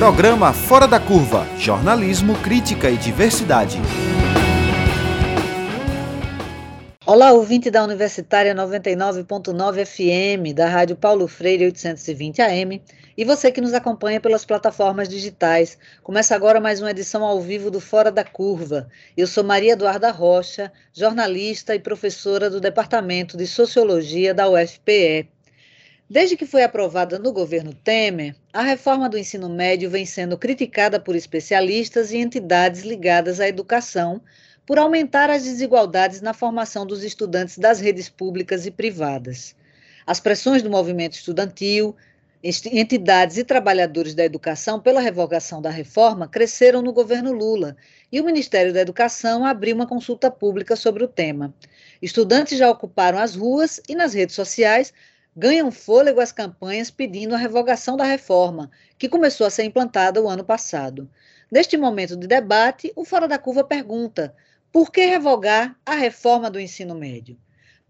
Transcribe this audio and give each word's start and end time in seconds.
Programa 0.00 0.54
Fora 0.54 0.88
da 0.88 0.98
Curva 0.98 1.46
Jornalismo, 1.58 2.34
Crítica 2.36 2.88
e 2.88 2.96
Diversidade. 2.96 3.76
Olá, 7.04 7.32
ouvinte 7.32 7.70
da 7.70 7.84
Universitária 7.84 8.54
99.9 8.54 9.84
FM, 9.84 10.54
da 10.54 10.70
Rádio 10.70 10.96
Paulo 10.96 11.28
Freire 11.28 11.66
820 11.66 12.40
AM, 12.40 12.82
e 13.14 13.24
você 13.26 13.52
que 13.52 13.60
nos 13.60 13.74
acompanha 13.74 14.18
pelas 14.18 14.46
plataformas 14.46 15.06
digitais. 15.06 15.76
Começa 16.02 16.34
agora 16.34 16.62
mais 16.62 16.80
uma 16.80 16.92
edição 16.92 17.22
ao 17.22 17.38
vivo 17.38 17.70
do 17.70 17.78
Fora 17.78 18.10
da 18.10 18.24
Curva. 18.24 18.88
Eu 19.14 19.26
sou 19.26 19.44
Maria 19.44 19.74
Eduarda 19.74 20.10
Rocha, 20.10 20.72
jornalista 20.94 21.74
e 21.74 21.78
professora 21.78 22.48
do 22.48 22.58
Departamento 22.58 23.36
de 23.36 23.46
Sociologia 23.46 24.32
da 24.32 24.48
UFPE. 24.48 25.28
Desde 26.10 26.36
que 26.36 26.44
foi 26.44 26.64
aprovada 26.64 27.20
no 27.20 27.32
governo 27.32 27.72
Temer, 27.72 28.34
a 28.52 28.62
reforma 28.62 29.08
do 29.08 29.16
ensino 29.16 29.48
médio 29.48 29.88
vem 29.88 30.04
sendo 30.04 30.36
criticada 30.36 30.98
por 30.98 31.14
especialistas 31.14 32.10
e 32.10 32.16
entidades 32.16 32.82
ligadas 32.82 33.38
à 33.38 33.46
educação 33.46 34.20
por 34.66 34.76
aumentar 34.76 35.30
as 35.30 35.44
desigualdades 35.44 36.20
na 36.20 36.34
formação 36.34 36.84
dos 36.84 37.04
estudantes 37.04 37.56
das 37.58 37.78
redes 37.78 38.08
públicas 38.08 38.66
e 38.66 38.72
privadas. 38.72 39.54
As 40.04 40.18
pressões 40.18 40.62
do 40.62 40.68
movimento 40.68 41.12
estudantil, 41.12 41.94
entidades 42.42 43.38
e 43.38 43.44
trabalhadores 43.44 44.12
da 44.12 44.24
educação 44.24 44.80
pela 44.80 45.00
revogação 45.00 45.62
da 45.62 45.70
reforma 45.70 46.26
cresceram 46.26 46.82
no 46.82 46.92
governo 46.92 47.30
Lula 47.30 47.76
e 48.10 48.20
o 48.20 48.24
Ministério 48.24 48.72
da 48.72 48.80
Educação 48.80 49.46
abriu 49.46 49.76
uma 49.76 49.86
consulta 49.86 50.28
pública 50.28 50.74
sobre 50.74 51.04
o 51.04 51.08
tema. 51.08 51.54
Estudantes 52.02 52.58
já 52.58 52.68
ocuparam 52.68 53.18
as 53.18 53.36
ruas 53.36 53.80
e 53.88 53.94
nas 53.94 54.12
redes 54.12 54.34
sociais 54.34 54.92
ganham 55.36 55.70
fôlego 55.70 56.20
as 56.20 56.32
campanhas 56.32 56.90
pedindo 56.90 57.34
a 57.34 57.38
revogação 57.38 57.96
da 57.96 58.04
reforma, 58.04 58.70
que 58.98 59.08
começou 59.08 59.46
a 59.46 59.50
ser 59.50 59.64
implantada 59.64 60.20
o 60.20 60.28
ano 60.28 60.44
passado. 60.44 61.08
Neste 61.50 61.76
momento 61.76 62.16
de 62.16 62.26
debate, 62.26 62.92
o 62.94 63.04
Fora 63.04 63.26
da 63.26 63.38
Curva 63.38 63.64
pergunta: 63.64 64.34
por 64.72 64.90
que 64.90 65.04
revogar 65.04 65.76
a 65.84 65.94
reforma 65.94 66.50
do 66.50 66.60
ensino 66.60 66.94
médio? 66.94 67.36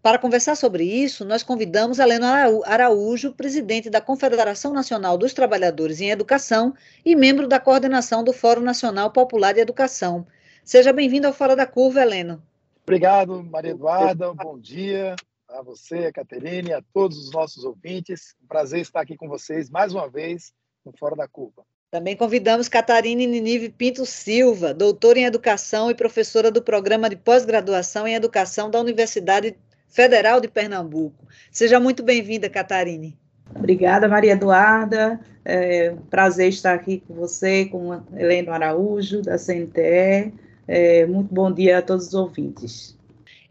Para 0.02 0.18
conversar 0.18 0.56
sobre 0.56 0.84
isso, 0.84 1.26
nós 1.26 1.42
convidamos 1.42 1.98
Helena 1.98 2.46
Araújo, 2.64 3.32
presidente 3.32 3.90
da 3.90 4.00
Confederação 4.00 4.72
Nacional 4.72 5.18
dos 5.18 5.34
Trabalhadores 5.34 6.00
em 6.00 6.08
Educação 6.08 6.74
e 7.04 7.14
membro 7.14 7.46
da 7.46 7.60
coordenação 7.60 8.24
do 8.24 8.32
Fórum 8.32 8.62
Nacional 8.62 9.10
Popular 9.10 9.52
de 9.52 9.60
Educação. 9.60 10.26
Seja 10.64 10.90
bem-vindo 10.90 11.26
ao 11.26 11.34
Fora 11.34 11.54
da 11.54 11.66
Curva, 11.66 12.00
Helena. 12.00 12.42
Obrigado, 12.82 13.42
Maria 13.42 13.72
Eduarda. 13.72 14.32
Bom 14.32 14.58
dia 14.58 15.14
a 15.52 15.62
você, 15.62 16.06
a 16.06 16.12
Caterine, 16.12 16.72
a 16.72 16.82
todos 16.92 17.18
os 17.18 17.32
nossos 17.32 17.64
ouvintes. 17.64 18.34
Um 18.42 18.46
prazer 18.46 18.80
estar 18.80 19.00
aqui 19.00 19.16
com 19.16 19.28
vocês 19.28 19.68
mais 19.68 19.92
uma 19.92 20.08
vez 20.08 20.52
no 20.84 20.92
Fora 20.92 21.16
da 21.16 21.26
Curva. 21.26 21.64
Também 21.90 22.16
convidamos 22.16 22.68
Catarine 22.68 23.26
Ninive 23.26 23.68
Pinto 23.68 24.06
Silva, 24.06 24.72
doutora 24.72 25.18
em 25.18 25.24
Educação 25.24 25.90
e 25.90 25.94
professora 25.94 26.50
do 26.50 26.62
Programa 26.62 27.10
de 27.10 27.16
Pós-Graduação 27.16 28.06
em 28.06 28.14
Educação 28.14 28.70
da 28.70 28.78
Universidade 28.78 29.56
Federal 29.88 30.40
de 30.40 30.46
Pernambuco. 30.46 31.26
Seja 31.50 31.80
muito 31.80 32.02
bem-vinda, 32.02 32.48
Catarine. 32.48 33.18
Obrigada, 33.56 34.06
Maria 34.06 34.32
Eduarda. 34.32 35.20
É 35.44 35.90
um 35.90 36.02
prazer 36.06 36.48
estar 36.50 36.74
aqui 36.74 37.02
com 37.06 37.14
você, 37.14 37.64
com 37.64 38.00
Helena 38.16 38.52
Araújo, 38.52 39.22
da 39.22 39.36
CNTE. 39.36 40.32
É, 40.68 41.04
muito 41.06 41.34
bom 41.34 41.50
dia 41.50 41.78
a 41.78 41.82
todos 41.82 42.06
os 42.08 42.14
ouvintes. 42.14 42.96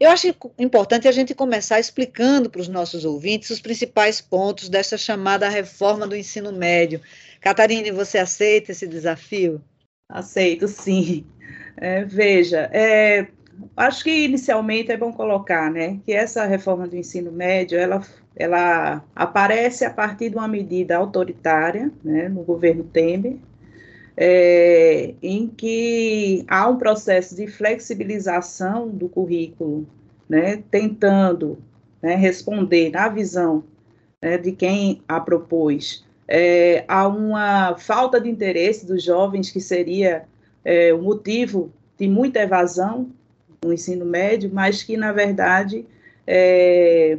Eu 0.00 0.08
acho 0.08 0.34
importante 0.58 1.06
a 1.06 1.12
gente 1.12 1.34
começar 1.34 1.78
explicando 1.78 2.48
para 2.48 2.62
os 2.62 2.68
nossos 2.68 3.04
ouvintes 3.04 3.50
os 3.50 3.60
principais 3.60 4.18
pontos 4.18 4.70
desta 4.70 4.96
chamada 4.96 5.46
reforma 5.46 6.06
do 6.06 6.16
ensino 6.16 6.50
médio. 6.50 7.02
Catarine, 7.38 7.90
você 7.90 8.16
aceita 8.16 8.72
esse 8.72 8.86
desafio? 8.86 9.62
Aceito, 10.08 10.66
sim. 10.66 11.26
É, 11.76 12.02
veja, 12.02 12.70
é, 12.72 13.26
acho 13.76 14.02
que 14.02 14.24
inicialmente 14.24 14.90
é 14.90 14.96
bom 14.96 15.12
colocar, 15.12 15.70
né, 15.70 16.00
que 16.06 16.14
essa 16.14 16.46
reforma 16.46 16.88
do 16.88 16.96
ensino 16.96 17.30
médio, 17.30 17.78
ela, 17.78 18.02
ela 18.34 19.04
aparece 19.14 19.84
a 19.84 19.90
partir 19.90 20.30
de 20.30 20.36
uma 20.36 20.48
medida 20.48 20.96
autoritária, 20.96 21.92
né, 22.02 22.26
no 22.26 22.42
governo 22.42 22.84
Temer, 22.84 23.36
é, 24.16 25.14
em 25.22 25.46
que 25.46 26.44
há 26.48 26.68
um 26.68 26.76
processo 26.76 27.34
de 27.36 27.46
flexibilização 27.46 28.88
do 28.88 29.08
currículo, 29.08 29.86
né, 30.30 30.62
tentando 30.70 31.58
né, 32.00 32.14
responder 32.14 32.90
na 32.90 33.08
visão 33.10 33.64
né, 34.22 34.38
de 34.38 34.52
quem 34.52 35.02
a 35.06 35.20
propôs 35.20 36.08
é, 36.32 36.84
há 36.86 37.08
uma 37.08 37.76
falta 37.76 38.20
de 38.20 38.30
interesse 38.30 38.86
dos 38.86 39.02
jovens, 39.02 39.50
que 39.50 39.60
seria 39.60 40.28
é, 40.64 40.94
o 40.94 41.02
motivo 41.02 41.72
de 41.98 42.08
muita 42.08 42.38
evasão 42.38 43.10
no 43.64 43.72
ensino 43.72 44.06
médio, 44.06 44.48
mas 44.52 44.84
que, 44.84 44.96
na 44.96 45.10
verdade, 45.10 45.84
é, 46.24 47.18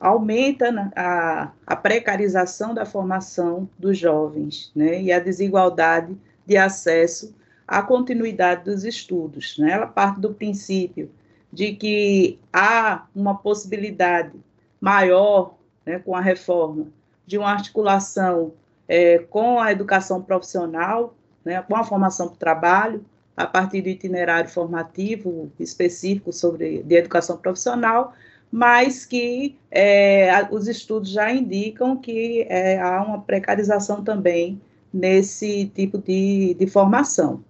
aumenta 0.00 0.90
a, 0.96 1.52
a, 1.64 1.76
precarização 1.76 2.74
da 2.74 2.84
formação 2.84 3.68
dos 3.78 3.96
jovens 3.96 4.72
né, 4.74 5.00
e 5.00 5.12
a 5.12 5.20
desigualdade 5.20 6.16
de 6.44 6.56
acesso 6.56 7.32
à 7.66 7.80
continuidade 7.80 8.64
dos 8.64 8.82
estudos. 8.82 9.56
Né? 9.56 9.70
Ela 9.70 9.86
parte 9.86 10.18
do 10.18 10.34
princípio 10.34 11.08
de 11.52 11.74
que 11.74 12.38
há 12.52 13.06
uma 13.14 13.36
possibilidade 13.36 14.32
maior 14.80 15.54
né, 15.84 15.98
com 15.98 16.16
a 16.16 16.20
reforma 16.20 16.86
de 17.26 17.36
uma 17.36 17.50
articulação 17.50 18.52
é, 18.88 19.18
com 19.18 19.60
a 19.60 19.70
educação 19.70 20.22
profissional, 20.22 21.14
né, 21.44 21.62
com 21.62 21.76
a 21.76 21.84
formação 21.84 22.28
para 22.28 22.34
o 22.34 22.38
trabalho, 22.38 23.04
a 23.36 23.46
partir 23.46 23.82
do 23.82 23.88
itinerário 23.88 24.50
formativo 24.50 25.50
específico 25.58 26.32
sobre 26.32 26.82
de 26.82 26.94
educação 26.96 27.36
profissional, 27.36 28.12
mas 28.50 29.06
que 29.06 29.56
é, 29.70 30.46
os 30.50 30.68
estudos 30.68 31.10
já 31.10 31.32
indicam 31.32 31.96
que 31.96 32.46
é, 32.48 32.78
há 32.78 33.02
uma 33.02 33.20
precarização 33.22 34.04
também 34.04 34.60
nesse 34.92 35.66
tipo 35.74 35.96
de, 35.96 36.54
de 36.54 36.66
formação. 36.66 37.42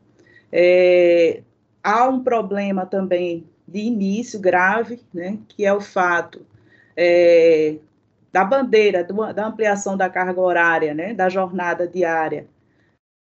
É, 0.52 1.42
há 1.82 2.08
um 2.08 2.22
problema 2.22 2.86
também 2.86 3.44
de 3.72 3.80
início 3.80 4.38
grave, 4.38 5.00
né, 5.14 5.38
que 5.48 5.64
é 5.64 5.72
o 5.72 5.80
fato 5.80 6.44
é, 6.94 7.76
da 8.30 8.44
bandeira, 8.44 9.02
do, 9.02 9.32
da 9.32 9.46
ampliação 9.46 9.96
da 9.96 10.10
carga 10.10 10.38
horária, 10.38 10.92
né, 10.92 11.14
da 11.14 11.30
jornada 11.30 11.88
diária, 11.88 12.46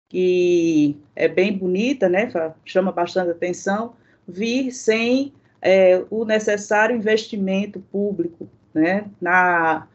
que 0.07 0.95
é 1.15 1.27
bem 1.27 1.57
bonita, 1.57 2.07
né, 2.07 2.31
chama 2.63 2.91
bastante 2.91 3.31
atenção, 3.31 3.95
vir 4.27 4.71
sem 4.71 5.33
é, 5.59 6.03
o 6.11 6.23
necessário 6.23 6.95
investimento 6.95 7.79
público, 7.79 8.47
né, 8.71 9.05
na 9.19 9.87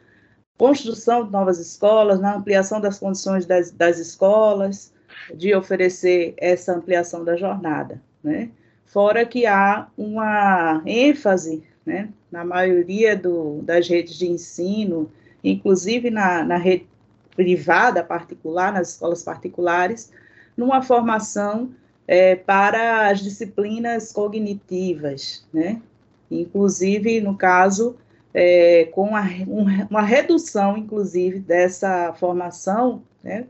construção 0.58 1.24
de 1.24 1.30
novas 1.30 1.60
escolas, 1.60 2.20
na 2.20 2.34
ampliação 2.34 2.80
das 2.80 2.98
condições 2.98 3.46
das, 3.46 3.70
das 3.70 3.98
escolas, 3.98 4.92
de 5.32 5.54
oferecer 5.54 6.34
essa 6.36 6.74
ampliação 6.74 7.24
da 7.24 7.36
jornada, 7.36 8.02
né, 8.22 8.50
fora 8.92 9.24
que 9.24 9.46
há 9.46 9.86
uma 9.96 10.82
ênfase 10.84 11.62
né, 11.86 12.08
na 12.30 12.44
maioria 12.44 13.16
do, 13.16 13.62
das 13.62 13.88
redes 13.88 14.16
de 14.16 14.28
ensino, 14.28 15.10
inclusive 15.42 16.10
na, 16.10 16.44
na 16.44 16.56
rede 16.56 16.88
privada 17.34 18.02
particular, 18.02 18.72
nas 18.72 18.90
escolas 18.90 19.22
particulares, 19.22 20.12
numa 20.56 20.82
formação 20.82 21.70
é, 22.06 22.34
para 22.34 23.08
as 23.08 23.20
disciplinas 23.20 24.12
cognitivas, 24.12 25.46
né? 25.52 25.80
Inclusive, 26.28 27.20
no 27.20 27.36
caso, 27.36 27.96
é, 28.34 28.86
com 28.86 29.16
a, 29.16 29.22
um, 29.46 29.64
uma 29.88 30.02
redução, 30.02 30.76
inclusive, 30.76 31.38
dessa 31.38 32.12
formação, 32.14 33.02
né? 33.22 33.46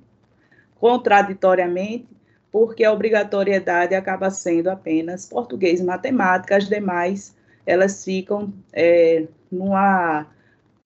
Contraditoriamente, 0.78 2.06
porque 2.50 2.84
a 2.84 2.92
obrigatoriedade 2.92 3.94
acaba 3.94 4.30
sendo 4.30 4.68
apenas 4.68 5.26
português 5.26 5.80
e 5.80 5.84
matemática, 5.84 6.56
as 6.56 6.68
demais 6.68 7.34
elas 7.66 8.04
ficam 8.04 8.52
é, 8.72 9.26
numa 9.50 10.26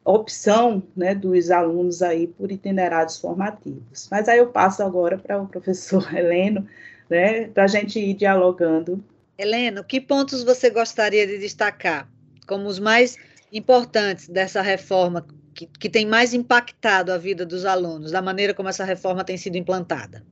opção 0.05 0.83
né, 0.95 1.15
dos 1.15 1.51
alunos 1.51 2.03
aí 2.03 2.27
por 2.27 2.53
itinerários 2.53 3.19
formativos. 3.19 4.09
Mas 4.11 4.29
aí 4.29 4.39
eu 4.39 4.49
passo 4.49 4.83
agora 4.83 5.17
para 5.17 5.41
o 5.41 5.49
professor 5.49 6.07
Heleno, 6.15 6.67
né, 7.09 7.49
para 7.49 7.65
a 7.65 7.69
gente 7.69 7.99
ir 7.99 8.15
dialogando. 8.15 9.03
Heleno, 9.39 9.83
que 9.83 10.01
pontos 10.01 10.45
você 10.45 10.69
gostaria 10.69 11.27
de 11.27 11.39
destacar 11.39 12.09
como 12.47 12.69
os 12.69 12.79
mais 12.79 13.17
importantes 13.51 14.29
dessa 14.29 14.61
reforma 14.61 15.27
que, 15.55 15.67
que 15.67 15.89
tem 15.89 16.05
mais 16.05 16.35
impactado 16.35 17.13
a 17.13 17.17
vida 17.17 17.47
dos 17.47 17.65
alunos, 17.65 18.11
da 18.11 18.21
maneira 18.21 18.53
como 18.53 18.69
essa 18.69 18.85
reforma 18.85 19.25
tem 19.25 19.37
sido 19.37 19.57
implantada? 19.57 20.23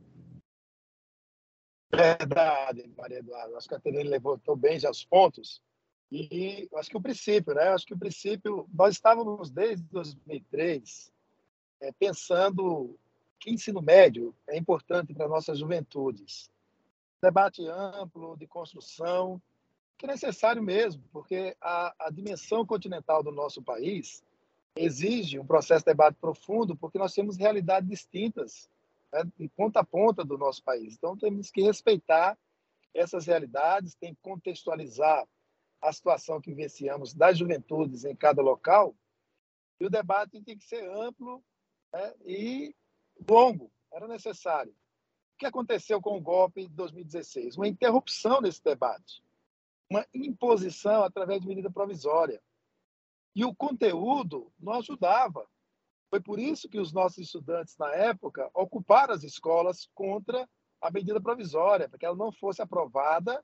Verdade, 1.94 2.90
Maria 2.96 3.18
Eduarda. 3.18 3.56
Acho 3.56 3.68
que 3.68 3.74
a 3.74 3.80
Terene 3.80 4.08
levantou 4.08 4.56
bem 4.56 4.78
já 4.78 4.90
os 4.90 5.04
pontos. 5.04 5.62
E 6.10 6.68
acho 6.76 6.90
que 6.90 6.96
o 6.96 7.02
princípio, 7.02 7.54
né? 7.54 7.68
Acho 7.68 7.86
que 7.86 7.94
o 7.94 7.98
princípio, 7.98 8.66
nós 8.72 8.94
estávamos 8.94 9.50
desde 9.50 9.84
2003 9.86 11.12
é, 11.80 11.92
pensando 11.92 12.98
que 13.38 13.50
ensino 13.50 13.82
médio 13.82 14.34
é 14.48 14.56
importante 14.56 15.12
para 15.12 15.28
nossas 15.28 15.58
juventudes. 15.58 16.50
Debate 17.22 17.66
amplo, 17.66 18.36
de 18.36 18.46
construção, 18.46 19.40
que 19.98 20.06
é 20.06 20.08
necessário 20.08 20.62
mesmo, 20.62 21.02
porque 21.12 21.56
a, 21.60 21.94
a 22.06 22.10
dimensão 22.10 22.64
continental 22.64 23.22
do 23.22 23.30
nosso 23.30 23.62
país 23.62 24.22
exige 24.76 25.38
um 25.38 25.46
processo 25.46 25.84
de 25.84 25.92
debate 25.92 26.16
profundo, 26.20 26.76
porque 26.76 26.98
nós 26.98 27.14
temos 27.14 27.36
realidades 27.36 27.88
distintas, 27.88 28.70
né, 29.12 29.24
de 29.38 29.48
ponta 29.48 29.80
a 29.80 29.84
ponta 29.84 30.24
do 30.24 30.38
nosso 30.38 30.62
país. 30.62 30.94
Então, 30.94 31.16
temos 31.16 31.50
que 31.50 31.62
respeitar 31.62 32.38
essas 32.94 33.26
realidades, 33.26 33.94
tem 33.94 34.14
que 34.14 34.20
contextualizar 34.20 35.26
a 35.80 35.92
situação 35.92 36.40
que 36.40 36.50
vivenciamos 36.50 37.12
das 37.12 37.38
juventudes 37.38 38.04
em 38.04 38.14
cada 38.14 38.40
local, 38.40 38.94
e 39.80 39.86
o 39.86 39.90
debate 39.90 40.40
tem 40.42 40.56
que 40.56 40.64
ser 40.64 40.88
amplo 40.88 41.42
né, 41.92 42.14
e 42.24 42.74
longo, 43.28 43.70
era 43.92 44.06
necessário. 44.06 44.72
O 45.34 45.38
que 45.38 45.46
aconteceu 45.46 46.00
com 46.00 46.16
o 46.16 46.20
golpe 46.20 46.68
de 46.68 46.74
2016? 46.74 47.56
Uma 47.56 47.66
interrupção 47.66 48.40
desse 48.40 48.62
debate, 48.62 49.24
uma 49.90 50.06
imposição 50.14 51.02
através 51.02 51.40
de 51.40 51.48
medida 51.48 51.68
provisória. 51.68 52.40
E 53.34 53.44
o 53.44 53.54
conteúdo 53.54 54.52
não 54.60 54.74
ajudava. 54.74 55.48
Foi 56.12 56.20
por 56.20 56.38
isso 56.38 56.68
que 56.68 56.78
os 56.78 56.92
nossos 56.92 57.16
estudantes, 57.16 57.74
na 57.78 57.90
época, 57.94 58.50
ocuparam 58.52 59.14
as 59.14 59.24
escolas 59.24 59.88
contra 59.94 60.46
a 60.78 60.90
medida 60.90 61.18
provisória, 61.18 61.88
para 61.88 61.98
que 61.98 62.04
ela 62.04 62.14
não 62.14 62.30
fosse 62.30 62.60
aprovada, 62.60 63.42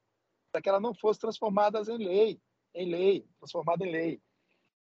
para 0.52 0.60
que 0.60 0.68
ela 0.68 0.78
não 0.78 0.92
fosse 0.92 1.18
transformada 1.18 1.80
em 1.90 1.96
lei, 1.96 2.38
em 2.74 2.90
lei, 2.90 3.26
transformada 3.38 3.86
em 3.86 3.90
lei. 3.90 4.22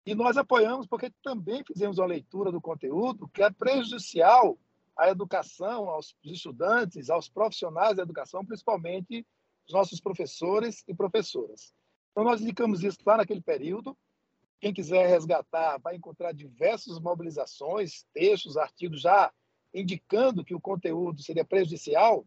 E 0.07 0.15
nós 0.15 0.37
apoiamos 0.37 0.87
porque 0.87 1.13
também 1.21 1.65
fizemos 1.65 1.99
uma 1.99 2.07
leitura 2.07 2.53
do 2.53 2.61
conteúdo 2.61 3.27
que 3.27 3.43
é 3.43 3.51
prejudicial 3.51 4.57
à 4.97 5.09
educação, 5.09 5.91
aos 5.91 6.15
estudantes, 6.23 7.11
aos 7.11 7.29
profissionais 7.29 7.97
da 7.97 8.05
educação, 8.05 8.47
principalmente 8.47 9.27
os 9.67 9.75
nossos 9.75 9.99
professores 9.99 10.85
e 10.87 10.95
professoras. 10.95 11.75
Então, 12.13 12.23
nós 12.23 12.41
indicamos 12.41 12.85
isso 12.85 12.99
lá 13.05 13.17
naquele 13.17 13.43
período. 13.43 13.99
Quem 14.61 14.73
quiser 14.73 15.07
resgatar 15.07 15.79
vai 15.79 15.97
encontrar 15.97 16.33
diversas 16.33 16.99
mobilizações, 16.99 18.07
textos, 18.13 18.57
artigos 18.57 19.01
já 19.01 19.33
indicando 19.73 20.45
que 20.45 20.55
o 20.55 20.61
conteúdo 20.61 21.21
seria 21.21 21.45
prejudicial. 21.45 22.25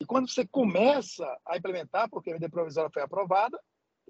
E 0.00 0.04
quando 0.04 0.28
você 0.28 0.44
começa 0.46 1.24
a 1.46 1.56
implementar, 1.56 2.10
porque 2.10 2.30
a 2.30 2.34
medida 2.34 2.50
provisória 2.50 2.90
foi 2.92 3.02
aprovada 3.02 3.58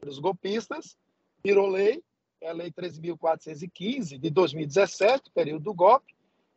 pelos 0.01 0.19
golpistas, 0.19 0.97
virou 1.45 1.69
lei, 1.69 2.03
é 2.41 2.51
a 2.51 2.53
Lei 2.53 2.71
13.415 2.71 4.19
de 4.19 4.31
2017, 4.31 5.31
período 5.35 5.63
do 5.63 5.75
golpe, 5.75 6.15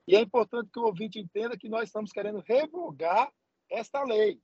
e 0.07 0.15
é 0.15 0.21
importante 0.21 0.69
que 0.71 0.79
o 0.79 0.85
ouvinte 0.85 1.19
entenda 1.19 1.57
que 1.57 1.69
nós 1.69 1.83
estamos 1.83 2.11
querendo 2.11 2.39
revogar 2.39 3.31
esta 3.69 4.03
lei. 4.03 4.39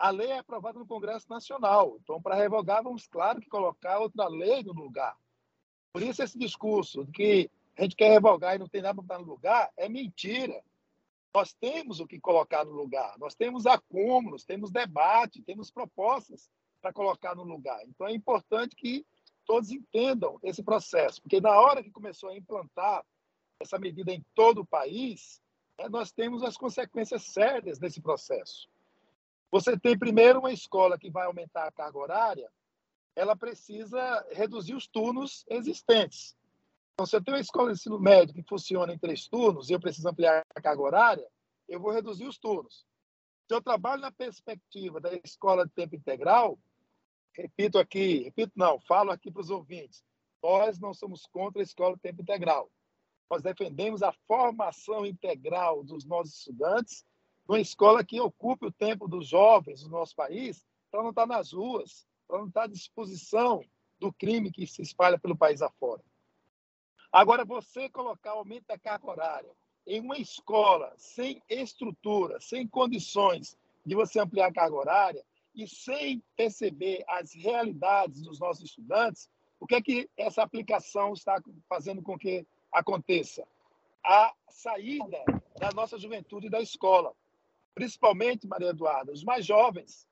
A 0.00 0.08
lei 0.08 0.28
é 0.28 0.38
aprovada 0.38 0.78
no 0.78 0.86
Congresso 0.86 1.28
Nacional, 1.28 1.98
então, 2.02 2.22
para 2.22 2.34
revogar, 2.34 2.82
vamos, 2.82 3.06
claro, 3.06 3.38
que 3.38 3.50
colocar 3.50 3.98
outra 3.98 4.28
lei 4.28 4.62
no 4.62 4.72
lugar. 4.72 5.14
Por 5.92 6.02
isso, 6.02 6.22
esse 6.22 6.38
discurso 6.38 7.04
de 7.04 7.12
que 7.12 7.50
a 7.76 7.82
gente 7.82 7.94
quer 7.94 8.10
revogar 8.10 8.54
e 8.54 8.58
não 8.58 8.66
tem 8.66 8.80
nada 8.80 9.02
para 9.02 9.18
no 9.18 9.26
lugar 9.26 9.70
é 9.76 9.90
mentira. 9.90 10.64
Nós 11.34 11.52
temos 11.52 12.00
o 12.00 12.06
que 12.06 12.18
colocar 12.18 12.64
no 12.64 12.72
lugar, 12.72 13.14
nós 13.18 13.34
temos 13.34 13.66
acúmulos, 13.66 14.42
temos 14.42 14.70
debate, 14.70 15.42
temos 15.42 15.70
propostas 15.70 16.50
para 16.80 16.94
colocar 16.94 17.34
no 17.36 17.44
lugar. 17.44 17.78
Então, 17.86 18.06
é 18.06 18.14
importante 18.14 18.74
que 18.74 19.04
todos 19.44 19.70
entendam 19.70 20.40
esse 20.42 20.62
processo, 20.62 21.20
porque 21.20 21.42
na 21.42 21.60
hora 21.60 21.82
que 21.82 21.90
começou 21.90 22.30
a 22.30 22.36
implantar 22.38 23.04
essa 23.60 23.78
medida 23.78 24.10
em 24.10 24.24
todo 24.34 24.62
o 24.62 24.66
país, 24.66 25.42
né, 25.78 25.90
nós 25.90 26.10
temos 26.10 26.42
as 26.42 26.56
consequências 26.56 27.24
sérias 27.24 27.78
desse 27.78 28.00
processo. 28.00 28.66
Você 29.50 29.78
tem 29.78 29.98
primeiro 29.98 30.38
uma 30.38 30.52
escola 30.52 30.98
que 30.98 31.10
vai 31.10 31.26
aumentar 31.26 31.66
a 31.66 31.72
carga 31.72 31.98
horária, 31.98 32.50
ela 33.16 33.34
precisa 33.34 34.26
reduzir 34.30 34.74
os 34.74 34.86
turnos 34.86 35.44
existentes. 35.48 36.36
Então, 36.94 37.06
se 37.06 37.16
eu 37.16 37.24
tenho 37.24 37.36
uma 37.36 37.40
escola 37.40 37.68
de 37.68 37.78
ensino 37.78 37.98
médio 37.98 38.34
que 38.34 38.48
funciona 38.48 38.92
em 38.92 38.98
três 38.98 39.26
turnos 39.26 39.68
e 39.68 39.72
eu 39.72 39.80
preciso 39.80 40.08
ampliar 40.08 40.44
a 40.54 40.60
carga 40.60 40.82
horária, 40.82 41.26
eu 41.68 41.80
vou 41.80 41.90
reduzir 41.90 42.26
os 42.26 42.38
turnos. 42.38 42.86
Se 43.48 43.54
eu 43.54 43.60
trabalho 43.60 44.02
na 44.02 44.12
perspectiva 44.12 45.00
da 45.00 45.12
escola 45.24 45.66
de 45.66 45.72
tempo 45.72 45.96
integral, 45.96 46.58
repito 47.34 47.78
aqui, 47.78 48.22
repito 48.24 48.52
não, 48.54 48.78
falo 48.80 49.10
aqui 49.10 49.30
para 49.30 49.40
os 49.40 49.50
ouvintes, 49.50 50.04
nós 50.42 50.78
não 50.78 50.94
somos 50.94 51.26
contra 51.26 51.60
a 51.60 51.64
escola 51.64 51.96
de 51.96 52.02
tempo 52.02 52.22
integral. 52.22 52.70
Nós 53.28 53.42
defendemos 53.42 54.02
a 54.02 54.12
formação 54.26 55.04
integral 55.04 55.82
dos 55.82 56.04
nossos 56.04 56.38
estudantes 56.38 57.04
numa 57.50 57.60
escola 57.60 58.04
que 58.04 58.20
ocupe 58.20 58.66
o 58.66 58.70
tempo 58.70 59.08
dos 59.08 59.26
jovens 59.26 59.82
do 59.82 59.88
nosso 59.88 60.14
país 60.14 60.64
para 60.88 61.02
não 61.02 61.10
estar 61.10 61.26
nas 61.26 61.52
ruas, 61.52 62.06
para 62.28 62.38
não 62.38 62.46
estar 62.46 62.62
à 62.62 62.66
disposição 62.68 63.60
do 63.98 64.12
crime 64.12 64.52
que 64.52 64.64
se 64.68 64.82
espalha 64.82 65.18
pelo 65.18 65.36
país 65.36 65.60
afora. 65.60 66.00
Agora, 67.10 67.44
você 67.44 67.88
colocar 67.88 68.30
aumento 68.30 68.66
da 68.68 68.78
carga 68.78 69.10
horária 69.10 69.50
em 69.84 69.98
uma 69.98 70.16
escola 70.16 70.94
sem 70.96 71.42
estrutura, 71.48 72.38
sem 72.40 72.68
condições 72.68 73.58
de 73.84 73.96
você 73.96 74.20
ampliar 74.20 74.46
a 74.46 74.52
carga 74.52 74.76
horária, 74.76 75.24
e 75.52 75.66
sem 75.66 76.22
perceber 76.36 77.02
as 77.08 77.34
realidades 77.34 78.22
dos 78.22 78.38
nossos 78.38 78.62
estudantes, 78.62 79.28
o 79.58 79.66
que 79.66 79.74
é 79.74 79.82
que 79.82 80.08
essa 80.16 80.44
aplicação 80.44 81.14
está 81.14 81.42
fazendo 81.68 82.00
com 82.00 82.16
que 82.16 82.46
aconteça? 82.72 83.44
A 84.06 84.32
saída 84.48 85.24
da 85.58 85.72
nossa 85.72 85.98
juventude 85.98 86.48
da 86.48 86.60
escola, 86.60 87.12
principalmente, 87.74 88.46
Maria 88.46 88.70
Eduarda, 88.70 89.12
os 89.12 89.24
mais 89.24 89.44
jovens, 89.46 90.06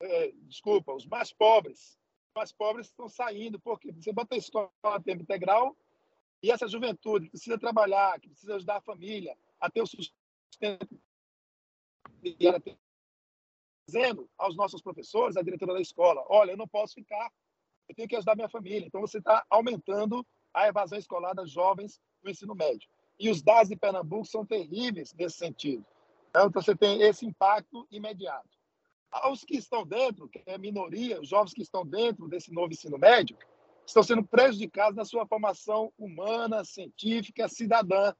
é, 0.00 0.32
desculpa, 0.42 0.92
os 0.92 1.06
mais 1.06 1.32
pobres. 1.32 1.98
Os 2.28 2.34
mais 2.34 2.52
pobres 2.52 2.86
estão 2.86 3.08
saindo, 3.08 3.58
porque 3.60 3.92
você 3.92 4.12
bota 4.12 4.34
a 4.34 4.38
escola 4.38 4.70
a 4.82 5.00
tempo 5.00 5.22
integral 5.22 5.76
e 6.42 6.50
essa 6.50 6.68
juventude 6.68 7.26
que 7.26 7.32
precisa 7.32 7.58
trabalhar, 7.58 8.20
que 8.20 8.28
precisa 8.28 8.56
ajudar 8.56 8.76
a 8.76 8.80
família 8.82 9.36
a 9.60 9.68
ter 9.68 9.82
o 9.82 9.86
sustento 9.86 11.00
e 12.22 12.46
ela 12.46 12.60
ter 12.60 12.78
dizendo 13.88 14.28
aos 14.36 14.54
nossos 14.54 14.82
professores, 14.82 15.36
à 15.36 15.42
diretora 15.42 15.72
da 15.72 15.80
escola: 15.80 16.22
olha, 16.28 16.52
eu 16.52 16.56
não 16.56 16.68
posso 16.68 16.94
ficar, 16.94 17.32
eu 17.88 17.94
tenho 17.94 18.06
que 18.06 18.16
ajudar 18.16 18.36
minha 18.36 18.48
família. 18.48 18.86
Então, 18.86 19.00
você 19.00 19.18
está 19.18 19.44
aumentando 19.48 20.24
a 20.52 20.68
evasão 20.68 20.98
escolar 20.98 21.34
das 21.34 21.50
jovens 21.50 21.98
no 22.22 22.30
ensino 22.30 22.54
médio. 22.54 22.88
E 23.18 23.30
os 23.30 23.42
dados 23.42 23.68
de 23.68 23.76
Pernambuco 23.76 24.26
são 24.26 24.44
terríveis 24.44 25.14
nesse 25.14 25.38
sentido. 25.38 25.84
Então, 26.46 26.62
você 26.62 26.74
tem 26.74 27.02
esse 27.02 27.26
impacto 27.26 27.86
imediato. 27.90 28.48
Os 29.30 29.42
que 29.42 29.56
estão 29.56 29.86
dentro, 29.86 30.28
que 30.28 30.42
é 30.46 30.54
a 30.54 30.58
minoria, 30.58 31.20
os 31.20 31.28
jovens 31.28 31.54
que 31.54 31.62
estão 31.62 31.84
dentro 31.84 32.28
desse 32.28 32.52
novo 32.52 32.72
ensino 32.72 32.98
médio, 32.98 33.36
estão 33.86 34.02
sendo 34.02 34.22
prejudicados 34.22 34.96
na 34.96 35.04
sua 35.04 35.26
formação 35.26 35.92
humana, 35.98 36.64
científica, 36.64 37.48
cidadã. 37.48 38.12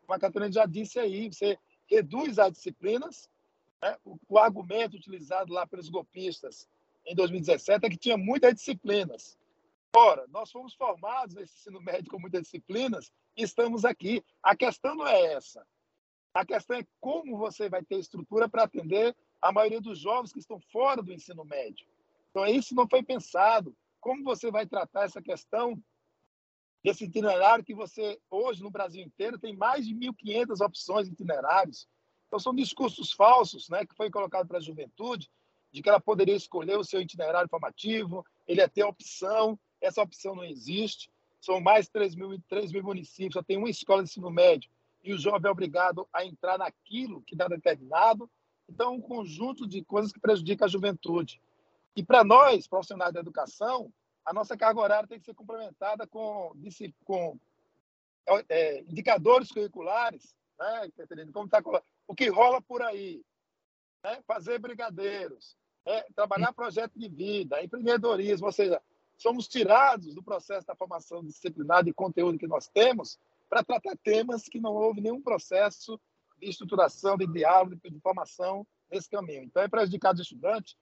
Como 0.00 0.14
a 0.14 0.20
Catarina 0.20 0.52
já 0.52 0.66
disse 0.66 1.00
aí, 1.00 1.28
você 1.28 1.58
reduz 1.88 2.38
as 2.38 2.52
disciplinas 2.52 3.28
né? 3.80 3.96
O, 4.04 4.18
o, 4.28 4.38
argumento 4.38 4.96
utilizado 4.96 5.52
lá 5.52 5.66
pelos 5.66 5.88
golpistas 5.88 6.68
em 7.04 7.14
2017 7.14 7.86
é 7.86 7.90
que 7.90 7.96
tinha 7.96 8.16
muitas 8.16 8.54
disciplinas. 8.54 9.38
Ora, 9.94 10.26
nós 10.28 10.50
fomos 10.50 10.74
formados 10.74 11.34
nesse 11.34 11.54
ensino 11.54 11.80
médio 11.80 12.10
com 12.10 12.18
muitas 12.18 12.42
disciplinas 12.42 13.12
e 13.36 13.42
estamos 13.42 13.84
aqui. 13.84 14.24
A 14.42 14.56
questão 14.56 14.94
não 14.94 15.06
é 15.06 15.34
essa. 15.34 15.66
A 16.36 16.44
questão 16.44 16.76
é 16.76 16.86
como 17.00 17.38
você 17.38 17.66
vai 17.66 17.82
ter 17.82 17.98
estrutura 17.98 18.46
para 18.46 18.64
atender 18.64 19.16
a 19.40 19.50
maioria 19.50 19.80
dos 19.80 19.98
jovens 19.98 20.34
que 20.34 20.38
estão 20.38 20.60
fora 20.60 21.02
do 21.02 21.10
ensino 21.10 21.42
médio. 21.46 21.86
Então, 22.28 22.46
isso 22.46 22.74
não 22.74 22.86
foi 22.86 23.02
pensado. 23.02 23.74
Como 24.02 24.22
você 24.22 24.50
vai 24.50 24.66
tratar 24.66 25.04
essa 25.04 25.22
questão 25.22 25.82
desse 26.84 27.06
itinerário 27.06 27.64
que 27.64 27.74
você, 27.74 28.20
hoje, 28.30 28.62
no 28.62 28.70
Brasil 28.70 29.02
inteiro, 29.02 29.38
tem 29.38 29.56
mais 29.56 29.86
de 29.86 29.94
1.500 29.94 30.62
opções 30.62 31.06
de 31.06 31.14
itinerários. 31.14 31.88
Então, 32.26 32.38
são 32.38 32.54
discursos 32.54 33.12
falsos 33.12 33.70
né, 33.70 33.86
que 33.86 33.96
foi 33.96 34.10
colocado 34.10 34.46
para 34.46 34.58
a 34.58 34.60
juventude 34.62 35.30
de 35.72 35.82
que 35.82 35.88
ela 35.88 36.00
poderia 36.00 36.36
escolher 36.36 36.76
o 36.76 36.84
seu 36.84 37.00
itinerário 37.00 37.48
formativo, 37.48 38.22
ele 38.46 38.60
ia 38.60 38.68
ter 38.68 38.84
opção, 38.84 39.58
essa 39.80 40.02
opção 40.02 40.34
não 40.34 40.44
existe. 40.44 41.10
São 41.40 41.62
mais 41.62 41.86
de 41.86 41.92
3 41.92 42.14
mil, 42.14 42.38
3 42.46 42.72
mil 42.72 42.82
municípios, 42.82 43.32
só 43.32 43.42
tem 43.42 43.56
uma 43.56 43.70
escola 43.70 44.02
de 44.02 44.10
ensino 44.10 44.30
médio 44.30 44.70
e 45.06 45.14
o 45.14 45.18
jovem 45.18 45.48
é 45.48 45.52
obrigado 45.52 46.08
a 46.12 46.24
entrar 46.24 46.58
naquilo 46.58 47.22
que 47.22 47.36
dá 47.36 47.46
determinado. 47.46 48.28
Então, 48.68 48.94
um 48.94 49.00
conjunto 49.00 49.66
de 49.66 49.84
coisas 49.84 50.10
que 50.10 50.18
prejudica 50.18 50.64
a 50.64 50.68
juventude. 50.68 51.40
E 51.94 52.02
para 52.02 52.24
nós, 52.24 52.66
profissionais 52.66 53.12
da 53.12 53.20
educação, 53.20 53.92
a 54.24 54.32
nossa 54.32 54.56
carga 54.56 54.80
horária 54.80 55.08
tem 55.08 55.20
que 55.20 55.24
ser 55.24 55.34
complementada 55.34 56.06
com, 56.08 56.52
com 57.04 57.38
é, 58.48 58.80
indicadores 58.80 59.52
curriculares, 59.52 60.34
né, 60.58 60.90
Como 61.32 61.46
está 61.46 61.62
o 62.08 62.14
que 62.14 62.28
rola 62.28 62.60
por 62.60 62.82
aí. 62.82 63.22
Né? 64.02 64.20
Fazer 64.26 64.58
brigadeiros, 64.58 65.56
é, 65.84 66.02
trabalhar 66.14 66.52
projeto 66.52 66.98
de 66.98 67.08
vida, 67.08 67.62
empreendedorismo, 67.62 68.46
ou 68.46 68.52
seja, 68.52 68.82
somos 69.16 69.46
tirados 69.46 70.14
do 70.14 70.22
processo 70.22 70.66
da 70.66 70.74
formação 70.74 71.24
disciplinar 71.24 71.84
de 71.84 71.92
conteúdo 71.92 72.38
que 72.38 72.48
nós 72.48 72.66
temos 72.68 73.18
para 73.48 73.64
tratar 73.64 73.96
temas 74.02 74.44
que 74.44 74.60
não 74.60 74.72
houve 74.74 75.00
nenhum 75.00 75.22
processo 75.22 76.00
de 76.38 76.48
estruturação, 76.48 77.16
de 77.16 77.26
diálogo, 77.26 77.76
de 77.76 78.00
formação 78.00 78.66
nesse 78.90 79.08
caminho. 79.08 79.44
Então, 79.44 79.62
é 79.62 79.68
prejudicado 79.68 80.20
os 80.20 80.26
estudantes, 80.26 80.76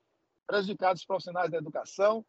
prejudicado 0.46 0.96
os 0.96 1.04
profissionais 1.04 1.50
da 1.50 1.58
educação, 1.58 2.24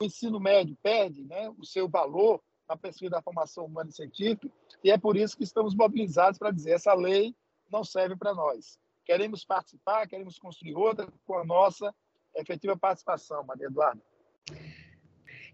o 0.00 0.04
ensino 0.04 0.40
médio 0.40 0.76
perde 0.82 1.24
né, 1.24 1.48
o 1.58 1.64
seu 1.64 1.88
valor 1.88 2.42
na 2.68 2.76
pesquisa 2.76 3.10
da 3.10 3.22
formação 3.22 3.66
humana 3.66 3.90
e 3.90 3.92
científica, 3.92 4.50
e 4.82 4.90
é 4.90 4.98
por 4.98 5.16
isso 5.16 5.36
que 5.36 5.44
estamos 5.44 5.74
mobilizados 5.74 6.38
para 6.38 6.50
dizer 6.50 6.72
essa 6.72 6.94
lei 6.94 7.34
não 7.70 7.84
serve 7.84 8.16
para 8.16 8.34
nós. 8.34 8.78
Queremos 9.04 9.44
participar, 9.44 10.06
queremos 10.06 10.38
construir 10.38 10.74
outra 10.74 11.08
com 11.26 11.38
a 11.38 11.44
nossa 11.44 11.94
efetiva 12.36 12.76
participação, 12.76 13.44
Maria 13.44 13.66
Eduarda. 13.66 14.02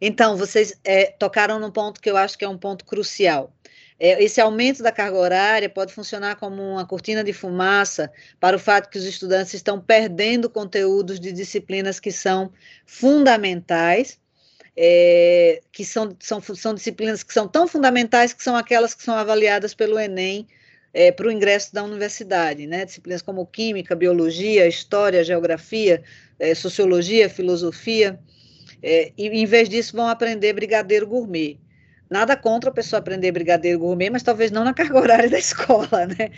Então, 0.00 0.36
vocês 0.36 0.78
é, 0.84 1.06
tocaram 1.06 1.58
num 1.58 1.70
ponto 1.70 2.00
que 2.00 2.10
eu 2.10 2.16
acho 2.16 2.38
que 2.38 2.44
é 2.44 2.48
um 2.48 2.58
ponto 2.58 2.84
crucial. 2.84 3.52
É, 4.00 4.22
esse 4.22 4.40
aumento 4.40 4.82
da 4.82 4.92
carga 4.92 5.16
horária 5.16 5.68
pode 5.68 5.92
funcionar 5.92 6.36
como 6.36 6.62
uma 6.62 6.86
cortina 6.86 7.24
de 7.24 7.32
fumaça 7.32 8.12
para 8.38 8.56
o 8.56 8.58
fato 8.60 8.88
que 8.88 8.98
os 8.98 9.04
estudantes 9.04 9.54
estão 9.54 9.80
perdendo 9.80 10.48
conteúdos 10.48 11.18
de 11.18 11.32
disciplinas 11.32 11.98
que 11.98 12.12
são 12.12 12.52
fundamentais, 12.86 14.20
é, 14.76 15.60
que 15.72 15.84
são, 15.84 16.16
são, 16.20 16.40
são 16.40 16.74
disciplinas 16.74 17.24
que 17.24 17.34
são 17.34 17.48
tão 17.48 17.66
fundamentais 17.66 18.32
que 18.32 18.44
são 18.44 18.54
aquelas 18.54 18.94
que 18.94 19.02
são 19.02 19.16
avaliadas 19.16 19.74
pelo 19.74 19.98
Enem 19.98 20.46
é, 20.94 21.10
para 21.10 21.26
o 21.26 21.32
ingresso 21.32 21.74
da 21.74 21.82
universidade, 21.82 22.66
né? 22.68 22.84
Disciplinas 22.84 23.20
como 23.20 23.44
química, 23.44 23.96
biologia, 23.96 24.68
história, 24.68 25.24
geografia, 25.24 26.02
é, 26.38 26.54
sociologia, 26.54 27.28
filosofia. 27.28 28.18
É, 28.82 29.12
e 29.16 29.28
em 29.28 29.46
vez 29.46 29.68
disso 29.68 29.96
vão 29.96 30.08
aprender 30.08 30.52
brigadeiro 30.52 31.06
gourmet. 31.06 31.58
Nada 32.10 32.34
contra 32.36 32.70
a 32.70 32.72
pessoa 32.72 33.00
aprender 33.00 33.30
brigadeiro 33.32 33.80
gourmet, 33.80 34.08
mas 34.08 34.22
talvez 34.22 34.50
não 34.50 34.64
na 34.64 34.72
carga 34.72 34.96
horária 34.98 35.28
da 35.28 35.38
escola, 35.38 36.06
né? 36.06 36.30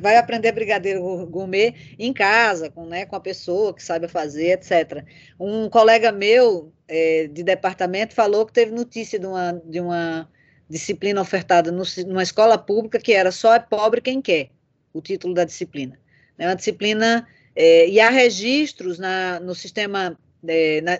Vai 0.00 0.16
aprender 0.16 0.50
brigadeiro 0.50 1.26
gourmet 1.26 1.74
em 1.98 2.12
casa, 2.12 2.70
com, 2.70 2.86
né, 2.86 3.06
com 3.06 3.14
a 3.14 3.20
pessoa 3.20 3.72
que 3.72 3.82
saiba 3.82 4.08
fazer, 4.08 4.52
etc. 4.52 5.04
Um 5.38 5.68
colega 5.68 6.10
meu 6.10 6.72
é, 6.88 7.28
de 7.28 7.44
departamento 7.44 8.14
falou 8.14 8.44
que 8.44 8.52
teve 8.52 8.72
notícia 8.72 9.18
de 9.18 9.26
uma, 9.26 9.52
de 9.64 9.80
uma 9.80 10.28
disciplina 10.68 11.20
ofertada 11.20 11.70
no, 11.70 11.84
numa 12.06 12.22
escola 12.22 12.58
pública 12.58 12.98
que 12.98 13.12
era 13.12 13.30
só 13.30 13.54
é 13.54 13.60
pobre 13.60 14.00
quem 14.00 14.20
quer, 14.20 14.50
o 14.92 15.00
título 15.00 15.34
da 15.34 15.44
disciplina. 15.44 15.96
É 16.36 16.48
uma 16.48 16.56
disciplina, 16.56 17.26
é, 17.54 17.88
e 17.88 18.00
há 18.00 18.10
registros 18.10 18.98
na, 18.98 19.38
no 19.38 19.54
sistema 19.54 20.18
é, 20.48 20.80
na, 20.80 20.98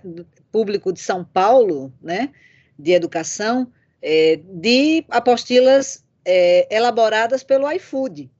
público 0.51 0.93
de 0.93 1.01
São 1.01 1.25
Paulo, 1.25 1.93
né, 2.01 2.33
de 2.79 2.93
educação, 2.93 3.71
é, 4.01 4.37
de 4.37 5.05
apostilas 5.11 6.05
é, 6.25 6.75
elaboradas 6.75 7.43
pelo 7.43 7.71
iFood, 7.73 8.31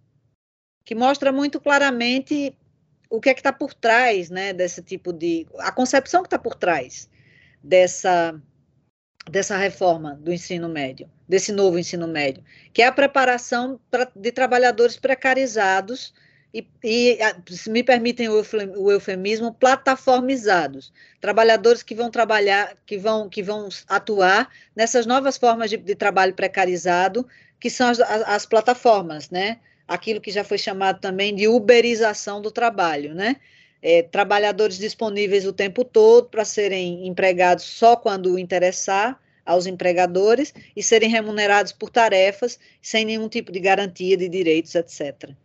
que 0.85 0.95
mostra 0.95 1.33
muito 1.33 1.61
claramente 1.61 2.57
o 3.09 3.21
que 3.21 3.31
é 3.31 3.35
que 3.35 3.41
está 3.41 3.53
por 3.53 3.73
trás, 3.73 4.31
né, 4.31 4.53
desse 4.53 4.83
tipo 4.83 5.13
de, 5.13 5.47
a 5.59 5.73
concepção 5.73 6.23
que 6.23 6.27
está 6.27 6.39
por 6.39 6.55
trás 6.55 7.09
dessa, 7.63 8.41
dessa 9.31 9.57
reforma 9.57 10.15
do 10.15 10.33
ensino 10.33 10.69
médio, 10.69 11.11
desse 11.29 11.53
novo 11.53 11.79
ensino 11.79 12.07
médio, 12.07 12.45
que 12.73 12.83
é 12.83 12.87
a 12.87 12.93
preparação 12.93 13.81
pra, 13.91 14.11
de 14.15 14.33
trabalhadores 14.33 14.97
precarizados 14.97 16.15
e, 16.57 16.67
e 16.83 17.55
se 17.55 17.69
me 17.69 17.83
permitem 17.83 18.29
o 18.31 18.91
eufemismo, 18.91 19.53
plataformizados, 19.53 20.91
trabalhadores 21.21 21.83
que 21.83 21.95
vão 21.95 22.11
trabalhar, 22.11 22.77
que 22.87 22.97
vão, 22.97 23.29
que 23.29 23.43
vão 23.43 23.69
atuar 23.87 24.49
nessas 24.75 25.05
novas 25.05 25.37
formas 25.37 25.69
de, 25.69 25.77
de 25.77 25.95
trabalho 25.95 26.33
precarizado, 26.33 27.27
que 27.61 27.69
são 27.69 27.89
as, 27.89 28.01
as, 28.01 28.47
plataformas, 28.47 29.29
né? 29.29 29.59
Aquilo 29.87 30.21
que 30.21 30.31
já 30.31 30.43
foi 30.43 30.57
chamado 30.57 30.99
também 30.99 31.35
de 31.35 31.47
uberização 31.47 32.41
do 32.41 32.51
trabalho, 32.51 33.15
né? 33.15 33.37
É, 33.83 34.03
trabalhadores 34.03 34.79
disponíveis 34.79 35.45
o 35.45 35.53
tempo 35.53 35.85
todo 35.85 36.29
para 36.29 36.45
serem 36.45 37.07
empregados 37.07 37.65
só 37.65 37.97
quando 37.97 38.39
interessar 38.39 39.21
aos 39.45 39.67
empregadores 39.67 40.55
e 40.75 40.83
serem 40.83 41.11
remunerados 41.11 41.71
por 41.73 41.91
tarefas 41.91 42.59
sem 42.81 43.05
nenhum 43.05 43.29
tipo 43.29 43.53
de 43.53 43.61
garantia 43.61 44.17
de 44.17 44.29
direitos, 44.29 44.75
etc. 44.75 45.37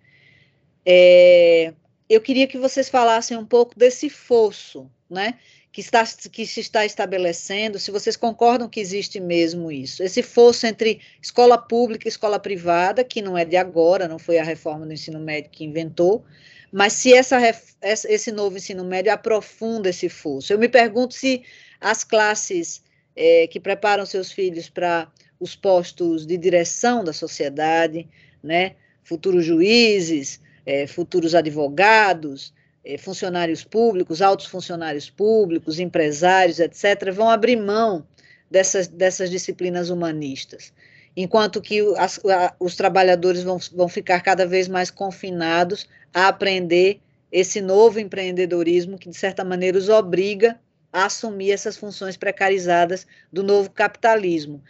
É, 0.86 1.74
eu 2.10 2.22
queria 2.22 2.48
que 2.48 2.58
vocês 2.58 2.90
falassem 2.90 3.38
um 3.38 3.46
pouco 3.46 3.78
desse 3.78 4.10
fosso, 4.10 4.90
né? 5.10 5.36
Que, 5.72 5.80
está, 5.80 6.04
que 6.30 6.46
se 6.46 6.60
está 6.60 6.86
estabelecendo, 6.86 7.80
se 7.80 7.92
vocês 7.92 8.18
concordam 8.18 8.68
que 8.68 8.82
existe 8.82 9.22
mesmo 9.22 9.72
isso. 9.72 10.04
Esse 10.04 10.22
fosso 10.22 10.68
entre 10.68 11.00
escola 11.22 11.58
pública 11.58 12.08
e 12.08 12.10
escola 12.10 12.38
privada, 12.38 13.04
que 13.06 13.22
não 13.22 13.38
é 13.38 13.46
de 13.46 13.56
agora, 13.56 14.08
não 14.08 14.20
foi 14.20 14.38
a 14.38 14.44
reforma 14.44 14.86
do 14.86 14.92
ensino 14.92 15.20
médio 15.20 15.50
que 15.50 15.64
inventou, 15.64 16.26
mas 16.72 16.94
se 16.94 17.14
essa, 17.14 17.38
esse 17.82 18.32
novo 18.32 18.58
ensino 18.58 18.84
médio 18.84 19.14
aprofunda 19.14 19.90
esse 19.90 20.10
fosso. 20.10 20.52
Eu 20.52 20.60
me 20.60 20.68
pergunto 20.68 21.14
se 21.14 21.44
as 21.80 22.04
classes 22.04 22.84
é, 23.16 23.48
que 23.48 23.60
preparam 23.60 24.06
seus 24.06 24.32
filhos 24.32 24.70
para 24.70 25.10
os 25.40 25.56
postos 25.56 26.26
de 26.26 26.38
direção 26.38 27.04
da 27.04 27.14
sociedade, 27.14 28.08
né, 28.44 28.76
futuros 29.04 29.46
juízes, 29.46 30.40
é, 30.65 30.88
futuros 30.88 31.36
advogados, 31.36 32.53
é, 32.84 32.98
funcionários 32.98 33.63
públicos, 33.63 34.22
altos 34.22 34.48
funcionários 34.48 35.10
públicos, 35.10 35.80
empresários, 35.80 36.60
etc., 36.60 37.12
vão 37.13 37.30
abrir 37.30 37.56
mão 37.56 38.06
dessas, 38.50 38.88
dessas 38.88 39.30
disciplinas 39.30 39.89
humanistas, 39.89 40.74
enquanto 41.15 41.62
que 41.62 41.80
as, 41.98 42.20
a, 42.25 42.56
os 42.60 42.75
trabalhadores 42.75 43.44
vão, 43.44 43.58
vão 43.74 43.88
ficar 43.88 44.22
cada 44.22 44.46
vez 44.46 44.68
mais 44.68 44.91
confinados 44.91 45.88
a 46.13 46.27
aprender 46.27 47.00
esse 47.32 47.62
novo 47.62 48.00
empreendedorismo 48.00 48.98
que, 48.98 49.10
de 49.10 49.15
certa 49.15 49.44
maneira, 49.44 49.77
os 49.77 49.88
obriga 49.88 50.60
a 50.91 51.06
assumir 51.06 51.51
essas 51.51 51.77
funções 51.77 52.18
precarizadas 52.18 53.08
do 53.32 53.41
novo 53.41 53.72
capitalismo. 53.72 54.62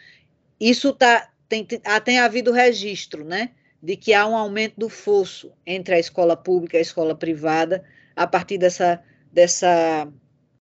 Isso 0.59 0.93
tá, 0.93 1.29
tem, 1.49 1.65
tem 1.65 2.19
havido 2.19 2.51
registro, 2.51 3.25
né? 3.25 3.49
De 3.81 3.95
que 3.95 4.13
há 4.13 4.27
um 4.27 4.35
aumento 4.35 4.75
do 4.77 4.89
fosso 4.89 5.51
entre 5.65 5.95
a 5.95 5.99
escola 5.99 6.37
pública 6.37 6.77
e 6.77 6.79
a 6.79 6.81
escola 6.81 7.15
privada 7.15 7.83
a 8.15 8.27
partir 8.27 8.57
dessa, 8.57 9.01
dessa, 9.31 10.07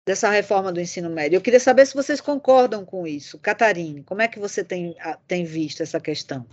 dessa 0.05 0.29
reforma 0.29 0.71
do 0.71 0.79
ensino 0.79 1.09
médio. 1.09 1.37
Eu 1.37 1.41
queria 1.41 1.59
saber 1.59 1.85
se 1.85 1.95
vocês 1.95 2.21
concordam 2.21 2.85
com 2.85 3.07
isso. 3.07 3.39
Catarine, 3.39 4.03
como 4.03 4.21
é 4.21 4.27
que 4.27 4.39
você 4.39 4.63
tem, 4.63 4.95
tem 5.27 5.43
visto 5.43 5.81
essa 5.81 5.99
questão? 5.99 6.45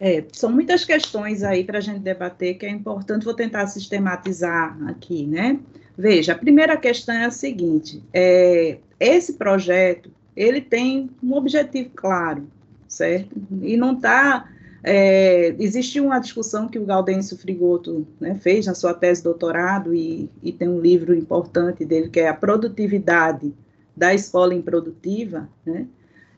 É, 0.00 0.24
são 0.32 0.52
muitas 0.52 0.84
questões 0.84 1.42
aí 1.42 1.64
para 1.64 1.78
a 1.78 1.80
gente 1.80 1.98
debater 1.98 2.56
que 2.56 2.64
é 2.64 2.70
importante, 2.70 3.24
vou 3.24 3.34
tentar 3.34 3.66
sistematizar 3.66 4.78
aqui, 4.88 5.26
né? 5.26 5.58
Veja, 5.96 6.32
a 6.32 6.38
primeira 6.38 6.76
questão 6.76 7.16
é 7.16 7.24
a 7.24 7.30
seguinte, 7.32 8.00
é, 8.12 8.78
esse 9.00 9.32
projeto, 9.32 10.12
ele 10.36 10.60
tem 10.60 11.10
um 11.20 11.34
objetivo 11.34 11.90
claro, 11.96 12.48
certo? 12.86 13.34
E 13.60 13.76
não 13.76 13.94
está 13.94 14.48
é, 14.82 15.54
existe 15.58 16.00
uma 16.00 16.18
discussão 16.18 16.68
que 16.68 16.78
o 16.78 16.84
Gaudêncio 16.84 17.36
Frigoto 17.36 18.06
né, 18.20 18.36
fez 18.36 18.66
na 18.66 18.74
sua 18.74 18.94
tese 18.94 19.20
de 19.20 19.24
doutorado 19.24 19.94
e, 19.94 20.30
e, 20.42 20.52
tem 20.52 20.68
um 20.68 20.80
livro 20.80 21.14
importante 21.14 21.84
dele 21.84 22.08
que 22.08 22.20
é 22.20 22.28
a 22.28 22.34
produtividade 22.34 23.52
da 23.96 24.14
escola 24.14 24.54
improdutiva. 24.54 25.48
Né? 25.66 25.86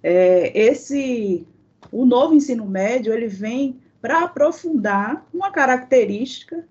É, 0.03 0.59
esse, 0.59 1.47
o 1.93 2.07
novo 2.07 2.35
ensino 2.35 2.65
médio 2.67 3.13
ele 3.13 3.29
vem 3.29 3.79
para 4.01 4.25
aprofundar 4.25 5.27
uma 5.33 5.51
característica 5.51 6.65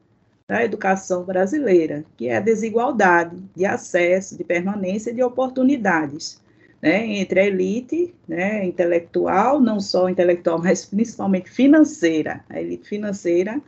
da 0.48 0.64
educação 0.64 1.24
brasileira, 1.24 2.04
que 2.18 2.28
é 2.28 2.38
a 2.38 2.42
desigualdade 2.42 3.38
de 3.56 3.66
acesso, 3.66 4.36
de 4.36 4.44
permanência 4.44 5.14
de 5.14 5.22
oportunidades 5.22 6.42
né, 6.82 7.06
entre 7.18 7.40
a 7.40 7.46
elite 7.46 8.14
né, 8.28 8.66
intelectual, 8.66 9.60
não 9.60 9.80
só 9.80 10.10
intelectual, 10.10 10.60
mas 10.64 10.86
principalmente 10.86 11.50
financeira, 11.50 12.44
a 12.50 12.60
elite 12.60 12.88
financeira, 12.88 13.62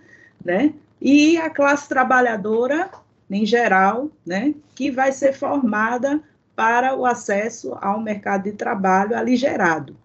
né, 0.43 0.73
e 1.01 1.37
a 1.37 1.49
classe 1.49 1.89
trabalhadora 1.89 2.89
em 3.29 3.45
geral, 3.45 4.09
né, 4.25 4.53
que 4.75 4.91
vai 4.91 5.11
ser 5.11 5.33
formada 5.33 6.21
para 6.55 6.95
o 6.95 7.05
acesso 7.05 7.73
ao 7.81 8.01
mercado 8.01 8.43
de 8.43 8.51
trabalho 8.51 9.15
aligerado. 9.15 9.95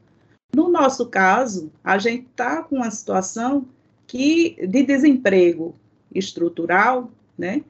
No 0.55 0.71
nosso 0.71 1.07
caso, 1.07 1.71
a 1.83 1.99
gente 1.99 2.27
está 2.31 2.63
com 2.63 2.77
uma 2.77 2.91
situação 2.91 3.67
que 4.07 4.57
de 4.67 4.85
desemprego 4.85 5.75
estrutural, 6.15 7.11
né, 7.37 7.63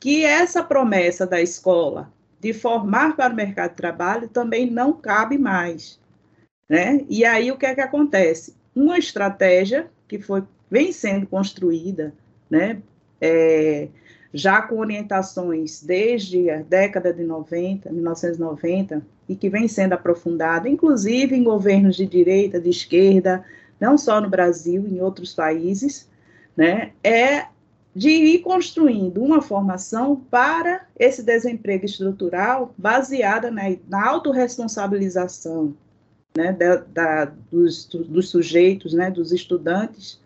que 0.00 0.24
essa 0.24 0.64
promessa 0.64 1.26
da 1.26 1.40
escola 1.40 2.10
de 2.42 2.52
formar 2.52 3.14
para 3.14 3.32
o 3.32 3.36
mercado 3.36 3.70
de 3.70 3.76
trabalho 3.76 4.28
também 4.28 4.68
não 4.68 4.92
cabe 4.92 5.38
mais. 5.38 6.00
Né? 6.68 7.04
E 7.08 7.24
aí 7.24 7.52
o 7.52 7.56
que 7.56 7.66
é 7.66 7.74
que 7.74 7.80
acontece? 7.80 8.56
Uma 8.74 8.98
estratégia 8.98 9.88
que 10.08 10.18
foi, 10.18 10.42
vem 10.68 10.90
sendo 10.90 11.24
construída, 11.24 12.12
né, 12.50 12.82
é, 13.20 13.88
já 14.34 14.60
com 14.60 14.78
orientações 14.78 15.82
desde 15.82 16.50
a 16.50 16.62
década 16.62 17.12
de 17.12 17.22
90, 17.22 17.90
1990, 17.92 19.06
e 19.28 19.36
que 19.36 19.48
vem 19.48 19.68
sendo 19.68 19.92
aprofundada, 19.92 20.68
inclusive 20.68 21.36
em 21.36 21.44
governos 21.44 21.94
de 21.94 22.06
direita, 22.06 22.60
de 22.60 22.70
esquerda, 22.70 23.44
não 23.78 23.96
só 23.96 24.20
no 24.20 24.28
Brasil, 24.28 24.84
em 24.88 25.00
outros 25.00 25.32
países, 25.32 26.10
né, 26.56 26.90
é 27.04 27.46
de 27.94 28.08
ir 28.08 28.38
construindo 28.38 29.22
uma 29.22 29.42
formação 29.42 30.16
para 30.16 30.86
esse 30.98 31.22
desemprego 31.22 31.84
estrutural 31.84 32.74
baseada 32.76 33.50
na, 33.50 33.62
na 33.88 34.08
autorresponsabilização 34.08 35.74
né, 36.34 36.52
da, 36.52 36.76
da, 36.76 37.24
dos, 37.50 37.84
dos, 37.86 38.30
sujeitos, 38.30 38.94
né, 38.94 39.10
dos 39.10 39.32
estudantes, 39.32 40.18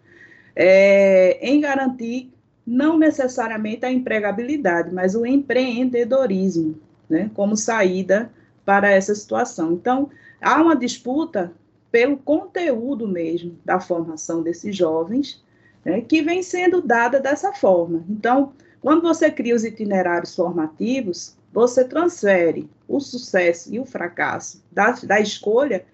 é, 0.54 1.38
em 1.42 1.60
garantir 1.60 2.30
não 2.64 2.98
necessariamente 2.98 3.84
a 3.84 3.92
empregabilidade, 3.92 4.92
mas 4.92 5.14
o 5.14 5.26
empreendedorismo, 5.26 6.78
né, 7.08 7.30
como 7.34 7.56
saída 7.56 8.30
para 8.64 8.90
essa 8.90 9.14
situação. 9.14 9.72
Então, 9.72 10.10
há 10.40 10.60
uma 10.60 10.76
disputa 10.76 11.52
pelo 11.90 12.16
conteúdo 12.16 13.06
mesmo 13.06 13.56
da 13.64 13.80
formação 13.80 14.42
desses 14.42 14.76
jovens, 14.76 15.42
né, 15.86 16.00
que 16.00 16.20
vem 16.20 16.42
sendo 16.42 16.82
dada 16.82 17.20
dessa 17.20 17.52
forma. 17.52 18.04
Então, 18.10 18.52
quando 18.80 19.02
você 19.02 19.30
cria 19.30 19.54
os 19.54 19.64
itinerários 19.64 20.34
formativos, 20.34 21.36
você 21.52 21.84
transfere 21.84 22.68
o 22.88 22.98
sucesso 22.98 23.72
e 23.72 23.78
o 23.78 23.86
fracasso 23.86 24.64
da, 24.72 24.90
da 24.90 25.20
escolha 25.20 25.84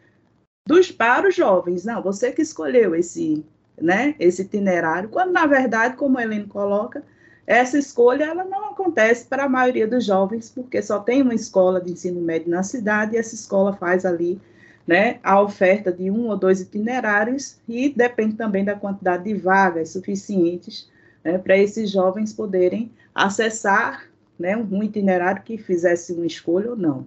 dos 0.67 0.91
para 0.91 1.29
os 1.29 1.35
jovens. 1.35 1.85
Não, 1.85 2.03
você 2.03 2.33
que 2.33 2.41
escolheu 2.41 2.95
esse, 2.95 3.45
né, 3.79 4.15
esse 4.19 4.41
itinerário, 4.41 5.11
quando 5.11 5.33
na 5.33 5.45
verdade, 5.45 5.95
como 5.95 6.17
a 6.17 6.23
Helene 6.23 6.47
coloca, 6.47 7.05
essa 7.47 7.77
escolha 7.79 8.25
ela 8.25 8.45
não 8.45 8.71
acontece 8.71 9.27
para 9.27 9.45
a 9.45 9.49
maioria 9.49 9.87
dos 9.87 10.07
jovens, 10.07 10.49
porque 10.49 10.81
só 10.81 11.01
tem 11.01 11.21
uma 11.21 11.35
escola 11.35 11.83
de 11.83 11.93
ensino 11.93 12.23
médio 12.23 12.49
na 12.49 12.63
cidade 12.63 13.15
e 13.15 13.19
essa 13.19 13.35
escola 13.35 13.75
faz 13.75 14.07
ali 14.07 14.41
né, 14.87 15.19
a 15.23 15.41
oferta 15.41 15.93
de 15.93 16.11
um 16.11 16.29
ou 16.29 16.37
dois 16.37 16.61
itinerários 16.61 17.59
e 17.69 17.89
depende 17.89 18.35
também 18.35 18.65
da 18.65 18.75
quantidade 18.75 19.25
de 19.25 19.35
vagas 19.35 19.91
suficientes 19.91 20.91
né, 21.25 21.39
para 21.39 21.57
esses 21.57 21.91
jovens 21.91 22.33
poderem 22.33 22.91
acessar 23.15 24.09
né, 24.39 24.57
um 24.57 24.83
itinerário 24.83 25.43
que 25.43 25.57
fizesse 25.57 26.13
uma 26.13 26.27
escolha 26.27 26.71
ou 26.71 26.77
não. 26.77 27.07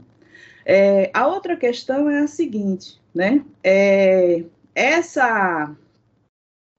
É, 0.65 1.12
a 1.13 1.27
outra 1.27 1.55
questão 1.55 2.10
é 2.10 2.20
a 2.20 2.27
seguinte, 2.27 3.00
né, 3.13 3.44
é, 3.63 4.44
essa, 4.74 5.75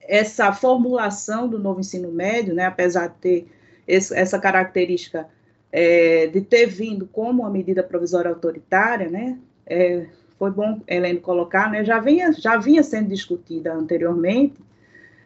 essa 0.00 0.52
formulação 0.52 1.48
do 1.48 1.58
novo 1.58 1.80
ensino 1.80 2.10
médio, 2.10 2.54
né, 2.54 2.64
apesar 2.64 3.08
de 3.08 3.14
ter 3.16 3.48
esse, 3.86 4.16
essa 4.16 4.38
característica 4.38 5.28
é, 5.70 6.26
de 6.26 6.40
ter 6.40 6.66
vindo 6.66 7.06
como 7.06 7.42
uma 7.42 7.50
medida 7.50 7.82
provisória 7.82 8.30
autoritária, 8.30 9.08
né, 9.08 9.38
é, 9.66 10.06
foi 10.38 10.50
bom, 10.50 10.80
Helene, 10.86 11.20
colocar, 11.20 11.70
né, 11.70 11.84
já, 11.84 11.98
vinha, 11.98 12.32
já 12.32 12.56
vinha 12.56 12.82
sendo 12.82 13.08
discutida 13.08 13.72
anteriormente, 13.72 14.62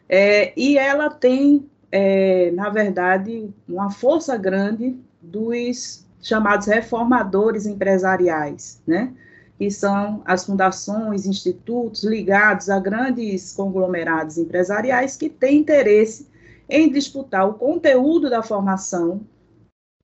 é, 0.07 0.53
e 0.57 0.77
ela 0.77 1.09
tem, 1.09 1.69
é, 1.91 2.51
na 2.51 2.69
verdade, 2.69 3.49
uma 3.67 3.91
força 3.91 4.37
grande 4.37 4.97
dos 5.21 6.05
chamados 6.21 6.67
reformadores 6.67 7.65
empresariais, 7.65 8.81
né, 8.87 9.13
que 9.57 9.69
são 9.69 10.21
as 10.25 10.45
fundações, 10.45 11.25
institutos 11.25 12.03
ligados 12.03 12.69
a 12.69 12.79
grandes 12.79 13.53
conglomerados 13.53 14.37
empresariais 14.37 15.15
que 15.17 15.29
têm 15.29 15.59
interesse 15.59 16.27
em 16.69 16.89
disputar 16.89 17.47
o 17.47 17.53
conteúdo 17.53 18.29
da 18.29 18.41
formação 18.41 19.21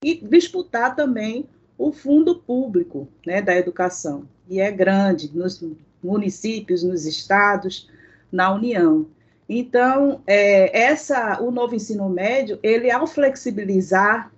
e 0.03 0.15
disputar 0.15 0.95
também 0.95 1.47
o 1.77 1.91
fundo 1.91 2.35
público 2.35 3.07
né, 3.25 3.41
da 3.41 3.55
educação 3.55 4.27
e 4.49 4.59
é 4.59 4.71
grande 4.71 5.31
nos 5.33 5.63
municípios, 6.03 6.83
nos 6.83 7.05
estados, 7.05 7.89
na 8.31 8.53
União. 8.53 9.07
Então, 9.47 10.21
é, 10.25 10.77
essa, 10.77 11.41
o 11.41 11.51
novo 11.51 11.75
ensino 11.75 12.09
médio, 12.09 12.59
ele 12.63 12.91
ao 12.91 13.07
flexibilizar 13.07 14.31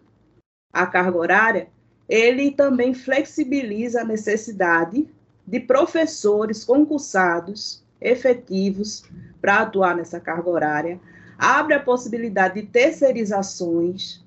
a 0.72 0.86
carga 0.86 1.18
horária, 1.18 1.68
ele 2.08 2.52
também 2.52 2.94
flexibiliza 2.94 4.02
a 4.02 4.06
necessidade 4.06 5.08
de 5.46 5.60
professores 5.60 6.64
concursados, 6.64 7.84
efetivos, 8.02 9.04
para 9.42 9.60
atuar 9.60 9.96
nessa 9.96 10.20
carga 10.20 10.50
horária, 10.50 11.00
abre 11.38 11.74
a 11.74 11.80
possibilidade 11.80 12.62
de 12.62 12.68
terceirizações, 12.68 14.24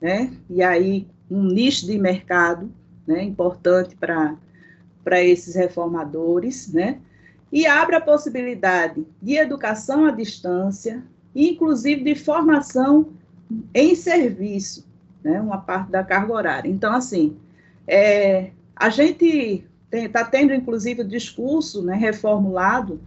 né? 0.00 0.32
E 0.48 0.62
aí 0.62 1.08
um 1.30 1.42
nicho 1.42 1.86
de 1.86 1.98
mercado, 1.98 2.70
né, 3.06 3.22
importante 3.22 3.96
para 3.96 5.22
esses 5.22 5.54
reformadores, 5.54 6.72
né? 6.72 6.98
E 7.52 7.66
abre 7.66 7.94
a 7.94 8.00
possibilidade 8.00 9.06
de 9.22 9.36
educação 9.36 10.04
à 10.06 10.10
distância, 10.10 11.02
inclusive 11.34 12.02
de 12.02 12.14
formação 12.14 13.10
em 13.72 13.94
serviço, 13.94 14.86
né? 15.22 15.40
Uma 15.40 15.58
parte 15.58 15.90
da 15.90 16.02
carga 16.02 16.32
horária. 16.32 16.68
Então, 16.68 16.92
assim, 16.92 17.36
é, 17.86 18.50
a 18.74 18.88
gente 18.88 19.64
está 19.92 20.24
tendo, 20.24 20.52
inclusive, 20.52 21.02
o 21.02 21.08
discurso 21.08 21.82
né, 21.82 21.94
reformulado 21.94 23.00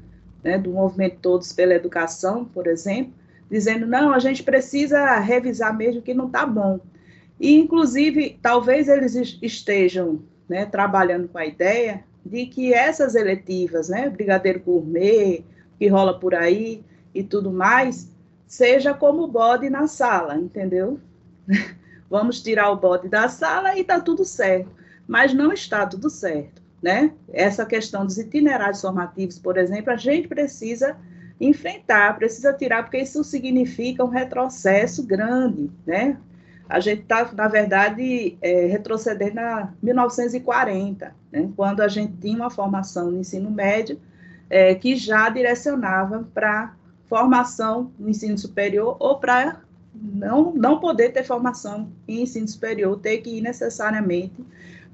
né, 0.44 0.58
do 0.58 0.72
movimento 0.72 1.18
Todos 1.22 1.52
pela 1.52 1.74
Educação, 1.74 2.46
por 2.46 2.68
exemplo, 2.68 3.14
dizendo, 3.50 3.86
não, 3.86 4.14
a 4.14 4.20
gente 4.20 4.44
precisa 4.44 5.20
revisar 5.20 5.76
mesmo 5.76 6.02
que 6.02 6.14
não 6.14 6.28
está 6.28 6.46
bom. 6.46 6.80
E, 7.40 7.56
inclusive, 7.56 8.38
talvez 8.42 8.88
eles 8.90 9.16
estejam 9.42 10.22
né, 10.48 10.66
trabalhando 10.66 11.28
com 11.28 11.38
a 11.38 11.46
ideia 11.46 12.04
de 12.26 12.46
que 12.48 12.74
essas 12.74 13.16
eletivas, 13.16 13.88
né, 13.88 14.10
Brigadeiro 14.10 14.60
Gourmet, 14.60 15.44
que 15.78 15.88
rola 15.88 16.20
por 16.20 16.36
aí 16.36 16.84
e 17.14 17.24
tudo 17.24 17.52
mais, 17.52 18.12
seja 18.46 18.94
como 18.94 19.28
bode 19.28 19.70
na 19.70 19.88
sala, 19.88 20.36
entendeu? 20.36 21.00
Vamos 22.10 22.42
tirar 22.42 22.72
o 22.72 22.76
bode 22.76 23.08
da 23.08 23.30
sala 23.30 23.76
e 23.78 23.82
está 23.82 24.00
tudo 24.02 24.26
certo. 24.26 24.72
Mas 25.08 25.34
não 25.34 25.54
está 25.54 25.86
tudo 25.86 26.10
certo, 26.10 26.62
né? 26.82 27.14
Essa 27.32 27.66
questão 27.66 28.06
dos 28.06 28.18
itinerários 28.18 28.82
formativos, 28.82 29.40
por 29.40 29.58
exemplo, 29.58 29.94
a 29.94 29.96
gente 29.96 30.28
precisa 30.28 30.98
enfrentar, 31.40 32.18
precisa 32.18 32.52
tirar, 32.52 32.84
porque 32.84 32.98
isso 32.98 33.24
significa 33.24 34.04
um 34.04 34.10
retrocesso 34.10 35.04
grande, 35.04 35.72
né? 35.86 36.18
A 36.70 36.80
gente 36.80 37.02
está, 37.02 37.28
na 37.34 37.48
verdade, 37.48 38.38
é, 38.42 38.68
retrocedendo 38.68 39.40
a 39.40 39.74
1940, 39.82 41.16
né, 41.32 41.50
quando 41.56 41.82
a 41.82 41.88
gente 41.88 42.14
tinha 42.18 42.38
uma 42.38 42.52
formação 42.52 43.10
no 43.10 43.20
ensino 43.20 43.50
médio 43.50 44.00
é, 44.48 44.76
que 44.76 44.96
já 44.96 45.30
direcionava 45.30 46.28
para 46.32 46.76
formação 47.08 47.92
no 47.98 48.08
ensino 48.08 48.38
superior 48.38 48.96
ou 49.00 49.18
para 49.18 49.62
não, 49.96 50.54
não 50.54 50.80
poder 50.80 51.10
ter 51.10 51.24
formação 51.24 51.92
em 52.08 52.22
ensino 52.22 52.48
superior, 52.48 53.00
ter 53.00 53.18
que 53.18 53.38
ir 53.38 53.42
necessariamente 53.42 54.46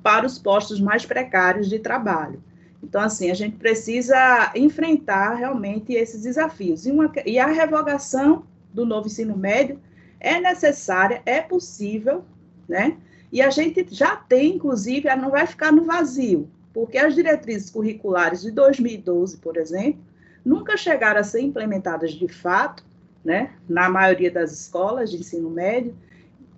para 0.01 0.25
os 0.25 0.39
postos 0.39 0.79
mais 0.79 1.05
precários 1.05 1.67
de 1.67 1.77
trabalho. 1.79 2.41
Então, 2.81 3.01
assim, 3.01 3.29
a 3.29 3.33
gente 3.33 3.57
precisa 3.57 4.49
enfrentar 4.55 5.33
realmente 5.33 5.93
esses 5.93 6.21
desafios. 6.21 6.85
E, 6.85 6.91
uma, 6.91 7.11
e 7.25 7.37
a 7.37 7.47
revogação 7.47 8.43
do 8.73 8.85
novo 8.85 9.07
ensino 9.07 9.35
médio 9.35 9.79
é 10.25 10.41
necessária, 10.41 11.21
é 11.23 11.39
possível, 11.39 12.25
né? 12.67 12.97
E 13.31 13.43
a 13.43 13.51
gente 13.51 13.85
já 13.91 14.15
tem, 14.15 14.55
inclusive, 14.55 15.07
ela 15.07 15.21
não 15.21 15.29
vai 15.29 15.45
ficar 15.45 15.71
no 15.71 15.85
vazio, 15.85 16.49
porque 16.73 16.97
as 16.97 17.13
diretrizes 17.13 17.69
curriculares 17.69 18.41
de 18.41 18.49
2012, 18.49 19.37
por 19.37 19.55
exemplo, 19.55 20.01
nunca 20.43 20.75
chegaram 20.75 21.19
a 21.19 21.23
ser 21.23 21.41
implementadas 21.41 22.11
de 22.11 22.27
fato, 22.27 22.83
né, 23.23 23.51
na 23.69 23.87
maioria 23.87 24.31
das 24.31 24.51
escolas 24.51 25.11
de 25.11 25.17
ensino 25.17 25.49
médio, 25.49 25.95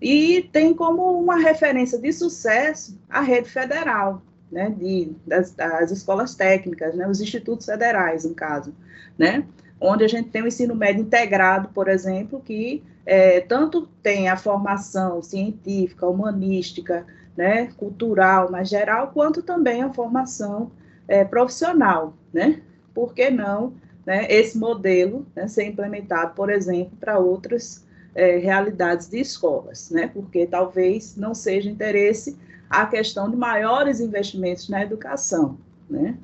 e 0.02 0.48
tem 0.52 0.74
como 0.74 1.20
uma 1.20 1.38
referência 1.38 1.98
de 1.98 2.14
sucesso 2.14 2.98
a 3.10 3.22
rede 3.22 3.50
federal, 3.50 4.22
né, 4.52 4.70
de, 4.70 5.12
das, 5.26 5.52
das 5.52 5.92
escolas 5.92 6.36
técnicas, 6.36 6.96
né, 6.96 7.08
os 7.08 7.20
institutos 7.20 7.66
federais, 7.66 8.24
no 8.24 8.34
caso, 8.34 8.74
né, 9.18 9.46
onde 9.80 10.06
a 10.06 10.08
gente 10.08 10.30
tem 10.30 10.42
o 10.42 10.48
ensino 10.48 10.76
médio 10.76 11.02
integrado, 11.02 11.70
por 11.70 11.88
exemplo, 11.88 12.42
que 12.42 12.84
é, 13.08 13.40
tanto 13.40 13.88
tem 14.04 14.28
a 14.28 14.36
formação 14.36 15.24
científica, 15.24 16.06
humanística, 16.06 17.08
né, 17.38 17.68
cultural, 17.78 18.52
mais 18.52 18.68
geral, 18.68 19.12
quanto 19.14 19.42
também 19.42 19.82
a 19.82 19.94
formação 19.94 20.70
é, 21.08 21.24
profissional, 21.24 22.14
né? 22.34 22.62
Por 22.94 23.14
que 23.14 23.30
não 23.30 23.74
né, 24.06 24.28
esse 24.30 24.58
modelo 24.58 25.26
né, 25.34 25.48
ser 25.48 25.66
implementado, 25.66 26.34
por 26.34 26.50
exemplo, 26.50 26.98
para 27.00 27.18
outras 27.18 27.86
é, 28.14 28.38
realidades 28.40 29.08
de 29.08 29.20
escolas, 29.20 29.90
né? 29.90 30.08
Porque 30.14 30.46
talvez 30.46 31.16
não 31.16 31.34
seja 31.34 31.70
interesse 31.70 32.38
a 32.70 32.86
questão 32.86 33.32
de 33.32 33.38
maiores 33.38 34.02
investimentos 34.02 34.68
na 34.68 34.84
educação, 34.84 35.58
né? 35.90 36.18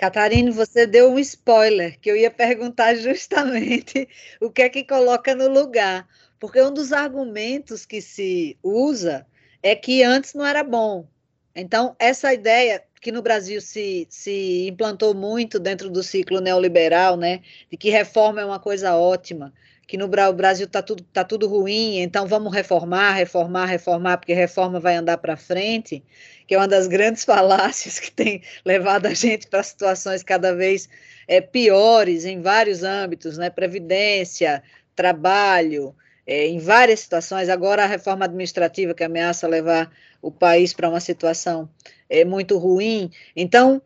Catarina, 0.00 0.50
você 0.50 0.86
deu 0.86 1.12
um 1.12 1.18
spoiler, 1.18 2.00
que 2.00 2.10
eu 2.10 2.16
ia 2.16 2.30
perguntar 2.30 2.94
justamente 2.94 4.08
o 4.40 4.50
que 4.50 4.62
é 4.62 4.68
que 4.70 4.82
coloca 4.82 5.34
no 5.34 5.46
lugar. 5.46 6.08
Porque 6.38 6.58
um 6.62 6.72
dos 6.72 6.90
argumentos 6.90 7.84
que 7.84 8.00
se 8.00 8.56
usa 8.62 9.26
é 9.62 9.76
que 9.76 10.02
antes 10.02 10.32
não 10.32 10.46
era 10.46 10.64
bom. 10.64 11.06
Então, 11.54 11.94
essa 11.98 12.32
ideia 12.32 12.82
que 12.98 13.12
no 13.12 13.20
Brasil 13.20 13.60
se, 13.60 14.06
se 14.08 14.68
implantou 14.68 15.12
muito 15.12 15.58
dentro 15.60 15.90
do 15.90 16.02
ciclo 16.02 16.40
neoliberal, 16.40 17.18
né, 17.18 17.42
de 17.70 17.76
que 17.76 17.90
reforma 17.90 18.40
é 18.40 18.44
uma 18.46 18.58
coisa 18.58 18.96
ótima, 18.96 19.52
que 19.90 19.96
no 19.96 20.06
Brasil 20.06 20.66
está 20.66 20.80
tudo, 20.80 21.02
tá 21.12 21.24
tudo 21.24 21.48
ruim, 21.48 21.98
então 21.98 22.24
vamos 22.24 22.54
reformar, 22.54 23.10
reformar, 23.10 23.66
reformar, 23.66 24.18
porque 24.18 24.32
reforma 24.32 24.78
vai 24.78 24.94
andar 24.94 25.18
para 25.18 25.36
frente, 25.36 26.00
que 26.46 26.54
é 26.54 26.58
uma 26.58 26.68
das 26.68 26.86
grandes 26.86 27.24
falácias 27.26 27.98
que 27.98 28.12
tem 28.12 28.40
levado 28.64 29.06
a 29.06 29.14
gente 29.14 29.48
para 29.48 29.64
situações 29.64 30.22
cada 30.22 30.54
vez 30.54 30.88
é, 31.26 31.40
piores 31.40 32.24
em 32.24 32.40
vários 32.40 32.84
âmbitos, 32.84 33.36
né? 33.36 33.50
Previdência, 33.50 34.62
trabalho, 34.94 35.92
é, 36.24 36.46
em 36.46 36.60
várias 36.60 37.00
situações. 37.00 37.48
Agora 37.48 37.82
a 37.82 37.88
reforma 37.88 38.26
administrativa 38.26 38.94
que 38.94 39.02
ameaça 39.02 39.48
levar 39.48 39.90
o 40.22 40.30
país 40.30 40.72
para 40.72 40.88
uma 40.88 41.00
situação 41.00 41.68
é, 42.08 42.24
muito 42.24 42.56
ruim. 42.58 43.10
Então, 43.34 43.82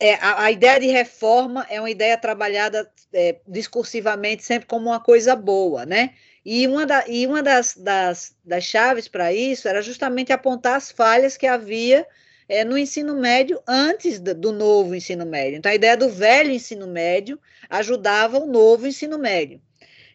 é, 0.00 0.14
a, 0.14 0.44
a, 0.44 0.50
ideia 0.52 0.78
de 0.78 0.86
reforma 0.86 1.66
é 1.68 1.80
uma 1.80 1.90
ideia 1.90 2.16
trabalhada 2.16 2.90
é, 3.12 3.40
discursivamente 3.46 4.44
sempre 4.44 4.68
como 4.68 4.90
uma 4.90 5.00
coisa 5.00 5.34
boa, 5.34 5.84
né? 5.84 6.14
E 6.44 6.66
uma, 6.66 6.86
da, 6.86 7.04
e 7.08 7.26
uma 7.26 7.42
das, 7.42 7.74
das, 7.76 8.36
das 8.44 8.64
chaves 8.64 9.08
para 9.08 9.32
isso 9.32 9.68
era 9.68 9.82
justamente 9.82 10.32
apontar 10.32 10.76
as 10.76 10.90
falhas 10.90 11.36
que 11.36 11.46
havia 11.46 12.06
é, 12.48 12.64
no 12.64 12.78
ensino 12.78 13.14
médio 13.14 13.60
antes 13.66 14.18
do, 14.20 14.52
novo 14.52 14.94
ensino 14.94 15.26
médio. 15.26 15.58
Então, 15.58 15.70
a 15.70 15.74
ideia 15.74 15.96
do 15.96 16.08
velho 16.08 16.50
ensino 16.50 16.86
médio 16.86 17.38
ajudava 17.68 18.38
o 18.38 18.46
novo 18.46 18.86
ensino 18.86 19.18
médio. 19.18 19.60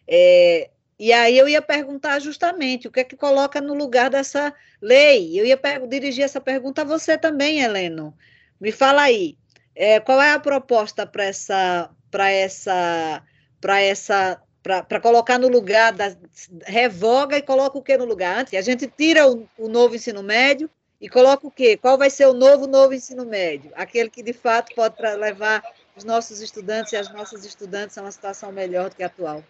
É, 0.08 0.70
e 0.98 1.12
aí 1.12 1.36
eu 1.38 1.48
ia 1.48 1.62
perguntar 1.62 2.18
justamente 2.20 2.88
o 2.88 2.90
que 2.90 3.00
é 3.00 3.04
que 3.04 3.16
coloca 3.16 3.60
no 3.60 3.74
lugar 3.74 4.10
dessa 4.10 4.52
lei. 4.80 5.38
Eu 5.38 5.44
ia 5.44 5.60
dirigir 5.88 6.24
essa 6.24 6.40
pergunta 6.40 6.82
a 6.82 6.84
você 6.84 7.18
também, 7.18 7.60
Heleno. 7.60 8.16
Me 8.60 8.72
fala 8.72 9.02
aí, 9.02 9.36
é, 9.74 10.00
qual 10.00 10.20
é 10.22 10.32
a 10.32 10.38
proposta 10.38 11.06
para 11.06 11.24
essa, 11.24 11.90
para 12.10 12.30
essa, 12.30 13.22
para 13.60 13.80
essa, 13.80 14.40
para 14.62 15.00
colocar 15.00 15.38
no 15.38 15.48
lugar 15.48 15.92
da 15.92 16.16
revoga 16.64 17.36
e 17.36 17.42
coloca 17.42 17.78
o 17.78 17.82
que 17.82 17.96
no 17.96 18.04
lugar? 18.04 18.38
Antes, 18.38 18.54
a 18.54 18.62
gente 18.62 18.86
tira 18.86 19.28
o, 19.28 19.48
o 19.58 19.68
novo 19.68 19.94
ensino 19.94 20.22
médio 20.22 20.70
e 21.00 21.08
coloca 21.08 21.46
o 21.46 21.50
quê? 21.50 21.76
Qual 21.76 21.98
vai 21.98 22.08
ser 22.08 22.26
o 22.26 22.32
novo 22.32 22.66
novo 22.66 22.94
ensino 22.94 23.24
médio? 23.24 23.72
Aquele 23.74 24.08
que 24.08 24.22
de 24.22 24.32
fato 24.32 24.74
pode 24.74 24.94
levar 25.16 25.62
os 25.96 26.04
nossos 26.04 26.40
estudantes 26.40 26.92
e 26.92 26.96
as 26.96 27.12
nossas 27.12 27.44
estudantes 27.44 27.98
a 27.98 28.02
uma 28.02 28.12
situação 28.12 28.52
melhor 28.52 28.90
do 28.90 28.96
que 28.96 29.02
a 29.02 29.06
atual. 29.06 29.42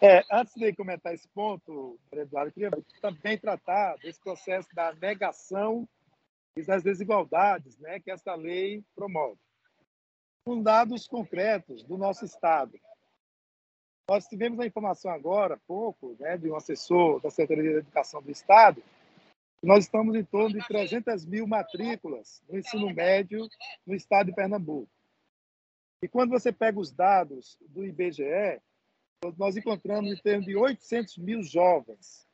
É, 0.00 0.22
antes 0.30 0.54
de 0.54 0.72
comentar 0.74 1.12
esse 1.12 1.26
ponto, 1.28 1.98
Eduardo, 2.12 2.50
eu 2.50 2.52
queria 2.52 2.70
também 3.00 3.36
tratar 3.36 3.96
desse 3.96 4.20
processo 4.20 4.68
da 4.72 4.92
negação 4.92 5.88
e 6.58 6.64
das 6.64 6.82
desigualdades 6.82 7.78
né, 7.78 8.00
que 8.00 8.10
essa 8.10 8.34
lei 8.34 8.82
promove. 8.94 9.38
Com 10.44 10.62
dados 10.62 11.06
concretos 11.06 11.82
do 11.84 11.96
nosso 11.96 12.24
Estado. 12.24 12.78
Nós 14.08 14.26
tivemos 14.26 14.58
a 14.58 14.66
informação 14.66 15.10
agora, 15.10 15.54
há 15.54 15.58
pouco, 15.66 16.16
né, 16.18 16.36
de 16.36 16.50
um 16.50 16.56
assessor 16.56 17.20
da 17.20 17.30
Secretaria 17.30 17.72
de 17.72 17.78
Educação 17.78 18.22
do 18.22 18.30
Estado, 18.30 18.82
nós 19.62 19.84
estamos 19.84 20.14
em 20.14 20.24
torno 20.24 20.58
de 20.58 20.66
300 20.66 21.26
mil 21.26 21.46
matrículas 21.46 22.42
no 22.48 22.58
ensino 22.58 22.94
médio 22.94 23.48
no 23.84 23.94
estado 23.94 24.28
de 24.28 24.32
Pernambuco. 24.32 24.88
E 26.00 26.06
quando 26.06 26.30
você 26.30 26.52
pega 26.52 26.78
os 26.78 26.92
dados 26.92 27.58
do 27.68 27.84
IBGE, 27.84 28.62
nós 29.36 29.56
encontramos 29.56 30.12
em 30.12 30.16
torno 30.16 30.44
de 30.44 30.56
800 30.56 31.18
mil 31.18 31.42
jovens 31.42 32.24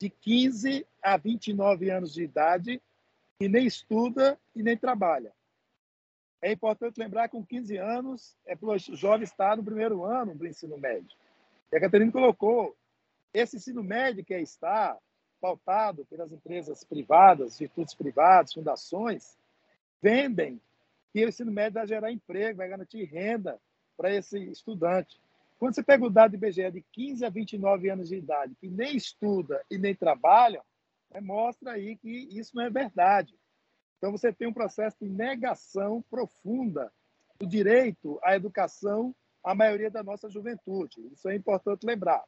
de 0.00 0.08
15 0.08 0.86
a 1.02 1.16
29 1.16 1.90
anos 1.90 2.14
de 2.14 2.22
idade 2.22 2.80
que 3.40 3.48
nem 3.48 3.66
estuda 3.66 4.38
e 4.54 4.62
nem 4.62 4.76
trabalha. 4.76 5.32
É 6.42 6.52
importante 6.52 7.00
lembrar 7.00 7.26
que 7.26 7.34
com 7.34 7.44
15 7.44 7.74
anos 7.78 8.36
é 8.44 8.54
para 8.54 8.68
o 8.68 8.78
jovem 8.78 9.24
estar 9.24 9.56
no 9.56 9.64
primeiro 9.64 10.04
ano 10.04 10.34
do 10.34 10.46
ensino 10.46 10.76
médio. 10.76 11.16
E 11.72 11.76
a 11.76 11.80
Catarina 11.80 12.12
colocou 12.12 12.76
esse 13.32 13.56
ensino 13.56 13.82
médio 13.82 14.22
que 14.22 14.34
é 14.34 14.42
estar 14.42 14.98
pautado 15.40 16.04
pelas 16.04 16.30
empresas 16.30 16.84
privadas, 16.84 17.52
institutos 17.52 17.94
privados, 17.94 18.52
fundações, 18.52 19.38
vendem 20.02 20.60
que 21.10 21.24
o 21.24 21.28
ensino 21.28 21.50
médio 21.50 21.74
vai 21.74 21.86
gerar 21.86 22.12
emprego, 22.12 22.58
vai 22.58 22.68
garantir 22.68 23.04
renda 23.04 23.58
para 23.96 24.14
esse 24.14 24.38
estudante. 24.50 25.18
Quando 25.58 25.74
você 25.74 25.82
pega 25.82 26.04
o 26.04 26.10
dado 26.10 26.32
do 26.32 26.36
IBGE 26.36 26.70
de 26.72 26.82
15 26.92 27.24
a 27.24 27.30
29 27.30 27.88
anos 27.88 28.10
de 28.10 28.16
idade, 28.16 28.54
que 28.60 28.68
nem 28.68 28.94
estuda 28.94 29.64
e 29.70 29.78
nem 29.78 29.94
trabalha, 29.94 30.62
né, 31.12 31.20
mostra 31.20 31.72
aí 31.72 31.96
que 31.96 32.28
isso 32.30 32.52
não 32.54 32.64
é 32.64 32.70
verdade. 32.70 33.34
Então, 33.98 34.12
você 34.12 34.32
tem 34.32 34.48
um 34.48 34.52
processo 34.52 34.96
de 35.00 35.08
negação 35.08 36.02
profunda 36.10 36.92
do 37.38 37.46
direito 37.46 38.18
à 38.22 38.34
educação 38.34 39.14
à 39.42 39.54
maioria 39.54 39.90
da 39.90 40.02
nossa 40.02 40.28
juventude. 40.30 41.06
Isso 41.12 41.28
é 41.28 41.34
importante 41.34 41.86
lembrar. 41.86 42.22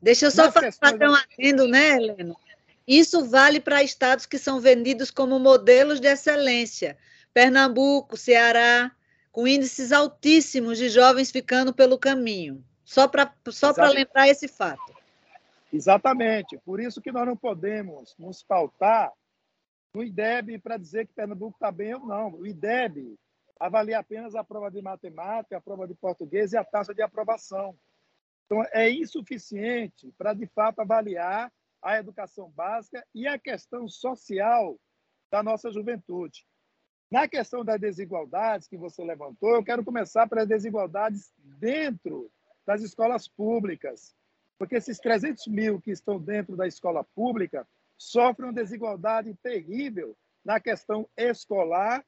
Deixa 0.00 0.26
eu 0.26 0.30
só 0.30 0.50
fazer 0.52 1.08
um 1.08 1.14
adendo, 1.14 1.66
né, 1.66 1.96
Helena? 1.96 2.34
Isso 2.86 3.24
vale 3.26 3.60
para 3.60 3.82
estados 3.82 4.26
que 4.26 4.38
são 4.38 4.60
vendidos 4.60 5.10
como 5.10 5.38
modelos 5.38 6.00
de 6.00 6.08
excelência. 6.08 6.96
Pernambuco, 7.34 8.16
Ceará, 8.16 8.90
com 9.30 9.46
índices 9.46 9.92
altíssimos 9.92 10.78
de 10.78 10.88
jovens 10.88 11.30
ficando 11.30 11.72
pelo 11.72 11.98
caminho. 11.98 12.64
Só 12.84 13.06
para 13.06 13.30
só 13.50 13.72
lembrar 13.90 14.28
esse 14.28 14.48
fato. 14.48 14.97
Exatamente. 15.72 16.58
Por 16.64 16.80
isso 16.80 17.00
que 17.00 17.12
nós 17.12 17.26
não 17.26 17.36
podemos 17.36 18.14
nos 18.18 18.42
pautar 18.42 19.12
no 19.94 20.02
IDEB 20.02 20.58
para 20.58 20.76
dizer 20.76 21.06
que 21.06 21.14
Pernambuco 21.14 21.56
está 21.56 21.70
bem 21.70 21.94
ou 21.94 22.06
não. 22.06 22.32
O 22.34 22.46
IDEB 22.46 23.18
avalia 23.58 23.98
apenas 23.98 24.34
a 24.34 24.44
prova 24.44 24.70
de 24.70 24.80
matemática, 24.80 25.56
a 25.56 25.60
prova 25.60 25.86
de 25.86 25.94
português 25.94 26.52
e 26.52 26.56
a 26.56 26.64
taxa 26.64 26.94
de 26.94 27.02
aprovação. 27.02 27.76
Então, 28.46 28.64
é 28.72 28.90
insuficiente 28.90 30.12
para, 30.16 30.32
de 30.32 30.46
fato, 30.46 30.80
avaliar 30.80 31.52
a 31.82 31.98
educação 31.98 32.50
básica 32.50 33.04
e 33.14 33.26
a 33.26 33.38
questão 33.38 33.88
social 33.88 34.78
da 35.30 35.42
nossa 35.42 35.70
juventude. 35.70 36.46
Na 37.10 37.28
questão 37.28 37.64
das 37.64 37.80
desigualdades 37.80 38.68
que 38.68 38.76
você 38.76 39.02
levantou, 39.02 39.54
eu 39.54 39.64
quero 39.64 39.84
começar 39.84 40.28
pelas 40.28 40.46
desigualdades 40.46 41.32
dentro 41.38 42.30
das 42.66 42.82
escolas 42.82 43.26
públicas, 43.26 44.14
porque 44.58 44.76
esses 44.76 44.98
300 44.98 45.46
mil 45.46 45.80
que 45.80 45.92
estão 45.92 46.18
dentro 46.18 46.56
da 46.56 46.66
escola 46.66 47.04
pública 47.04 47.66
sofrem 47.96 48.48
uma 48.48 48.54
desigualdade 48.54 49.32
terrível 49.42 50.16
na 50.44 50.58
questão 50.58 51.08
escolar, 51.16 52.04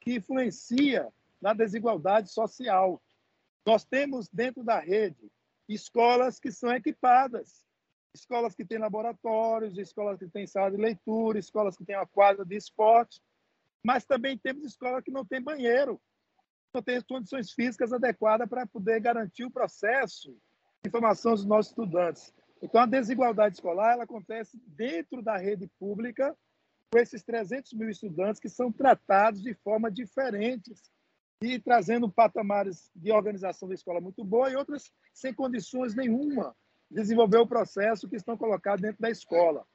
que 0.00 0.16
influencia 0.16 1.08
na 1.40 1.54
desigualdade 1.54 2.30
social. 2.30 3.02
Nós 3.64 3.84
temos 3.84 4.28
dentro 4.28 4.62
da 4.62 4.78
rede 4.78 5.30
escolas 5.66 6.38
que 6.38 6.52
são 6.52 6.70
equipadas, 6.74 7.64
escolas 8.14 8.54
que 8.54 8.66
têm 8.66 8.78
laboratórios, 8.78 9.78
escolas 9.78 10.18
que 10.18 10.28
têm 10.28 10.46
sala 10.46 10.70
de 10.70 10.76
leitura, 10.76 11.38
escolas 11.38 11.76
que 11.76 11.84
têm 11.84 11.96
uma 11.96 12.06
quadra 12.06 12.44
de 12.44 12.54
esporte, 12.54 13.20
mas 13.82 14.04
também 14.04 14.36
temos 14.36 14.64
escolas 14.64 15.02
que 15.02 15.10
não 15.10 15.24
têm 15.24 15.40
banheiro, 15.40 16.00
não 16.72 16.82
têm 16.82 17.00
condições 17.02 17.52
físicas 17.52 17.92
adequadas 17.92 18.48
para 18.48 18.66
poder 18.66 19.00
garantir 19.00 19.44
o 19.44 19.50
processo 19.50 20.36
de 20.84 20.90
formação 20.90 21.32
dos 21.32 21.46
nossos 21.46 21.70
estudantes. 21.70 22.32
Então, 22.62 22.82
a 22.82 22.86
desigualdade 22.86 23.54
escolar 23.54 23.94
ela 23.94 24.04
acontece 24.04 24.60
dentro 24.66 25.22
da 25.22 25.36
rede 25.36 25.66
pública, 25.78 26.36
com 26.92 26.98
esses 26.98 27.22
300 27.22 27.72
mil 27.72 27.88
estudantes 27.88 28.38
que 28.38 28.50
são 28.50 28.70
tratados 28.70 29.42
de 29.42 29.54
forma 29.54 29.90
diferentes 29.90 30.92
e 31.42 31.58
trazendo 31.58 32.08
patamares 32.08 32.90
de 32.94 33.10
organização 33.10 33.66
da 33.66 33.74
escola 33.74 34.00
muito 34.00 34.22
boa 34.22 34.50
e 34.50 34.56
outras 34.56 34.92
sem 35.12 35.32
condições 35.32 35.94
nenhuma 35.94 36.54
de 36.90 37.00
desenvolver 37.00 37.38
o 37.38 37.46
processo 37.46 38.08
que 38.08 38.16
estão 38.16 38.36
colocados 38.36 38.82
dentro 38.82 39.00
da 39.00 39.10
escola. 39.10 39.66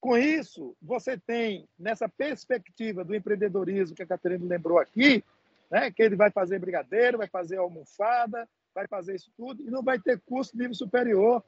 Com 0.00 0.16
isso, 0.16 0.76
você 0.82 1.16
tem, 1.16 1.68
nessa 1.78 2.08
perspectiva 2.08 3.04
do 3.04 3.14
empreendedorismo 3.14 3.96
que 3.96 4.02
a 4.02 4.06
Catarina 4.06 4.44
lembrou 4.44 4.78
aqui, 4.78 5.24
né, 5.70 5.90
que 5.90 6.02
ele 6.02 6.16
vai 6.16 6.30
fazer 6.30 6.58
brigadeiro, 6.58 7.18
vai 7.18 7.28
fazer 7.28 7.56
almofada, 7.56 8.48
vai 8.76 8.86
fazer 8.86 9.14
isso 9.14 9.32
tudo, 9.38 9.62
e 9.62 9.70
não 9.70 9.82
vai 9.82 9.98
ter 9.98 10.20
curso 10.20 10.54
nível 10.54 10.74
superior. 10.74 11.42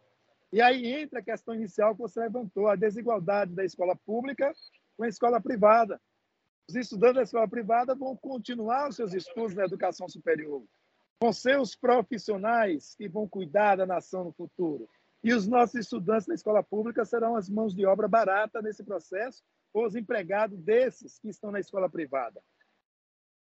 E 0.50 0.62
aí 0.62 0.86
entra 0.86 1.18
a 1.18 1.22
questão 1.22 1.54
inicial 1.54 1.94
que 1.94 2.00
você 2.00 2.20
levantou, 2.20 2.68
a 2.68 2.74
desigualdade 2.74 3.54
da 3.54 3.62
escola 3.62 3.94
pública 3.94 4.50
com 4.96 5.04
a 5.04 5.08
escola 5.08 5.38
privada. 5.38 6.00
Os 6.66 6.74
estudantes 6.74 7.16
da 7.16 7.22
escola 7.22 7.46
privada 7.46 7.94
vão 7.94 8.16
continuar 8.16 8.88
os 8.88 8.96
seus 8.96 9.12
estudos 9.12 9.54
na 9.54 9.66
educação 9.66 10.08
superior, 10.08 10.64
vão 11.20 11.30
ser 11.30 11.60
os 11.60 11.76
profissionais 11.76 12.94
que 12.94 13.06
vão 13.08 13.28
cuidar 13.28 13.76
da 13.76 13.84
nação 13.84 14.24
no 14.24 14.32
futuro. 14.32 14.88
E 15.22 15.34
os 15.34 15.46
nossos 15.46 15.74
estudantes 15.74 16.26
da 16.26 16.34
escola 16.34 16.62
pública 16.62 17.04
serão 17.04 17.36
as 17.36 17.50
mãos 17.50 17.74
de 17.74 17.84
obra 17.84 18.08
barata 18.08 18.62
nesse 18.62 18.82
processo, 18.82 19.42
ou 19.74 19.84
os 19.84 19.94
empregados 19.94 20.58
desses 20.58 21.18
que 21.18 21.28
estão 21.28 21.50
na 21.50 21.60
escola 21.60 21.90
privada. 21.90 22.40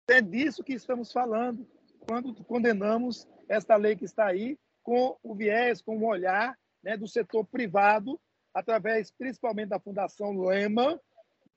É 0.08 0.22
disso 0.22 0.64
que 0.64 0.74
estamos 0.74 1.12
falando 1.12 1.68
quando 2.08 2.34
condenamos 2.44 3.28
esta 3.48 3.76
lei 3.76 3.96
que 3.96 4.06
está 4.06 4.28
aí, 4.28 4.58
com 4.84 5.18
o 5.22 5.36
viés, 5.36 5.82
com 5.82 5.98
o 5.98 6.06
olhar 6.06 6.58
né, 6.84 6.98
do 6.98 7.08
setor 7.08 7.46
privado, 7.46 8.20
através 8.54 9.12
principalmente 9.12 9.70
da 9.70 9.80
Fundação 9.80 10.38
Lehman, 10.40 11.00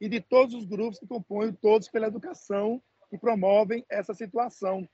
e 0.01 0.09
de 0.09 0.21
todos 0.21 0.55
os 0.55 0.65
grupos 0.67 0.99
que 0.99 1.07
compõem 1.07 1.53
Todos 1.53 1.89
pela 1.89 2.09
Educação 2.09 2.83
e 3.11 3.19
promovem 3.19 3.85
essa 3.89 4.13
situação. 4.13 4.89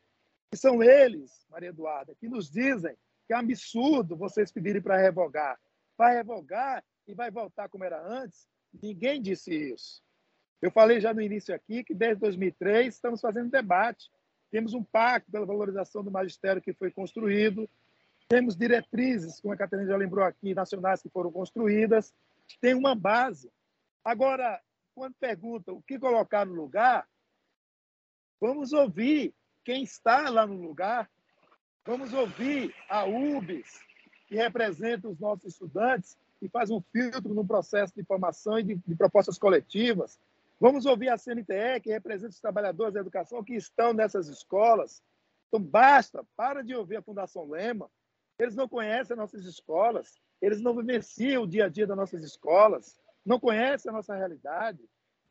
E 0.52 0.56
são 0.56 0.82
eles, 0.82 1.44
Maria 1.48 1.70
Eduarda, 1.70 2.14
que 2.14 2.28
nos 2.28 2.50
dizem 2.50 2.94
que 3.26 3.32
é 3.32 3.36
absurdo 3.36 4.16
vocês 4.16 4.52
pedirem 4.52 4.82
para 4.82 4.96
revogar. 4.96 5.58
Vai 5.96 6.16
revogar 6.16 6.84
e 7.06 7.14
vai 7.14 7.30
voltar 7.30 7.68
como 7.68 7.84
era 7.84 8.00
antes? 8.06 8.46
Ninguém 8.82 9.20
disse 9.20 9.54
isso. 9.54 10.02
Eu 10.60 10.70
falei 10.70 11.00
já 11.00 11.14
no 11.14 11.22
início 11.22 11.54
aqui 11.54 11.82
que 11.82 11.94
desde 11.94 12.20
2003 12.20 12.94
estamos 12.94 13.20
fazendo 13.20 13.50
debate. 13.50 14.10
Temos 14.50 14.74
um 14.74 14.82
pacto 14.82 15.30
pela 15.30 15.46
valorização 15.46 16.02
do 16.02 16.10
magistério 16.10 16.62
que 16.62 16.72
foi 16.72 16.90
construído, 16.90 17.68
temos 18.28 18.56
diretrizes, 18.56 19.40
como 19.40 19.54
a 19.54 19.56
Catarina 19.56 19.88
já 19.88 19.96
lembrou 19.96 20.24
aqui, 20.24 20.54
nacionais 20.54 21.02
que 21.02 21.08
foram 21.08 21.32
construídas, 21.32 22.12
tem 22.60 22.74
uma 22.74 22.94
base. 22.94 23.50
Agora, 24.04 24.60
quando 24.94 25.14
perguntam 25.14 25.76
o 25.76 25.82
que 25.82 25.98
colocar 25.98 26.44
no 26.46 26.54
lugar, 26.54 27.08
vamos 28.40 28.72
ouvir 28.72 29.34
quem 29.64 29.82
está 29.82 30.30
lá 30.30 30.46
no 30.46 30.54
lugar 30.54 31.08
Vamos 31.84 32.12
ouvir 32.12 32.74
a 32.88 33.04
UBS, 33.04 33.80
que 34.26 34.36
representa 34.36 35.08
os 35.08 35.18
nossos 35.18 35.46
estudantes 35.46 36.16
e 36.40 36.48
faz 36.48 36.70
um 36.70 36.80
filtro 36.92 37.32
no 37.34 37.46
processo 37.46 37.94
de 37.96 38.04
formação 38.04 38.58
e 38.58 38.62
de, 38.62 38.74
de 38.86 38.94
propostas 38.94 39.38
coletivas. 39.38 40.18
Vamos 40.61 40.85
ouvir 40.85 41.09
a 41.09 41.16
CNTE, 41.16 41.81
que 41.83 41.90
representa 41.90 42.35
os 42.35 42.40
trabalhadores 42.40 42.92
da 42.92 43.01
educação 43.01 43.42
que 43.42 43.55
estão 43.55 43.94
nessas 43.94 44.29
escolas. 44.29 45.03
Então, 45.49 45.59
basta, 45.64 46.23
para 46.37 46.62
de 46.62 46.75
ouvir 46.75 46.96
a 46.96 47.03
Fundação 47.03 47.49
Lema. 47.49 47.90
Eles 48.38 48.55
não 48.55 48.68
conhecem 48.68 49.14
as 49.14 49.18
nossas 49.18 49.46
escolas, 49.46 50.20
eles 50.40 50.61
não 50.61 50.77
vivenciam 50.77 51.44
o 51.44 51.46
dia 51.46 51.64
a 51.64 51.68
dia 51.68 51.87
das 51.87 51.96
nossas 51.96 52.23
escolas, 52.23 52.94
não 53.25 53.40
conhecem 53.40 53.90
a 53.90 53.92
nossa 53.92 54.14
realidade. 54.14 54.79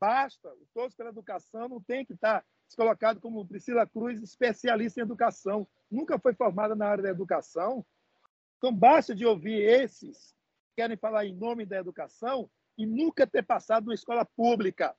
Basta, 0.01 0.51
todos 0.73 0.95
pela 0.95 1.09
educação 1.09 1.69
não 1.69 1.81
tem 1.81 2.05
que 2.05 2.13
estar 2.13 2.43
colocado 2.75 3.19
como 3.19 3.47
Priscila 3.47 3.85
Cruz, 3.85 4.21
especialista 4.21 4.99
em 4.99 5.03
educação. 5.03 5.67
Nunca 5.91 6.17
foi 6.17 6.33
formada 6.33 6.75
na 6.75 6.87
área 6.87 7.03
da 7.03 7.09
educação. 7.09 7.85
Então, 8.57 8.73
basta 8.73 9.13
de 9.13 9.25
ouvir 9.25 9.61
esses 9.61 10.33
que 10.69 10.81
querem 10.81 10.97
falar 10.97 11.25
em 11.25 11.35
nome 11.35 11.65
da 11.65 11.77
educação 11.77 12.49
e 12.77 12.85
nunca 12.85 13.27
ter 13.27 13.43
passado 13.43 13.85
numa 13.85 13.93
escola 13.93 14.25
pública. 14.25 14.95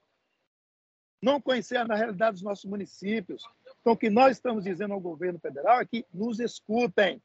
Não 1.23 1.41
conhecer 1.41 1.87
na 1.87 1.95
realidade 1.95 2.35
dos 2.35 2.43
nossos 2.43 2.65
municípios. 2.65 3.45
Então, 3.81 3.93
o 3.93 3.97
que 3.97 4.09
nós 4.11 4.37
estamos 4.37 4.65
dizendo 4.65 4.95
ao 4.95 5.01
governo 5.01 5.39
federal 5.39 5.81
é 5.81 5.87
que 5.87 6.05
nos 6.13 6.41
escutem. 6.41 7.21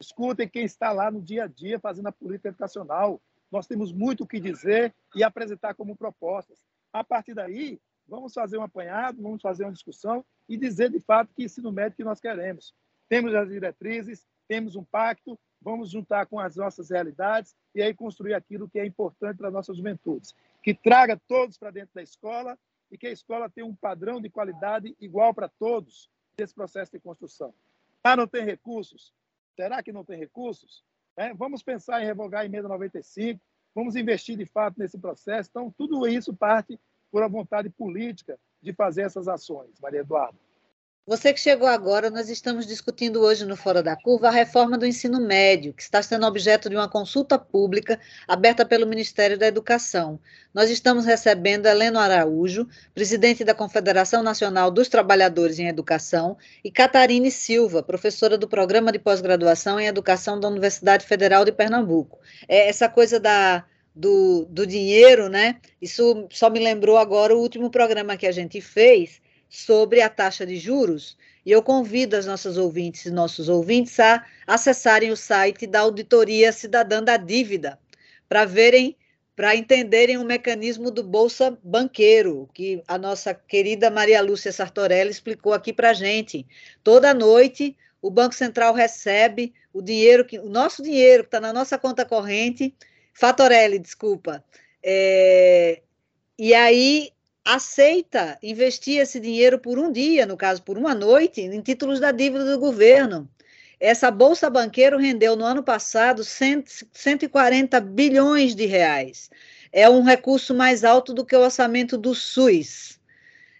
Escutem 0.00 0.48
quem 0.48 0.64
está 0.64 0.92
lá 0.92 1.10
no 1.10 1.20
dia 1.20 1.44
a 1.44 1.46
dia 1.46 1.78
fazendo 1.80 2.06
a 2.08 2.12
política 2.12 2.48
educacional. 2.48 3.20
Nós 3.50 3.66
temos 3.66 3.92
muito 3.92 4.24
o 4.24 4.26
que 4.26 4.40
dizer 4.40 4.94
e 5.14 5.22
apresentar 5.22 5.74
como 5.74 5.96
propostas. 5.96 6.58
A 6.92 7.02
partir 7.02 7.34
daí, 7.34 7.80
Vamos 8.06 8.34
fazer 8.34 8.58
um 8.58 8.62
apanhado, 8.62 9.22
vamos 9.22 9.40
fazer 9.40 9.64
uma 9.64 9.72
discussão 9.72 10.24
e 10.48 10.56
dizer 10.56 10.90
de 10.90 11.00
fato 11.00 11.32
que 11.34 11.44
ensino 11.44 11.72
médio 11.72 11.96
que 11.96 12.04
nós 12.04 12.20
queremos. 12.20 12.74
Temos 13.08 13.34
as 13.34 13.48
diretrizes, 13.48 14.26
temos 14.46 14.76
um 14.76 14.84
pacto, 14.84 15.38
vamos 15.60 15.90
juntar 15.90 16.26
com 16.26 16.38
as 16.38 16.56
nossas 16.56 16.90
realidades 16.90 17.54
e 17.74 17.82
aí 17.82 17.94
construir 17.94 18.34
aquilo 18.34 18.68
que 18.68 18.78
é 18.78 18.84
importante 18.84 19.38
para 19.38 19.48
as 19.48 19.54
nossas 19.54 19.76
juventudes, 19.76 20.34
que 20.62 20.74
traga 20.74 21.18
todos 21.26 21.56
para 21.56 21.70
dentro 21.70 21.94
da 21.94 22.02
escola 22.02 22.58
e 22.90 22.98
que 22.98 23.06
a 23.06 23.10
escola 23.10 23.50
tenha 23.50 23.66
um 23.66 23.74
padrão 23.74 24.20
de 24.20 24.30
qualidade 24.30 24.96
igual 25.00 25.34
para 25.34 25.48
todos 25.48 26.10
desse 26.36 26.54
processo 26.54 26.92
de 26.92 27.00
construção. 27.00 27.54
Ah, 28.02 28.16
não 28.16 28.26
tem 28.26 28.44
recursos? 28.44 29.12
Será 29.56 29.82
que 29.82 29.92
não 29.92 30.04
tem 30.04 30.18
recursos? 30.18 30.84
É, 31.16 31.32
vamos 31.32 31.62
pensar 31.62 32.02
em 32.02 32.06
revogar 32.06 32.42
a 32.42 32.46
emenda 32.46 32.68
95, 32.68 33.40
vamos 33.74 33.96
investir 33.96 34.36
de 34.36 34.46
fato 34.46 34.78
nesse 34.78 34.98
processo. 34.98 35.48
Então, 35.50 35.72
tudo 35.76 36.06
isso 36.06 36.34
parte 36.34 36.78
por 37.10 37.22
a 37.22 37.28
vontade 37.28 37.70
política 37.70 38.38
de 38.60 38.72
fazer 38.72 39.02
essas 39.02 39.28
ações, 39.28 39.78
Maria 39.80 40.00
Eduarda. 40.00 40.38
Você 41.06 41.34
que 41.34 41.40
chegou 41.40 41.68
agora, 41.68 42.08
nós 42.08 42.30
estamos 42.30 42.66
discutindo 42.66 43.20
hoje 43.20 43.44
no 43.44 43.58
Fora 43.58 43.82
da 43.82 43.94
Curva 43.94 44.28
a 44.28 44.30
reforma 44.30 44.78
do 44.78 44.86
ensino 44.86 45.20
médio, 45.20 45.74
que 45.74 45.82
está 45.82 46.02
sendo 46.02 46.26
objeto 46.26 46.70
de 46.70 46.76
uma 46.76 46.88
consulta 46.88 47.38
pública 47.38 48.00
aberta 48.26 48.64
pelo 48.64 48.86
Ministério 48.86 49.36
da 49.36 49.46
Educação. 49.46 50.18
Nós 50.54 50.70
estamos 50.70 51.04
recebendo 51.04 51.66
Heleno 51.66 51.98
Araújo, 51.98 52.66
presidente 52.94 53.44
da 53.44 53.54
Confederação 53.54 54.22
Nacional 54.22 54.70
dos 54.70 54.88
Trabalhadores 54.88 55.58
em 55.58 55.68
Educação, 55.68 56.38
e 56.64 56.70
Catarine 56.70 57.30
Silva, 57.30 57.82
professora 57.82 58.38
do 58.38 58.48
Programa 58.48 58.90
de 58.90 58.98
Pós-Graduação 58.98 59.78
em 59.78 59.86
Educação 59.86 60.40
da 60.40 60.48
Universidade 60.48 61.04
Federal 61.04 61.44
de 61.44 61.52
Pernambuco. 61.52 62.18
É 62.48 62.66
essa 62.66 62.88
coisa 62.88 63.20
da 63.20 63.62
do, 63.94 64.46
do 64.46 64.66
dinheiro, 64.66 65.28
né? 65.28 65.60
Isso 65.80 66.26
só 66.30 66.48
me 66.48 66.58
lembrou 66.58 66.96
agora 66.96 67.36
o 67.36 67.38
último 67.38 67.70
programa 67.70 68.16
que 68.16 68.26
a 68.26 68.32
gente 68.32 68.60
fez 68.62 69.22
sobre 69.54 70.00
a 70.00 70.08
taxa 70.08 70.44
de 70.44 70.56
juros. 70.56 71.16
E 71.46 71.52
eu 71.52 71.62
convido 71.62 72.16
as 72.16 72.26
nossas 72.26 72.56
ouvintes 72.56 73.04
e 73.06 73.10
nossos 73.10 73.48
ouvintes 73.48 74.00
a 74.00 74.24
acessarem 74.46 75.12
o 75.12 75.16
site 75.16 75.64
da 75.66 75.80
Auditoria 75.80 76.50
Cidadã 76.50 77.02
da 77.02 77.16
Dívida, 77.16 77.78
para 78.28 78.44
verem, 78.44 78.96
para 79.36 79.54
entenderem 79.54 80.18
o 80.18 80.24
mecanismo 80.24 80.90
do 80.90 81.04
Bolsa 81.04 81.56
Banqueiro, 81.62 82.48
que 82.52 82.82
a 82.88 82.98
nossa 82.98 83.32
querida 83.32 83.90
Maria 83.90 84.20
Lúcia 84.20 84.50
Sartorelli 84.50 85.10
explicou 85.10 85.52
aqui 85.52 85.72
para 85.72 85.90
a 85.90 85.94
gente. 85.94 86.44
Toda 86.82 87.14
noite, 87.14 87.76
o 88.02 88.10
Banco 88.10 88.34
Central 88.34 88.74
recebe 88.74 89.54
o 89.72 89.80
dinheiro, 89.80 90.24
que, 90.24 90.38
o 90.38 90.48
nosso 90.48 90.82
dinheiro 90.82 91.22
que 91.22 91.28
está 91.28 91.40
na 91.40 91.52
nossa 91.52 91.78
conta 91.78 92.04
corrente, 92.04 92.74
Fatorelli, 93.12 93.78
desculpa. 93.78 94.44
É, 94.82 95.80
e 96.36 96.52
aí 96.52 97.13
aceita 97.44 98.38
investir 98.42 99.00
esse 99.00 99.20
dinheiro 99.20 99.58
por 99.58 99.78
um 99.78 99.92
dia, 99.92 100.24
no 100.24 100.36
caso, 100.36 100.62
por 100.62 100.78
uma 100.78 100.94
noite, 100.94 101.40
em 101.42 101.60
títulos 101.60 102.00
da 102.00 102.10
dívida 102.10 102.44
do 102.44 102.58
governo. 102.58 103.28
Essa 103.78 104.10
Bolsa 104.10 104.48
Banqueiro 104.48 104.96
rendeu 104.96 105.36
no 105.36 105.44
ano 105.44 105.62
passado 105.62 106.24
140 106.24 107.80
bilhões 107.80 108.54
de 108.54 108.64
reais. 108.64 109.30
É 109.70 109.90
um 109.90 110.02
recurso 110.02 110.54
mais 110.54 110.84
alto 110.84 111.12
do 111.12 111.24
que 111.24 111.36
o 111.36 111.40
orçamento 111.40 111.98
do 111.98 112.14
SUS. 112.14 112.98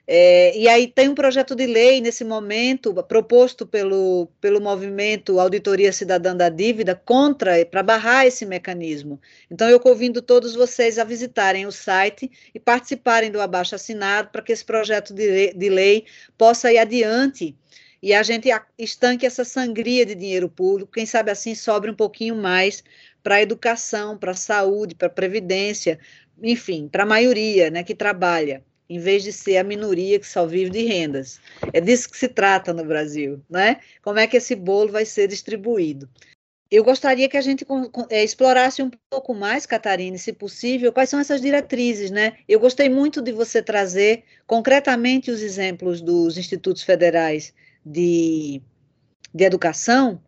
É, 0.07 0.57
e 0.57 0.69
aí 0.69 0.87
tem 0.87 1.09
um 1.09 1.15
projeto 1.15 1.55
de 1.55 1.67
lei 1.67 1.99
nesse 2.01 2.25
momento 2.25 2.93
proposto 3.05 3.67
pelo, 3.67 4.29
pelo 4.39 4.61
movimento 4.61 5.41
Auditoria 5.41 5.93
Cidadã 5.93 6.37
da 6.37 6.51
Dívida 6.51 6.95
contra 6.95 7.65
para 7.65 7.83
barrar 7.83 8.27
esse 8.27 8.45
mecanismo. 8.45 9.19
Então 9.51 9.69
eu 9.69 9.81
convido 9.81 10.21
todos 10.21 10.55
vocês 10.55 10.99
a 10.99 11.05
visitarem 11.05 11.65
o 11.67 11.73
site 11.73 12.31
e 12.55 12.61
participarem 12.61 13.31
do 13.31 13.41
abaixo 13.41 13.75
assinado 13.75 14.29
para 14.31 14.43
que 14.43 14.53
esse 14.53 14.65
projeto 14.65 15.15
de, 15.15 15.55
de 15.55 15.69
lei 15.71 16.05
possa 16.37 16.71
ir 16.71 16.79
adiante 16.79 17.57
e 18.03 18.13
a 18.13 18.23
gente 18.23 18.51
estanque 18.79 19.25
essa 19.25 19.45
sangria 19.45 20.05
de 20.05 20.15
dinheiro 20.15 20.51
público. 20.51 20.93
Quem 20.93 21.07
sabe 21.07 21.31
assim 21.31 21.55
sobre 21.55 21.91
um 21.91 21.95
pouquinho 21.95 22.37
mais 22.37 22.85
para 23.23 23.37
a 23.37 23.43
educação, 23.43 24.19
para 24.19 24.33
a 24.33 24.35
saúde, 24.35 24.95
para 24.95 25.07
a 25.07 25.11
previdência, 25.11 25.99
enfim, 26.43 26.89
para 26.89 27.05
a 27.05 27.07
maioria, 27.07 27.71
né, 27.71 27.83
que 27.83 27.95
trabalha 27.95 28.63
em 28.89 28.99
vez 28.99 29.23
de 29.23 29.33
ser 29.33 29.57
a 29.57 29.65
minoria 29.65 30.19
que 30.19 30.27
só 30.27 30.47
vive 30.47 30.71
de 30.71 30.85
rendas. 30.85 31.41
É 31.73 31.81
disso 31.81 32.11
que 32.11 32.19
se 32.19 32.29
trata 32.29 32.73
no 32.73 32.85
Brasil, 32.85 33.41
né? 33.49 33.81
Como 34.03 34.19
é 34.19 34.27
que 34.27 34.37
esse 34.37 34.55
bolo 34.55 34.93
vai 34.93 35.05
ser 35.05 35.29
distribuído? 35.29 36.09
Eu 36.71 36.83
gostaria 36.83 37.29
que 37.29 37.37
a 37.37 37.41
gente 37.41 37.65
é, 38.11 38.25
explorasse 38.25 38.83
um 38.83 38.91
pouco 39.09 39.33
mais, 39.35 39.65
Catarina, 39.65 40.19
se 40.19 40.33
possível, 40.33 40.93
quais 40.93 41.09
são 41.09 41.21
essas 41.21 41.41
diretrizes, 41.41 42.11
né? 42.11 42.37
Eu 42.49 42.59
gostei 42.59 42.89
muito 42.89 43.23
de 43.23 43.33
você 43.33 43.63
trazer 43.63 44.25
concretamente 44.47 45.31
os 45.31 45.41
exemplos 45.41 46.01
dos 46.01 46.37
institutos 46.37 46.83
federais 46.83 47.55
de, 47.85 48.61
de 49.33 49.45
educação, 49.45 50.21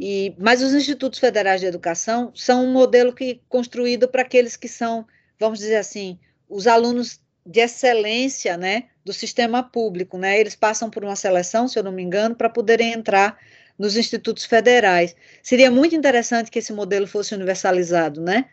e, 0.00 0.34
mas 0.38 0.62
os 0.62 0.74
institutos 0.74 1.20
federais 1.20 1.60
de 1.60 1.66
educação 1.66 2.32
são 2.34 2.64
um 2.64 2.72
modelo 2.72 3.14
que 3.14 3.40
construído 3.48 4.08
para 4.08 4.22
aqueles 4.22 4.56
que 4.56 4.66
são, 4.66 5.06
vamos 5.38 5.60
dizer 5.60 5.76
assim, 5.76 6.18
os 6.48 6.66
alunos 6.66 7.20
de 7.46 7.60
excelência, 7.60 8.56
né, 8.56 8.84
do 9.04 9.12
sistema 9.12 9.62
público, 9.62 10.16
né? 10.16 10.40
Eles 10.40 10.56
passam 10.56 10.88
por 10.88 11.04
uma 11.04 11.16
seleção, 11.16 11.68
se 11.68 11.78
eu 11.78 11.82
não 11.82 11.92
me 11.92 12.02
engano, 12.02 12.34
para 12.34 12.48
poderem 12.48 12.92
entrar 12.92 13.38
nos 13.78 13.96
institutos 13.96 14.44
federais. 14.44 15.14
Seria 15.42 15.70
muito 15.70 15.94
interessante 15.94 16.50
que 16.50 16.58
esse 16.58 16.72
modelo 16.72 17.06
fosse 17.06 17.34
universalizado, 17.34 18.20
né? 18.20 18.48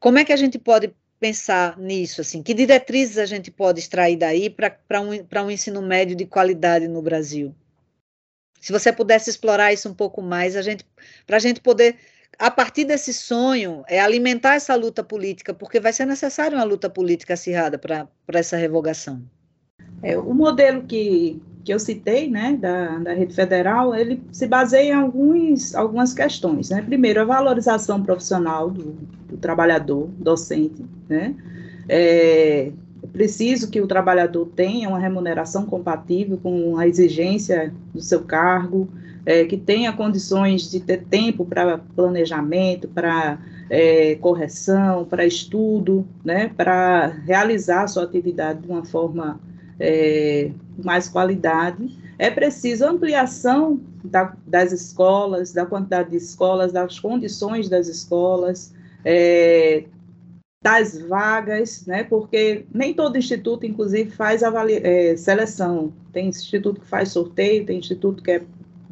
Como 0.00 0.18
é 0.18 0.24
que 0.24 0.32
a 0.32 0.36
gente 0.36 0.58
pode 0.58 0.92
pensar 1.20 1.78
nisso, 1.78 2.20
assim? 2.20 2.42
Que 2.42 2.52
diretrizes 2.52 3.16
a 3.16 3.26
gente 3.26 3.50
pode 3.50 3.80
extrair 3.80 4.16
daí 4.16 4.50
para 4.50 5.00
um, 5.00 5.10
um 5.46 5.50
ensino 5.50 5.80
médio 5.80 6.16
de 6.16 6.26
qualidade 6.26 6.88
no 6.88 7.00
Brasil? 7.00 7.54
Se 8.60 8.72
você 8.72 8.92
pudesse 8.92 9.30
explorar 9.30 9.72
isso 9.72 9.88
um 9.88 9.94
pouco 9.94 10.22
mais, 10.22 10.56
a 10.56 10.62
gente, 10.62 10.84
para 11.26 11.36
a 11.36 11.40
gente 11.40 11.60
poder 11.60 11.96
a 12.38 12.50
partir 12.50 12.84
desse 12.84 13.12
sonho, 13.12 13.84
é 13.88 14.00
alimentar 14.00 14.54
essa 14.54 14.74
luta 14.74 15.02
política, 15.02 15.54
porque 15.54 15.80
vai 15.80 15.92
ser 15.92 16.06
necessária 16.06 16.56
uma 16.56 16.64
luta 16.64 16.88
política 16.88 17.34
acirrada 17.34 17.78
para 17.78 18.08
essa 18.28 18.56
revogação. 18.56 19.22
É, 20.02 20.18
o 20.18 20.34
modelo 20.34 20.82
que, 20.82 21.40
que 21.64 21.72
eu 21.72 21.78
citei, 21.78 22.28
né, 22.28 22.58
da, 22.60 22.98
da 22.98 23.12
rede 23.14 23.34
federal, 23.34 23.94
ele 23.94 24.22
se 24.32 24.46
baseia 24.46 24.90
em 24.90 24.92
alguns, 24.92 25.74
algumas 25.74 26.12
questões, 26.12 26.70
né? 26.70 26.82
Primeiro, 26.82 27.20
a 27.20 27.24
valorização 27.24 28.02
profissional 28.02 28.70
do, 28.70 28.92
do 29.28 29.36
trabalhador, 29.36 30.08
docente, 30.18 30.84
né? 31.08 31.34
É, 31.88 32.70
preciso 33.14 33.70
que 33.70 33.80
o 33.80 33.86
trabalhador 33.86 34.46
tenha 34.56 34.88
uma 34.88 34.98
remuneração 34.98 35.64
compatível 35.64 36.36
com 36.42 36.76
a 36.76 36.86
exigência 36.88 37.72
do 37.94 38.00
seu 38.00 38.24
cargo, 38.24 38.88
é, 39.26 39.44
que 39.44 39.56
tenha 39.56 39.92
condições 39.92 40.70
de 40.70 40.80
ter 40.80 41.04
tempo 41.04 41.44
para 41.44 41.78
planejamento, 41.78 42.88
para 42.88 43.38
é, 43.70 44.16
correção, 44.16 45.04
para 45.04 45.24
estudo, 45.24 46.06
né, 46.24 46.50
para 46.56 47.06
realizar 47.06 47.84
a 47.84 47.88
sua 47.88 48.04
atividade 48.04 48.60
de 48.62 48.68
uma 48.68 48.84
forma 48.84 49.40
é, 49.80 50.50
mais 50.82 51.08
qualidade. 51.08 51.98
É 52.18 52.30
preciso 52.30 52.84
ampliação 52.84 53.80
da, 54.04 54.36
das 54.46 54.72
escolas, 54.72 55.52
da 55.52 55.66
quantidade 55.66 56.10
de 56.10 56.16
escolas, 56.16 56.72
das 56.72 57.00
condições 57.00 57.68
das 57.68 57.88
escolas, 57.88 58.72
é, 59.04 59.84
das 60.62 60.98
vagas, 60.98 61.84
né? 61.86 62.04
Porque 62.04 62.64
nem 62.72 62.94
todo 62.94 63.18
instituto, 63.18 63.66
inclusive, 63.66 64.10
faz 64.10 64.42
é, 64.42 65.16
seleção. 65.16 65.92
Tem 66.12 66.28
instituto 66.28 66.80
que 66.80 66.86
faz 66.86 67.10
sorteio, 67.10 67.66
tem 67.66 67.78
instituto 67.78 68.22
que 68.22 68.30
é 68.30 68.42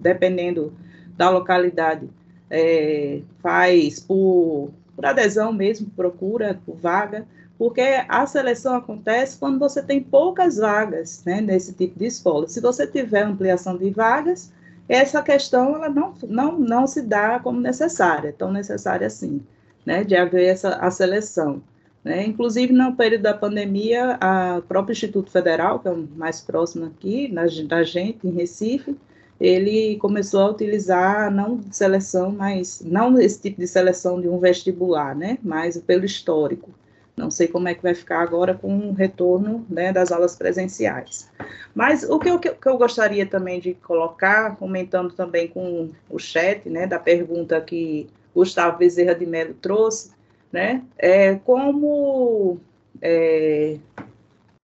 dependendo 0.02 0.72
da 1.16 1.30
localidade, 1.30 2.08
é, 2.50 3.22
faz 3.42 4.00
por, 4.00 4.70
por 4.94 5.06
adesão 5.06 5.52
mesmo, 5.52 5.90
procura 5.96 6.58
por 6.66 6.76
vaga, 6.76 7.26
porque 7.56 7.82
a 8.08 8.26
seleção 8.26 8.74
acontece 8.74 9.38
quando 9.38 9.58
você 9.58 9.82
tem 9.82 10.02
poucas 10.02 10.56
vagas 10.56 11.22
né, 11.24 11.40
nesse 11.40 11.72
tipo 11.72 11.98
de 11.98 12.06
escola. 12.06 12.48
Se 12.48 12.60
você 12.60 12.86
tiver 12.86 13.22
ampliação 13.22 13.76
de 13.76 13.88
vagas, 13.90 14.52
essa 14.88 15.22
questão 15.22 15.76
ela 15.76 15.88
não, 15.88 16.12
não, 16.28 16.58
não 16.58 16.86
se 16.86 17.02
dá 17.02 17.38
como 17.38 17.60
necessária, 17.60 18.34
tão 18.36 18.50
necessária 18.52 19.06
assim 19.06 19.40
né, 19.86 20.04
de 20.04 20.16
haver 20.16 20.46
essa 20.46 20.76
a 20.76 20.90
seleção. 20.90 21.62
Né? 22.04 22.26
Inclusive, 22.26 22.72
no 22.72 22.96
período 22.96 23.22
da 23.22 23.34
pandemia, 23.34 24.18
a 24.20 24.60
próprio 24.66 24.92
Instituto 24.92 25.30
Federal, 25.30 25.78
que 25.78 25.88
é 25.88 25.92
o 25.92 26.08
mais 26.16 26.40
próximo 26.40 26.86
aqui 26.86 27.32
da 27.68 27.82
gente, 27.84 28.26
em 28.26 28.32
Recife, 28.32 28.96
ele 29.42 29.96
começou 29.96 30.40
a 30.40 30.50
utilizar 30.50 31.28
não 31.28 31.60
seleção, 31.72 32.30
mas 32.30 32.80
não 32.80 33.18
esse 33.20 33.42
tipo 33.42 33.60
de 33.60 33.66
seleção 33.66 34.20
de 34.20 34.28
um 34.28 34.38
vestibular, 34.38 35.16
né, 35.16 35.36
mas 35.42 35.76
pelo 35.78 36.04
histórico. 36.04 36.70
Não 37.16 37.28
sei 37.30 37.48
como 37.48 37.68
é 37.68 37.74
que 37.74 37.82
vai 37.82 37.92
ficar 37.92 38.22
agora 38.22 38.54
com 38.54 38.88
o 38.88 38.92
retorno 38.92 39.66
né, 39.68 39.92
das 39.92 40.12
aulas 40.12 40.36
presenciais. 40.36 41.28
Mas 41.74 42.08
o 42.08 42.18
que 42.18 42.30
eu, 42.30 42.38
que 42.38 42.56
eu 42.64 42.78
gostaria 42.78 43.26
também 43.26 43.60
de 43.60 43.74
colocar, 43.74 44.56
comentando 44.56 45.12
também 45.12 45.48
com 45.48 45.90
o 46.08 46.18
chat, 46.18 46.68
né, 46.68 46.86
da 46.86 46.98
pergunta 47.00 47.60
que 47.60 48.08
Gustavo 48.34 48.78
Bezerra 48.78 49.14
de 49.14 49.26
Mello 49.26 49.54
trouxe, 49.60 50.12
né, 50.52 50.82
é 50.96 51.34
como 51.34 52.60
é, 53.00 53.76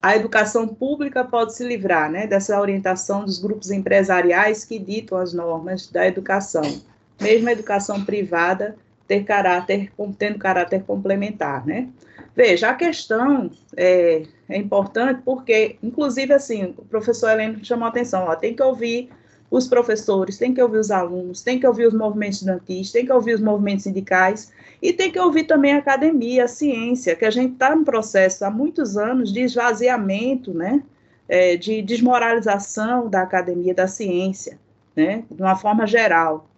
a 0.03 0.17
educação 0.17 0.67
pública 0.67 1.23
pode 1.23 1.55
se 1.55 1.65
livrar 1.65 2.11
né, 2.11 2.27
dessa 2.27 2.59
orientação 2.59 3.23
dos 3.23 3.39
grupos 3.39 3.71
empresariais 3.71 4.65
que 4.65 4.77
ditam 4.77 5.17
as 5.17 5.31
normas 5.33 5.87
da 5.87 6.05
educação, 6.05 6.81
mesmo 7.21 7.47
a 7.47 7.53
educação 7.53 8.03
privada 8.03 8.75
ter 9.07 9.23
caráter, 9.23 9.93
tendo 10.19 10.37
caráter 10.37 10.83
complementar, 10.83 11.65
né? 11.65 11.87
Veja, 12.35 12.69
a 12.69 12.73
questão 12.73 13.49
é, 13.77 14.23
é 14.49 14.57
importante 14.57 15.21
porque, 15.23 15.77
inclusive, 15.81 16.33
assim, 16.33 16.75
o 16.77 16.83
professor 16.83 17.29
Heleno 17.29 17.63
chamou 17.63 17.85
a 17.85 17.89
atenção, 17.89 18.25
ó, 18.25 18.35
tem 18.35 18.53
que 18.53 18.63
ouvir 18.63 19.09
os 19.49 19.67
professores, 19.67 20.37
tem 20.37 20.53
que 20.53 20.61
ouvir 20.61 20.79
os 20.79 20.91
alunos, 20.91 21.41
tem 21.41 21.59
que 21.59 21.67
ouvir 21.67 21.87
os 21.87 21.93
movimentos 21.93 22.39
estudantis, 22.39 22.91
tem 22.91 23.05
que 23.05 23.13
ouvir 23.13 23.35
os 23.35 23.41
movimentos 23.41 23.83
sindicais 23.83 24.51
e 24.83 24.91
tem 24.91 25.09
que 25.09 25.17
ouvir 25.17 25.45
também 25.45 25.71
a 25.71 25.77
academia, 25.77 26.43
a 26.43 26.47
ciência, 26.47 27.15
que 27.15 27.23
a 27.23 27.31
gente 27.31 27.53
está 27.53 27.73
no 27.73 27.85
processo 27.85 28.43
há 28.43 28.51
muitos 28.51 28.97
anos 28.97 29.31
de 29.31 29.39
esvaziamento, 29.39 30.53
né, 30.53 30.83
é, 31.25 31.55
de 31.55 31.81
desmoralização 31.81 33.09
da 33.09 33.21
academia, 33.21 33.73
da 33.73 33.87
ciência, 33.87 34.59
né, 34.93 35.23
de 35.31 35.41
uma 35.41 35.55
forma 35.55 35.87
geral. 35.87 36.49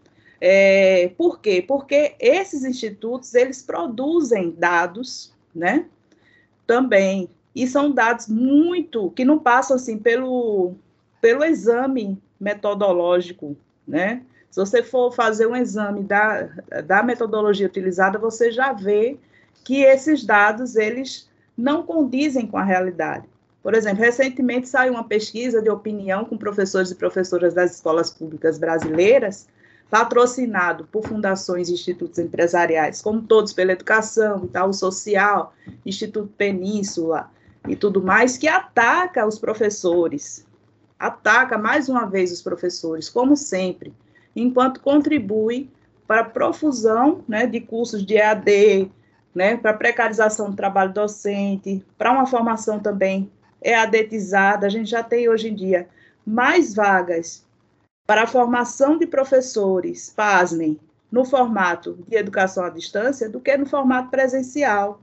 É, 0.42 1.12
por 1.16 1.40
quê? 1.40 1.64
Porque 1.66 2.16
esses 2.20 2.66
institutos, 2.66 3.36
eles 3.36 3.62
produzem 3.62 4.56
dados, 4.58 5.32
né, 5.54 5.86
também, 6.66 7.30
e 7.56 7.68
são 7.68 7.92
dados 7.92 8.28
muito, 8.28 9.12
que 9.12 9.24
não 9.24 9.38
passam, 9.38 9.76
assim, 9.76 10.00
pelo, 10.00 10.74
pelo 11.22 11.44
exame 11.44 12.20
metodológico, 12.40 13.56
né? 13.88 14.24
Se 14.56 14.60
você 14.62 14.82
for 14.82 15.12
fazer 15.12 15.48
um 15.48 15.56
exame 15.56 16.02
da, 16.02 16.48
da 16.86 17.04
metodologia 17.04 17.68
utilizada, 17.68 18.18
você 18.18 18.54
já 18.54 18.72
vê 18.72 19.20
que 19.66 19.84
esses 19.84 20.24
dados, 20.24 20.78
eles 20.78 21.30
não 21.58 21.84
condizem 21.84 22.48
com 22.48 22.58
a 22.58 22.64
realidade. 22.64 23.28
Por 23.62 23.74
exemplo, 23.74 24.00
recentemente 24.00 24.70
saiu 24.70 24.94
uma 24.94 25.04
pesquisa 25.04 25.62
de 25.62 25.70
opinião 25.70 26.24
com 26.24 26.38
professores 26.38 26.90
e 26.90 26.96
professoras 26.96 27.54
das 27.54 27.76
escolas 27.76 28.10
públicas 28.10 28.58
brasileiras, 28.58 29.46
patrocinado 29.90 30.86
por 30.86 31.06
fundações 31.06 31.68
e 31.68 31.74
institutos 31.74 32.18
empresariais, 32.18 33.02
como 33.02 33.24
Todos 33.24 33.52
pela 33.52 33.74
Educação, 33.74 34.46
Itaú 34.46 34.72
Social, 34.72 35.54
Instituto 35.86 36.32
Península 36.38 37.30
e 37.68 37.76
tudo 37.76 38.02
mais, 38.02 38.38
que 38.38 38.48
ataca 38.48 39.28
os 39.28 39.38
professores, 39.38 40.48
ataca 40.98 41.58
mais 41.58 41.90
uma 41.90 42.06
vez 42.06 42.32
os 42.32 42.42
professores, 42.42 43.10
como 43.10 43.36
sempre, 43.36 43.94
enquanto 44.36 44.82
contribui 44.82 45.70
para 46.08 46.22
a 46.22 46.26
profusão 46.26 47.24
né, 47.28 47.48
de 47.48 47.60
cursos 47.60 48.06
de 48.06 48.16
EAD, 48.16 48.92
né, 49.34 49.58
para 49.58 49.72
a 49.72 49.76
precarização 49.76 50.50
do 50.50 50.56
trabalho 50.56 50.94
docente, 50.94 51.84
para 51.98 52.12
uma 52.12 52.26
formação 52.26 52.80
também 52.80 53.32
EADetizada. 53.62 54.68
A 54.68 54.70
gente 54.70 54.90
já 54.90 55.04
tem 55.04 55.28
hoje 55.30 55.50
em 55.50 55.56
dia 55.56 55.88
mais 56.26 56.74
vagas 56.74 57.46
para 58.06 58.24
a 58.24 58.28
formação 58.28 58.98
de 58.98 59.08
professores, 59.08 60.14
pasmem, 60.16 60.80
no 61.12 61.24
formato 61.24 61.98
de 62.08 62.16
educação 62.16 62.66
à 62.66 62.70
distância 62.70 63.30
do 63.30 63.40
que 63.40 63.56
no 63.58 63.66
formato 63.66 64.10
presencial. 64.10 65.00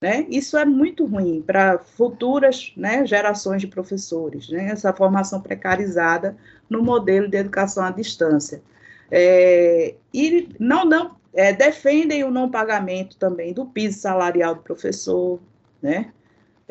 Né? 0.00 0.26
Isso 0.30 0.56
é 0.56 0.64
muito 0.64 1.04
ruim 1.04 1.42
para 1.42 1.78
futuras 1.78 2.72
né, 2.74 3.04
gerações 3.04 3.60
de 3.60 3.66
professores, 3.66 4.48
né? 4.48 4.70
essa 4.70 4.94
formação 4.94 5.42
precarizada 5.42 6.36
no 6.70 6.82
modelo 6.82 7.28
de 7.28 7.36
educação 7.36 7.84
à 7.84 7.90
distância. 7.90 8.62
É, 9.10 9.94
e 10.14 10.48
não, 10.58 10.86
não 10.86 11.16
é, 11.34 11.52
defendem 11.52 12.24
o 12.24 12.30
não 12.30 12.50
pagamento 12.50 13.18
também 13.18 13.52
do 13.52 13.66
piso 13.66 13.98
salarial 13.98 14.54
do 14.54 14.62
professor, 14.62 15.38
né? 15.82 16.12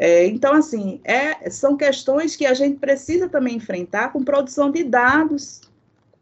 É, 0.02 0.26
então, 0.26 0.54
assim, 0.54 1.02
é, 1.04 1.50
são 1.50 1.76
questões 1.76 2.34
que 2.34 2.46
a 2.46 2.54
gente 2.54 2.78
precisa 2.80 3.28
também 3.28 3.58
enfrentar 3.58 4.14
com 4.14 4.24
produção 4.24 4.72
de 4.72 4.82
dados 4.82 5.60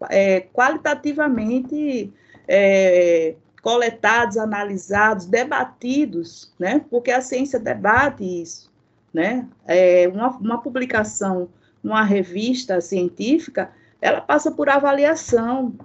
é, 0.09 0.41
qualitativamente 0.51 2.11
é, 2.47 3.35
coletados, 3.67 4.37
analisados, 4.37 5.25
debatidos, 5.25 6.53
né? 6.57 6.85
Porque 6.89 7.11
a 7.11 7.19
ciência 7.19 7.59
debate 7.59 8.23
isso, 8.23 8.71
né? 9.13 9.45
É 9.65 10.07
uma, 10.07 10.29
uma 10.37 10.61
publicação 10.61 11.49
numa 11.83 12.01
revista 12.01 12.79
científica, 12.79 13.69
ela 14.01 14.21
passa 14.21 14.49
por 14.51 14.69
avaliação, 14.69 15.75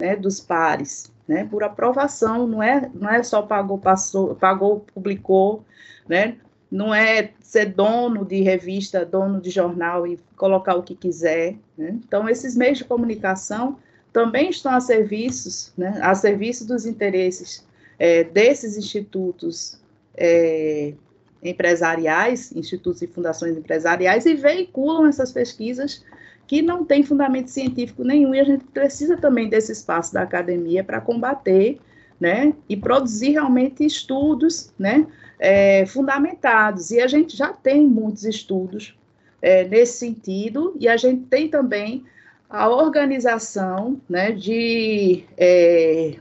né, 0.00 0.14
dos 0.14 0.38
pares, 0.38 1.12
né? 1.26 1.44
Por 1.44 1.64
aprovação, 1.64 2.46
não 2.46 2.62
é, 2.62 2.88
não 2.94 3.10
é 3.10 3.20
só 3.24 3.42
pagou, 3.42 3.78
passou, 3.78 4.36
pagou, 4.36 4.86
publicou, 4.94 5.64
né? 6.08 6.36
Não 6.70 6.94
é 6.94 7.32
ser 7.40 7.74
dono 7.74 8.24
de 8.24 8.42
revista, 8.42 9.04
dono 9.04 9.40
de 9.40 9.50
jornal 9.50 10.06
e 10.06 10.20
colocar 10.36 10.76
o 10.76 10.84
que 10.84 10.94
quiser. 10.94 11.56
Né? 11.76 11.98
Então, 12.06 12.28
esses 12.28 12.54
meios 12.54 12.78
de 12.78 12.84
comunicação 12.84 13.76
também 14.12 14.50
estão 14.50 14.72
a 14.72 14.80
serviços, 14.80 15.72
né, 15.76 15.98
a 16.02 16.14
serviço 16.14 16.66
dos 16.66 16.86
interesses 16.86 17.66
é, 17.98 18.24
desses 18.24 18.76
institutos 18.76 19.80
é, 20.16 20.94
empresariais, 21.42 22.52
institutos 22.52 23.02
e 23.02 23.06
fundações 23.06 23.56
empresariais, 23.56 24.26
e 24.26 24.34
veiculam 24.34 25.06
essas 25.06 25.32
pesquisas 25.32 26.04
que 26.46 26.62
não 26.62 26.84
têm 26.84 27.02
fundamento 27.02 27.48
científico 27.48 28.02
nenhum, 28.02 28.34
e 28.34 28.40
a 28.40 28.44
gente 28.44 28.64
precisa 28.64 29.16
também 29.16 29.48
desse 29.48 29.72
espaço 29.72 30.14
da 30.14 30.22
academia 30.22 30.82
para 30.82 31.00
combater, 31.00 31.78
né, 32.20 32.52
e 32.68 32.76
produzir 32.76 33.30
realmente 33.30 33.84
estudos, 33.84 34.72
né, 34.78 35.06
é, 35.38 35.86
fundamentados, 35.86 36.90
e 36.90 37.00
a 37.00 37.06
gente 37.06 37.36
já 37.36 37.52
tem 37.52 37.86
muitos 37.86 38.24
estudos 38.24 38.98
é, 39.40 39.64
nesse 39.64 39.98
sentido, 39.98 40.74
e 40.80 40.88
a 40.88 40.96
gente 40.96 41.26
tem 41.26 41.48
também 41.48 42.04
a 42.48 42.68
organização 42.68 44.00
né, 44.08 44.32
de, 44.32 45.24
é, 45.36 46.18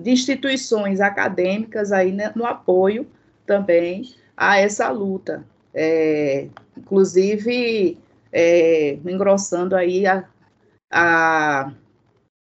de 0.00 0.10
instituições 0.10 1.00
acadêmicas 1.00 1.92
aí 1.92 2.12
né, 2.12 2.30
no 2.34 2.44
apoio 2.44 3.06
também 3.46 4.14
a 4.36 4.58
essa 4.58 4.90
luta, 4.90 5.44
é, 5.72 6.48
inclusive 6.76 7.98
é, 8.32 8.94
engrossando 9.04 9.74
aí 9.74 10.06
a, 10.06 10.28
a, 10.92 11.72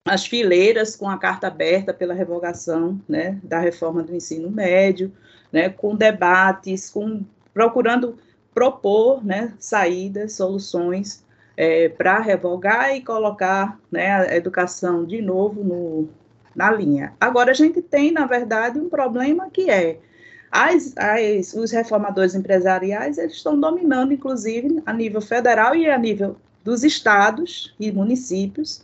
as 0.08 0.26
fileiras 0.26 0.96
com 0.96 1.10
a 1.10 1.18
carta 1.18 1.48
aberta 1.48 1.94
pela 1.94 2.14
revogação 2.14 3.00
né, 3.10 3.40
da 3.44 3.60
reforma 3.60 4.04
do 4.04 4.16
ensino 4.16 4.50
médio, 4.50 5.12
né, 5.52 5.70
com 5.70 5.96
debates, 5.96 6.90
com 6.90 7.26
procurando 7.54 8.18
propor 8.54 9.26
né, 9.26 9.54
saídas, 9.60 10.34
soluções 10.34 11.26
é, 11.60 11.90
para 11.90 12.20
revogar 12.20 12.96
e 12.96 13.02
colocar 13.02 13.78
né, 13.92 14.10
a 14.14 14.38
educação 14.38 15.04
de 15.04 15.22
novo 15.22 15.62
no, 15.62 16.08
na 16.56 16.72
linha. 16.72 17.12
Agora, 17.20 17.52
a 17.52 17.54
gente 17.54 17.82
tem, 17.82 18.14
na 18.14 18.26
verdade, 18.26 18.80
um 18.80 18.88
problema 18.88 19.50
que 19.50 19.70
é 19.70 20.00
as, 20.50 20.96
as, 20.96 21.54
os 21.54 21.70
reformadores 21.72 22.34
empresariais 22.34 23.18
eles 23.18 23.34
estão 23.34 23.60
dominando, 23.60 24.14
inclusive, 24.14 24.82
a 24.86 24.94
nível 24.94 25.20
federal 25.20 25.76
e 25.76 25.90
a 25.90 25.98
nível 25.98 26.38
dos 26.64 26.86
estados 26.86 27.76
e 27.78 27.92
municípios, 27.92 28.82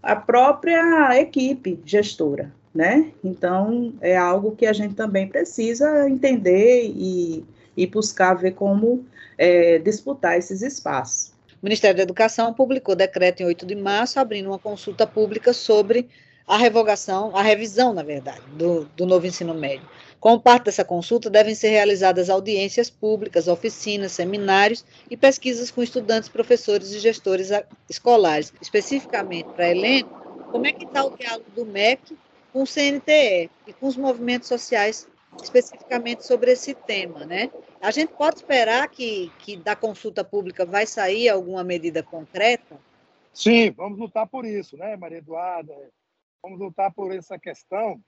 a 0.00 0.14
própria 0.14 1.20
equipe 1.20 1.80
gestora, 1.84 2.52
né? 2.72 3.10
Então, 3.24 3.92
é 4.00 4.16
algo 4.16 4.54
que 4.54 4.64
a 4.64 4.72
gente 4.72 4.94
também 4.94 5.26
precisa 5.26 6.08
entender 6.08 6.84
e, 6.86 7.44
e 7.76 7.84
buscar 7.84 8.34
ver 8.34 8.52
como 8.52 9.04
é, 9.36 9.78
disputar 9.80 10.38
esses 10.38 10.62
espaços. 10.62 11.34
Ministério 11.66 11.96
da 11.96 12.04
Educação 12.04 12.54
publicou 12.54 12.94
decreto 12.94 13.42
em 13.42 13.46
8 13.46 13.66
de 13.66 13.74
março, 13.74 14.20
abrindo 14.20 14.46
uma 14.46 14.58
consulta 14.58 15.04
pública 15.04 15.52
sobre 15.52 16.08
a 16.46 16.56
revogação, 16.56 17.36
a 17.36 17.42
revisão, 17.42 17.92
na 17.92 18.04
verdade, 18.04 18.42
do, 18.52 18.84
do 18.96 19.04
novo 19.04 19.26
ensino 19.26 19.52
médio. 19.52 19.84
Como 20.20 20.40
parte 20.40 20.66
dessa 20.66 20.84
consulta, 20.84 21.28
devem 21.28 21.56
ser 21.56 21.70
realizadas 21.70 22.30
audiências 22.30 22.88
públicas, 22.88 23.48
oficinas, 23.48 24.12
seminários 24.12 24.84
e 25.10 25.16
pesquisas 25.16 25.68
com 25.68 25.82
estudantes, 25.82 26.28
professores 26.28 26.92
e 26.92 27.00
gestores 27.00 27.50
escolares. 27.90 28.52
Especificamente 28.62 29.48
para 29.48 29.64
a 29.64 29.70
Helena, 29.72 30.08
como 30.52 30.68
é 30.68 30.72
que 30.72 30.84
está 30.84 31.04
o 31.04 31.16
diálogo 31.16 31.50
do 31.52 31.66
MEC 31.66 32.16
com 32.52 32.62
o 32.62 32.66
CNTE 32.66 33.50
e 33.66 33.72
com 33.72 33.88
os 33.88 33.96
movimentos 33.96 34.46
sociais 34.46 35.08
especificamente 35.42 36.24
sobre 36.24 36.52
esse 36.52 36.74
tema, 36.74 37.24
né? 37.24 37.50
A 37.80 37.90
gente 37.90 38.12
pode 38.12 38.36
esperar 38.36 38.88
que, 38.88 39.30
que 39.38 39.56
da 39.56 39.76
consulta 39.76 40.24
pública 40.24 40.64
vai 40.64 40.86
sair 40.86 41.28
alguma 41.28 41.62
medida 41.62 42.02
concreta? 42.02 42.78
Sim, 43.32 43.70
vamos 43.70 43.98
lutar 43.98 44.26
por 44.26 44.44
isso, 44.44 44.76
né, 44.76 44.96
Maria 44.96 45.18
Eduarda? 45.18 45.74
Vamos 46.42 46.58
lutar 46.58 46.92
por 46.92 47.14
essa 47.14 47.38
questão, 47.38 48.00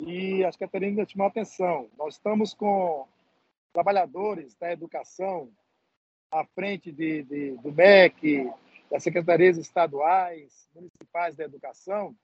e 0.00 0.44
acho 0.44 0.56
que 0.56 0.64
a 0.64 0.68
Terina 0.68 1.06
chamou 1.06 1.26
atenção. 1.26 1.90
Nós 1.98 2.14
estamos 2.14 2.54
com 2.54 3.06
trabalhadores 3.72 4.54
da 4.54 4.72
educação 4.72 5.50
à 6.30 6.44
frente 6.44 6.92
de, 6.92 7.22
de, 7.24 7.56
do 7.56 7.72
MEC, 7.72 8.50
das 8.90 9.02
secretarias 9.02 9.58
estaduais, 9.58 10.68
municipais 10.74 11.36
da 11.36 11.44
educação, 11.44 12.14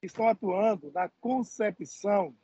que 0.00 0.06
estão 0.06 0.28
atuando 0.28 0.92
na 0.92 1.08
concepção 1.20 2.34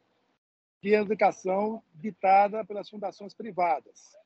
de 0.83 0.95
educação 0.95 1.83
ditada 1.95 2.65
pelas 2.65 2.91
fundações 2.91 3.33
privadas. 3.33 4.17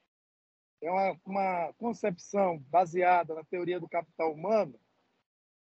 É 0.80 0.90
uma, 0.90 1.20
uma 1.24 1.72
concepção 1.74 2.58
baseada 2.70 3.34
na 3.34 3.44
teoria 3.44 3.78
do 3.78 3.88
capital 3.88 4.32
humano, 4.32 4.74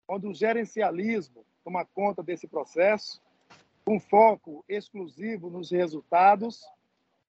onde 0.07 0.27
o 0.27 0.33
gerencialismo 0.33 1.45
toma 1.63 1.83
conta 1.83 2.21
desse 2.21 2.47
processo 2.47 3.21
com 3.83 3.99
foco 3.99 4.63
exclusivo 4.69 5.49
nos 5.49 5.71
resultados 5.71 6.63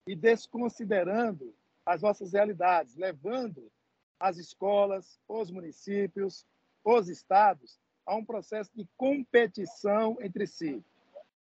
e 0.08 0.16
desconsiderando 0.16 1.54
as 1.86 2.02
nossas 2.02 2.32
realidades, 2.32 2.96
levando 2.96 3.72
as 4.20 4.38
escolas, 4.38 5.20
os 5.28 5.52
municípios, 5.52 6.46
os 6.84 7.10
estados 7.10 7.78
a 8.06 8.16
um 8.16 8.24
processo 8.24 8.72
de 8.76 8.88
competição 8.96 10.18
entre 10.22 10.48
si. 10.48 10.84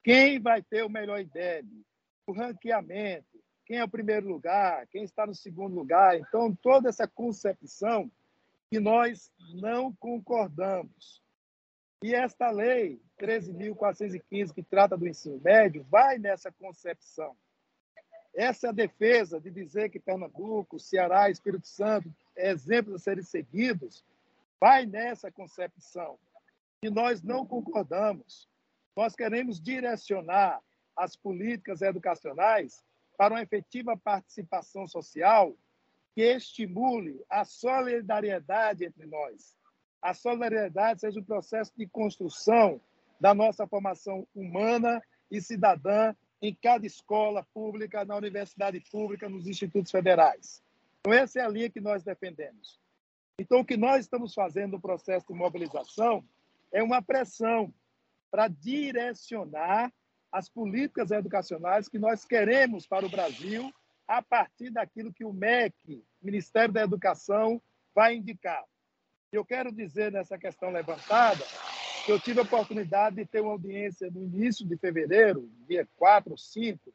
Quem 0.03 0.41
vai 0.41 0.63
ter 0.63 0.83
o 0.83 0.89
melhor 0.89 1.21
IDEB? 1.21 1.69
O 2.27 2.33
ranqueamento, 2.33 3.43
quem 3.67 3.79
é 3.79 3.85
o 3.85 3.89
primeiro 3.89 4.29
lugar, 4.29 4.87
quem 4.89 5.05
está 5.05 5.27
no 5.27 5.35
segundo 5.35 5.75
lugar. 5.75 6.19
Então, 6.19 6.55
toda 6.55 6.89
essa 6.89 7.07
concepção 7.07 8.11
que 8.71 8.81
nós 8.81 9.31
não 9.55 9.93
concordamos. 9.95 11.23
E 12.03 12.15
esta 12.15 12.51
lei 12.51 13.01
13.415, 13.21 14.55
que 14.55 14.63
trata 14.63 14.97
do 14.97 15.07
ensino 15.07 15.41
médio, 15.45 15.87
vai 15.91 16.19
nessa 16.19 16.51
concepção. 16.51 17.37
Essa 18.35 18.69
é 18.69 18.73
defesa 18.73 19.41
de 19.41 19.51
dizer 19.51 19.91
que 19.91 20.01
Pernambuco, 20.01 20.79
Ceará, 20.79 21.29
Espírito 21.29 21.67
Santo, 21.67 22.13
é 22.37 22.51
exemplos 22.51 22.95
a 22.95 22.99
serem 22.99 23.23
seguidos, 23.23 24.05
vai 24.59 24.87
nessa 24.87 25.31
concepção. 25.31 26.19
E 26.83 26.89
nós 26.91 27.23
não 27.23 27.45
concordamos. 27.47 28.50
Nós 28.97 29.14
queremos 29.14 29.61
direcionar 29.61 30.61
as 30.97 31.16
políticas 31.16 31.82
educacionais 31.82 32.84
para 33.16 33.34
uma 33.34 33.43
efetiva 33.43 33.97
participação 33.97 34.86
social 34.86 35.55
que 36.14 36.22
estimule 36.22 37.24
a 37.28 37.45
solidariedade 37.45 38.84
entre 38.84 39.07
nós, 39.07 39.57
a 40.03 40.14
solidariedade 40.14 41.01
seja 41.01 41.20
um 41.20 41.24
processo 41.24 41.72
de 41.76 41.86
construção 41.86 42.80
da 43.20 43.34
nossa 43.34 43.66
formação 43.66 44.26
humana 44.34 45.03
e 45.30 45.41
cidadã 45.41 46.14
em 46.41 46.55
cada 46.55 46.86
escola 46.86 47.47
pública, 47.53 48.05
na 48.05 48.16
universidade 48.16 48.80
pública, 48.91 49.28
nos 49.28 49.47
institutos 49.47 49.91
federais. 49.91 50.62
Então, 51.01 51.12
essa 51.12 51.41
é 51.41 51.43
a 51.43 51.49
linha 51.49 51.68
que 51.68 51.80
nós 51.80 52.03
defendemos. 52.03 52.80
Então, 53.38 53.61
o 53.61 53.64
que 53.64 53.76
nós 53.76 54.01
estamos 54.01 54.32
fazendo 54.32 54.72
no 54.72 54.80
processo 54.80 55.26
de 55.26 55.34
mobilização 55.34 56.24
é 56.72 56.82
uma 56.82 57.03
pressão 57.03 57.72
para 58.31 58.49
direcionar 58.49 59.93
as 60.31 60.49
políticas 60.49 61.11
educacionais 61.11 61.89
que 61.89 61.99
nós 61.99 62.24
queremos 62.24 62.87
para 62.87 63.05
o 63.05 63.11
Brasil 63.11 63.72
a 64.07 64.22
partir 64.22 64.70
daquilo 64.70 65.12
que 65.12 65.24
o 65.24 65.33
MEC, 65.33 66.05
Ministério 66.22 66.72
da 66.72 66.83
Educação, 66.83 67.61
vai 67.95 68.14
indicar. 68.14 68.64
Eu 69.33 69.45
quero 69.45 69.72
dizer 69.72 70.11
nessa 70.11 70.39
questão 70.39 70.70
levantada 70.70 71.45
que 72.05 72.11
eu 72.11 72.18
tive 72.18 72.41
a 72.41 72.43
oportunidade 72.43 73.16
de 73.16 73.26
ter 73.26 73.41
uma 73.41 73.53
audiência 73.53 74.11
no 74.11 74.22
início 74.22 74.66
de 74.66 74.76
fevereiro, 74.76 75.49
dia 75.68 75.87
4 75.97 76.33
ou 76.33 76.39
5, 76.39 76.93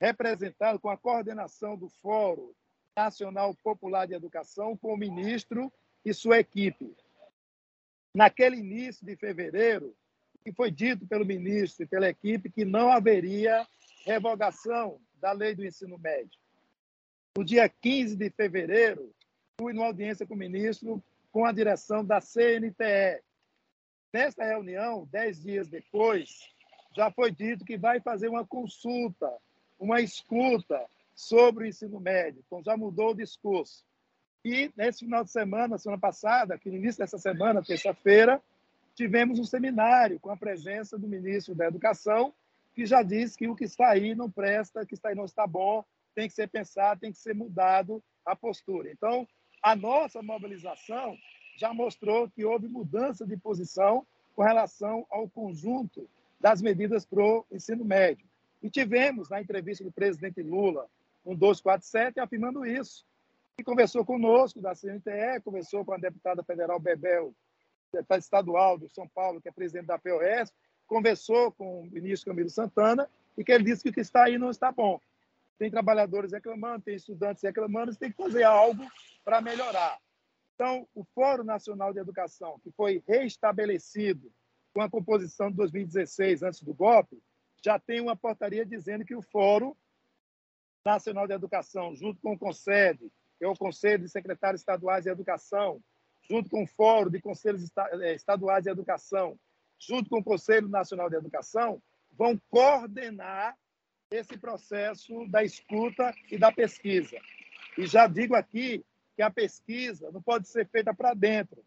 representado 0.00 0.80
com 0.80 0.88
a 0.88 0.96
coordenação 0.96 1.76
do 1.76 1.88
Fórum 1.88 2.52
Nacional 2.96 3.54
Popular 3.62 4.06
de 4.06 4.14
Educação 4.14 4.76
com 4.76 4.92
o 4.92 4.96
ministro 4.96 5.72
e 6.04 6.12
sua 6.12 6.38
equipe. 6.38 6.96
Naquele 8.14 8.56
início 8.56 9.06
de 9.06 9.14
fevereiro, 9.14 9.94
que 10.42 10.52
foi 10.52 10.70
dito 10.70 11.06
pelo 11.06 11.24
ministro 11.24 11.84
e 11.84 11.86
pela 11.86 12.08
equipe 12.08 12.50
que 12.50 12.64
não 12.64 12.90
haveria 12.90 13.66
revogação 14.04 14.98
da 15.20 15.32
lei 15.32 15.54
do 15.54 15.64
ensino 15.64 15.98
médio. 15.98 16.38
No 17.36 17.44
dia 17.44 17.68
15 17.68 18.16
de 18.16 18.30
fevereiro, 18.30 19.12
fui 19.58 19.72
numa 19.72 19.86
audiência 19.86 20.26
com 20.26 20.34
o 20.34 20.38
ministro 20.38 21.02
com 21.30 21.44
a 21.44 21.52
direção 21.52 22.04
da 22.04 22.20
CNTE. 22.20 23.22
Nesta 24.12 24.44
reunião, 24.44 25.06
dez 25.12 25.40
dias 25.40 25.68
depois, 25.68 26.48
já 26.96 27.10
foi 27.10 27.30
dito 27.30 27.64
que 27.64 27.78
vai 27.78 28.00
fazer 28.00 28.28
uma 28.28 28.44
consulta, 28.44 29.30
uma 29.78 30.00
escuta 30.00 30.84
sobre 31.14 31.64
o 31.64 31.66
ensino 31.68 32.00
médio. 32.00 32.42
Então, 32.44 32.62
já 32.62 32.76
mudou 32.76 33.10
o 33.10 33.14
discurso. 33.14 33.84
E 34.44 34.72
nesse 34.76 35.00
final 35.00 35.22
de 35.22 35.30
semana, 35.30 35.78
semana 35.78 36.00
passada, 36.00 36.58
que 36.58 36.70
no 36.70 36.76
início 36.76 36.98
dessa 36.98 37.18
semana, 37.18 37.62
terça-feira, 37.62 38.42
tivemos 39.00 39.38
um 39.38 39.44
seminário 39.44 40.20
com 40.20 40.28
a 40.28 40.36
presença 40.36 40.98
do 40.98 41.08
ministro 41.08 41.54
da 41.54 41.66
Educação, 41.66 42.34
que 42.74 42.84
já 42.84 43.02
disse 43.02 43.34
que 43.34 43.48
o 43.48 43.56
que 43.56 43.64
está 43.64 43.88
aí 43.88 44.14
não 44.14 44.30
presta, 44.30 44.84
que 44.84 44.92
está 44.92 45.08
aí 45.08 45.14
não 45.14 45.24
está 45.24 45.46
bom, 45.46 45.82
tem 46.14 46.28
que 46.28 46.34
ser 46.34 46.50
pensado, 46.50 47.00
tem 47.00 47.10
que 47.10 47.16
ser 47.16 47.34
mudado 47.34 48.04
a 48.26 48.36
postura. 48.36 48.92
Então, 48.92 49.26
a 49.62 49.74
nossa 49.74 50.20
mobilização 50.20 51.16
já 51.56 51.72
mostrou 51.72 52.28
que 52.28 52.44
houve 52.44 52.68
mudança 52.68 53.26
de 53.26 53.38
posição 53.38 54.06
com 54.36 54.42
relação 54.42 55.06
ao 55.08 55.26
conjunto 55.30 56.06
das 56.38 56.60
medidas 56.60 57.06
para 57.06 57.24
o 57.24 57.46
ensino 57.50 57.86
médio. 57.86 58.28
E 58.62 58.68
tivemos, 58.68 59.30
na 59.30 59.40
entrevista 59.40 59.82
do 59.82 59.90
presidente 59.90 60.42
Lula, 60.42 60.86
um 61.24 61.34
247, 61.34 62.20
afirmando 62.20 62.66
isso. 62.66 63.06
E 63.58 63.64
conversou 63.64 64.04
conosco, 64.04 64.60
da 64.60 64.74
CNTE, 64.74 65.40
conversou 65.42 65.86
com 65.86 65.94
a 65.94 65.98
deputada 65.98 66.42
federal 66.42 66.78
Bebel, 66.78 67.34
deputada 67.92 68.20
estadual 68.20 68.78
do 68.78 68.88
São 68.88 69.08
Paulo, 69.08 69.40
que 69.40 69.48
é 69.48 69.52
presidente 69.52 69.86
da 69.86 69.98
POS, 69.98 70.52
conversou 70.86 71.52
com 71.52 71.82
o 71.82 71.86
ministro 71.86 72.30
Camilo 72.30 72.50
Santana, 72.50 73.08
e 73.36 73.44
que 73.44 73.52
ele 73.52 73.64
disse 73.64 73.82
que 73.82 73.90
o 73.90 73.92
que 73.92 74.00
está 74.00 74.24
aí 74.24 74.38
não 74.38 74.50
está 74.50 74.72
bom. 74.72 75.00
Tem 75.58 75.70
trabalhadores 75.70 76.32
reclamando, 76.32 76.84
tem 76.84 76.96
estudantes 76.96 77.42
reclamando, 77.42 77.94
tem 77.94 78.10
que 78.10 78.16
fazer 78.16 78.42
algo 78.42 78.82
para 79.24 79.40
melhorar. 79.40 79.98
Então, 80.54 80.86
o 80.94 81.04
Fórum 81.14 81.44
Nacional 81.44 81.92
de 81.92 82.00
Educação, 82.00 82.58
que 82.60 82.70
foi 82.72 83.02
restabelecido 83.06 84.32
com 84.74 84.80
a 84.80 84.90
composição 84.90 85.50
de 85.50 85.56
2016, 85.56 86.42
antes 86.42 86.62
do 86.62 86.74
golpe, 86.74 87.22
já 87.62 87.78
tem 87.78 88.00
uma 88.00 88.16
portaria 88.16 88.64
dizendo 88.64 89.04
que 89.04 89.14
o 89.14 89.22
Fórum 89.22 89.74
Nacional 90.84 91.26
de 91.26 91.34
Educação, 91.34 91.94
junto 91.94 92.20
com 92.20 92.32
o 92.32 92.38
CONSED, 92.38 93.10
que 93.38 93.44
é 93.44 93.48
o 93.48 93.56
Conselho 93.56 94.04
de 94.04 94.10
Secretários 94.10 94.60
Estaduais 94.60 95.04
de 95.04 95.10
Educação, 95.10 95.82
junto 96.30 96.48
com 96.48 96.62
o 96.62 96.66
Fórum 96.66 97.10
de 97.10 97.20
Conselhos 97.20 97.68
eh, 97.76 98.14
Estaduais 98.14 98.62
de 98.62 98.70
Educação, 98.70 99.36
junto 99.76 100.08
com 100.08 100.18
o 100.18 100.24
Conselho 100.24 100.68
Nacional 100.68 101.10
de 101.10 101.16
Educação, 101.16 101.82
vão 102.12 102.40
coordenar 102.48 103.58
esse 104.12 104.38
processo 104.38 105.26
da 105.28 105.42
escuta 105.42 106.14
e 106.30 106.38
da 106.38 106.52
pesquisa. 106.52 107.16
E 107.76 107.84
já 107.84 108.06
digo 108.06 108.36
aqui 108.36 108.84
que 109.16 109.22
a 109.22 109.30
pesquisa 109.30 110.12
não 110.12 110.22
pode 110.22 110.46
ser 110.46 110.68
feita 110.68 110.94
para 110.94 111.14
dentro. 111.14 111.64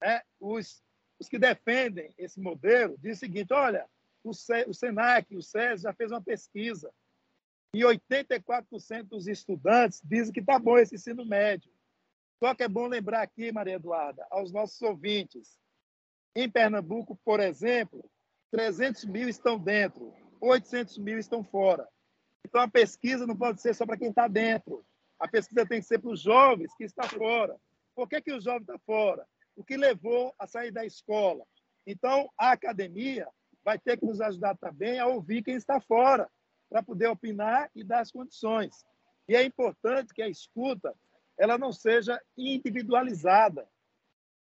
Né? 0.00 0.22
Os, 0.40 0.82
os 1.20 1.28
que 1.28 1.38
defendem 1.38 2.12
esse 2.18 2.40
modelo 2.40 2.96
dizem 2.96 3.12
o 3.12 3.16
seguinte: 3.16 3.52
olha, 3.52 3.86
o, 4.24 4.30
o 4.30 4.74
SENAC, 4.74 5.36
o 5.36 5.42
SES 5.42 5.82
já 5.82 5.92
fez 5.92 6.10
uma 6.10 6.20
pesquisa 6.20 6.92
e 7.72 7.82
84% 7.82 9.04
dos 9.04 9.28
estudantes 9.28 10.00
dizem 10.04 10.32
que 10.32 10.40
está 10.40 10.58
bom 10.58 10.76
esse 10.76 10.96
ensino 10.96 11.24
médio. 11.24 11.70
Só 12.40 12.54
que 12.54 12.62
é 12.62 12.68
bom 12.68 12.86
lembrar 12.86 13.20
aqui, 13.20 13.52
Maria 13.52 13.74
Eduarda, 13.74 14.26
aos 14.30 14.50
nossos 14.50 14.80
ouvintes, 14.80 15.58
em 16.34 16.48
Pernambuco, 16.48 17.20
por 17.22 17.38
exemplo, 17.38 18.02
300 18.50 19.04
mil 19.04 19.28
estão 19.28 19.58
dentro, 19.58 20.14
800 20.40 20.96
mil 20.96 21.18
estão 21.18 21.44
fora. 21.44 21.86
Então, 22.42 22.62
a 22.62 22.68
pesquisa 22.68 23.26
não 23.26 23.36
pode 23.36 23.60
ser 23.60 23.74
só 23.74 23.84
para 23.84 23.98
quem 23.98 24.08
está 24.08 24.26
dentro. 24.26 24.82
A 25.18 25.28
pesquisa 25.28 25.66
tem 25.66 25.80
que 25.80 25.86
ser 25.86 25.98
para 25.98 26.12
os 26.12 26.22
jovens 26.22 26.74
que 26.74 26.84
estão 26.84 27.06
fora. 27.10 27.60
Por 27.94 28.08
que, 28.08 28.22
que 28.22 28.32
o 28.32 28.40
jovem 28.40 28.62
está 28.62 28.78
fora? 28.86 29.26
O 29.54 29.62
que 29.62 29.76
levou 29.76 30.34
a 30.38 30.46
sair 30.46 30.70
da 30.70 30.86
escola? 30.86 31.44
Então, 31.86 32.30
a 32.38 32.52
academia 32.52 33.28
vai 33.62 33.78
ter 33.78 33.98
que 33.98 34.06
nos 34.06 34.18
ajudar 34.18 34.56
também 34.56 34.98
a 34.98 35.06
ouvir 35.06 35.42
quem 35.42 35.56
está 35.56 35.78
fora, 35.78 36.26
para 36.70 36.82
poder 36.82 37.08
opinar 37.08 37.70
e 37.74 37.84
dar 37.84 38.00
as 38.00 38.10
condições. 38.10 38.74
E 39.28 39.36
é 39.36 39.42
importante 39.42 40.14
que 40.14 40.22
a 40.22 40.28
escuta 40.28 40.94
ela 41.38 41.56
não 41.56 41.72
seja 41.72 42.20
individualizada. 42.36 43.68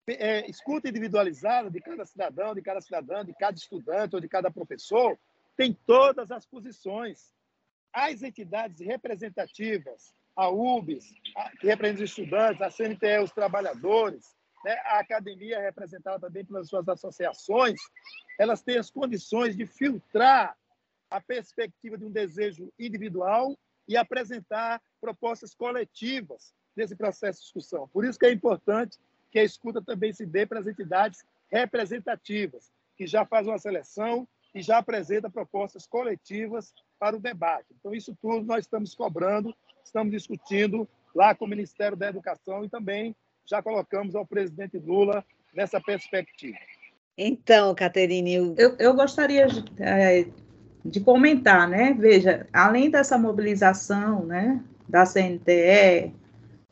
É, 0.08 0.50
escuta 0.50 0.90
individualizada 0.90 1.72
de 1.72 1.80
cada 1.80 2.06
cidadão, 2.06 2.54
de 2.54 2.62
cada 2.62 2.82
cidadã, 2.82 3.24
de 3.24 3.34
cada 3.34 3.58
estudante 3.58 4.16
ou 4.16 4.22
de 4.22 4.28
cada 4.28 4.52
professor, 4.52 5.18
tem 5.56 5.74
todas 5.86 6.30
as 6.32 6.46
posições. 6.46 7.32
As 7.94 8.22
entidades 8.22 8.80
representativas, 8.82 10.14
a 10.36 10.50
UBS, 10.50 11.14
que 11.60 11.68
representa 11.68 12.04
os 12.04 12.10
estudantes, 12.10 12.62
a 12.62 12.72
CNTE, 12.72 13.20
os 13.24 13.32
trabalhadores, 13.32 14.36
né, 14.66 14.74
a 14.86 15.00
academia 15.00 15.60
representada 15.60 16.20
também 16.20 16.44
pelas 16.44 16.68
suas 16.68 16.88
associações, 16.88 17.80
elas 18.40 18.62
têm 18.62 18.78
as 18.78 18.90
condições 18.90 19.56
de 19.56 19.66
filtrar 19.66 20.58
a 21.10 21.22
perspectiva 21.22 21.98
de 21.98 22.06
um 22.06 22.12
desejo 22.12 22.74
individual 22.80 23.56
e 23.88 23.96
apresentar 23.96 24.82
propostas 25.00 25.54
coletivas 25.54 26.54
nesse 26.76 26.96
processo 26.96 27.40
de 27.40 27.46
discussão. 27.46 27.88
Por 27.88 28.06
isso 28.06 28.20
que 28.20 28.26
é 28.26 28.32
importante 28.32 28.98
que 29.32 29.40
a 29.40 29.44
escuta 29.44 29.82
também 29.82 30.14
se 30.14 30.26
dê 30.26 30.46
para 30.46 30.60
as 30.60 30.68
entidades 30.68 31.24
representativas, 31.52 32.72
que 32.96 33.08
já 33.08 33.26
fazem 33.26 33.52
uma 33.52 33.60
seleção 33.60 34.28
e 34.54 34.62
já 34.62 34.78
apresenta 34.78 35.30
propostas 35.30 35.88
coletivas 35.88 36.74
para 37.00 37.16
o 37.16 37.20
debate. 37.20 37.66
Então, 37.80 37.94
isso 37.94 38.16
tudo 38.22 38.46
nós 38.46 38.66
estamos 38.66 38.94
cobrando, 38.94 39.54
estamos 39.84 40.12
discutindo 40.12 40.88
lá 41.14 41.34
com 41.34 41.46
o 41.46 41.48
Ministério 41.48 41.98
da 41.98 42.10
Educação 42.10 42.64
e 42.64 42.70
também 42.70 43.16
já 43.46 43.62
colocamos 43.62 44.16
ao 44.16 44.26
presidente 44.26 44.78
Lula 44.78 45.26
nessa 45.54 45.82
perspectiva. 45.82 46.58
Então, 47.18 47.76
Caterine... 47.76 48.56
Eu, 48.58 48.76
eu 48.80 48.94
gostaria 48.94 49.48
de, 49.48 49.64
é, 49.80 50.28
de 50.84 51.00
comentar, 51.00 51.68
né? 51.68 51.94
Veja, 51.94 52.48
além 52.52 52.90
dessa 52.90 53.18
mobilização 53.18 54.26
né, 54.26 54.64
da 54.88 55.06
CNTE, 55.06 56.14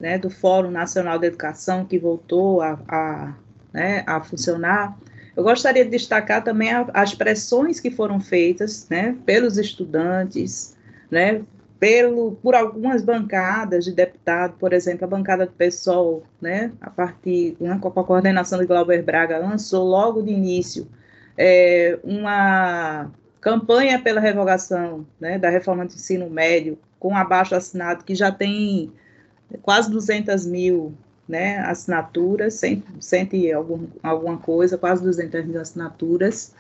né, 0.02 0.18
do 0.18 0.30
Fórum 0.30 0.72
Nacional 0.72 1.20
de 1.20 1.28
Educação, 1.28 1.86
que 1.86 2.00
voltou 2.00 2.62
a, 2.62 2.80
a, 2.88 3.34
né, 3.72 4.04
a 4.08 4.20
funcionar, 4.22 4.98
eu 5.36 5.44
gostaria 5.44 5.86
de 5.86 5.92
destacar 5.92 6.44
também 6.44 6.74
a, 6.74 6.88
as 6.94 7.14
pressões 7.14 7.80
que 7.80 7.92
foram 7.92 8.20
feitas 8.20 8.88
né, 8.90 9.16
pelos 9.26 9.58
estudantes, 9.58 10.76
né, 11.10 11.44
pelo, 11.80 12.34
por 12.44 12.56
algumas 12.56 13.04
bancadas 13.04 13.86
de 13.86 13.92
deputado, 13.92 14.56
por 14.60 14.74
exemplo, 14.74 15.06
a 15.06 15.08
bancada 15.08 15.46
do 15.46 15.52
PSOL, 15.52 16.24
né, 16.42 16.72
a 16.82 16.90
partir 16.90 17.56
né, 17.60 17.78
com 17.80 17.88
a 17.88 18.04
coordenação 18.04 18.60
de 18.60 18.66
Glauber 18.66 19.04
Braga, 19.04 19.38
lançou 19.38 19.86
logo 19.86 20.22
de 20.24 20.32
início 20.32 20.88
é, 21.38 21.98
uma 22.04 23.12
campanha 23.40 24.02
pela 24.02 24.20
revogação 24.20 25.06
né, 25.20 25.38
da 25.38 25.50
reforma 25.50 25.86
do 25.86 25.94
ensino 25.94 26.30
médio, 26.30 26.78
com 27.00 27.16
abaixo 27.16 27.56
assinado 27.56 28.04
que 28.04 28.14
já 28.14 28.32
tem 28.32 28.92
quase 29.62 29.90
200 29.90 30.46
mil 30.46 30.94
né, 31.28 31.60
assinaturas, 31.60 32.56
cento, 32.56 32.86
cento 33.00 33.36
e 33.36 33.52
algum, 33.52 33.88
alguma 34.04 34.38
coisa, 34.38 34.78
quase 34.78 35.02
200 35.02 35.46
mil 35.46 35.62
assinaturas. 35.62 36.54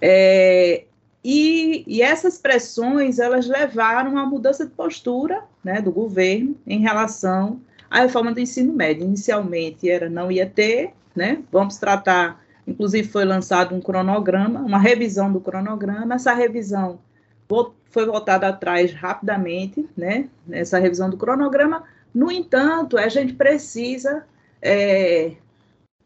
É, 0.00 0.84
e, 1.24 1.84
e, 1.86 2.02
essas 2.02 2.38
pressões, 2.38 3.18
elas 3.18 3.46
levaram 3.46 4.18
a 4.18 4.26
mudança 4.26 4.64
de 4.66 4.70
postura 4.72 5.42
né, 5.64 5.80
do 5.80 5.90
governo 5.90 6.54
em 6.66 6.80
relação 6.80 7.60
à 7.90 8.02
reforma 8.02 8.32
do 8.32 8.40
ensino 8.40 8.72
médio. 8.72 9.04
Inicialmente 9.04 9.88
era 9.88 10.08
não 10.08 10.30
ia 10.30 10.46
ter, 10.46 10.92
né, 11.16 11.42
vamos 11.50 11.78
tratar, 11.78 12.44
inclusive 12.66 13.08
foi 13.08 13.24
lançado 13.24 13.74
um 13.74 13.80
cronograma, 13.80 14.60
uma 14.60 14.78
revisão 14.78 15.32
do 15.32 15.40
cronograma, 15.40 16.14
essa 16.14 16.34
revisão 16.34 17.00
foi 17.90 18.06
voltada 18.06 18.48
atrás 18.48 18.92
rapidamente, 18.92 19.88
né, 19.96 20.28
essa 20.50 20.78
revisão 20.78 21.08
do 21.08 21.16
cronograma, 21.16 21.84
no 22.14 22.30
entanto, 22.30 22.96
a 22.96 23.08
gente 23.08 23.32
precisa 23.32 24.24
é, 24.62 25.32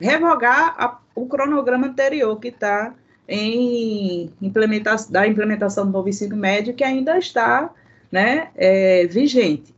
revogar 0.00 0.74
a, 0.78 0.98
o 1.14 1.26
cronograma 1.26 1.88
anterior 1.88 2.38
que 2.40 2.48
está 2.48 2.94
em 3.28 4.32
implementação, 4.40 5.12
da 5.12 5.26
implementação 5.26 5.84
do 5.84 5.92
novo 5.92 6.09
ensino 6.09 6.34
médio, 6.34 6.72
que 6.72 6.82
ainda 6.82 7.18
está 7.18 7.70
né, 8.11 8.50
é, 8.56 9.06
vigente. 9.06 9.74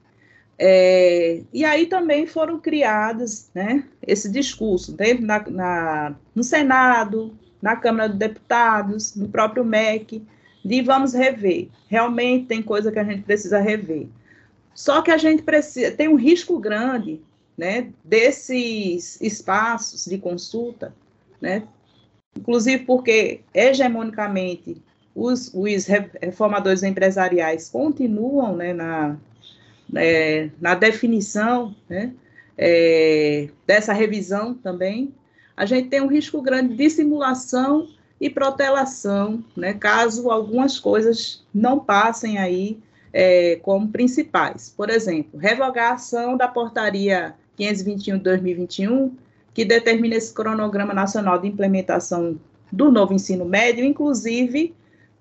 É, 0.56 1.40
e 1.52 1.64
aí 1.64 1.86
também 1.86 2.26
foram 2.26 2.60
criados 2.60 3.50
né, 3.54 3.82
esse 4.06 4.30
discurso 4.30 4.92
dentro 4.92 5.26
na, 5.26 5.42
na, 5.48 6.14
no 6.34 6.44
Senado, 6.44 7.34
na 7.60 7.74
Câmara 7.74 8.08
dos 8.08 8.18
Deputados, 8.18 9.16
no 9.16 9.28
próprio 9.28 9.64
MEC, 9.64 10.22
de 10.64 10.82
vamos 10.82 11.12
rever. 11.14 11.68
Realmente 11.88 12.46
tem 12.46 12.62
coisa 12.62 12.92
que 12.92 12.98
a 12.98 13.04
gente 13.04 13.22
precisa 13.22 13.58
rever. 13.58 14.06
Só 14.74 15.02
que 15.02 15.10
a 15.10 15.18
gente 15.18 15.42
precisa, 15.42 15.90
tem 15.90 16.08
um 16.08 16.16
risco 16.16 16.58
grande, 16.58 17.20
né, 17.56 17.90
desses 18.02 19.20
espaços 19.20 20.06
de 20.06 20.16
consulta, 20.16 20.94
né, 21.40 21.64
inclusive 22.36 22.84
porque 22.84 23.40
hegemonicamente 23.52 24.80
os, 25.14 25.52
os 25.52 25.84
reformadores 25.86 26.82
empresariais 26.82 27.68
continuam, 27.68 28.56
né, 28.56 28.72
na, 28.72 29.18
é, 29.94 30.48
na 30.60 30.74
definição, 30.74 31.74
né, 31.88 32.14
é, 32.56 33.48
dessa 33.66 33.92
revisão 33.92 34.54
também, 34.54 35.12
a 35.56 35.66
gente 35.66 35.88
tem 35.88 36.00
um 36.00 36.06
risco 36.06 36.40
grande 36.40 36.74
de 36.74 36.88
simulação 36.88 37.88
e 38.18 38.30
protelação, 38.30 39.44
né, 39.56 39.74
caso 39.74 40.30
algumas 40.30 40.78
coisas 40.78 41.44
não 41.52 41.80
passem 41.80 42.38
aí 42.38 42.78
é, 43.12 43.56
como 43.56 43.88
principais. 43.88 44.72
Por 44.76 44.90
exemplo, 44.90 45.38
revogação 45.38 46.36
da 46.36 46.48
portaria 46.48 47.34
521 47.56 48.16
de 48.16 48.22
2021, 48.22 49.16
que 49.52 49.64
determina 49.64 50.16
esse 50.16 50.32
cronograma 50.32 50.94
nacional 50.94 51.38
de 51.38 51.48
implementação 51.48 52.38
do 52.72 52.90
novo 52.90 53.12
ensino 53.12 53.44
médio, 53.44 53.84
inclusive 53.84 54.74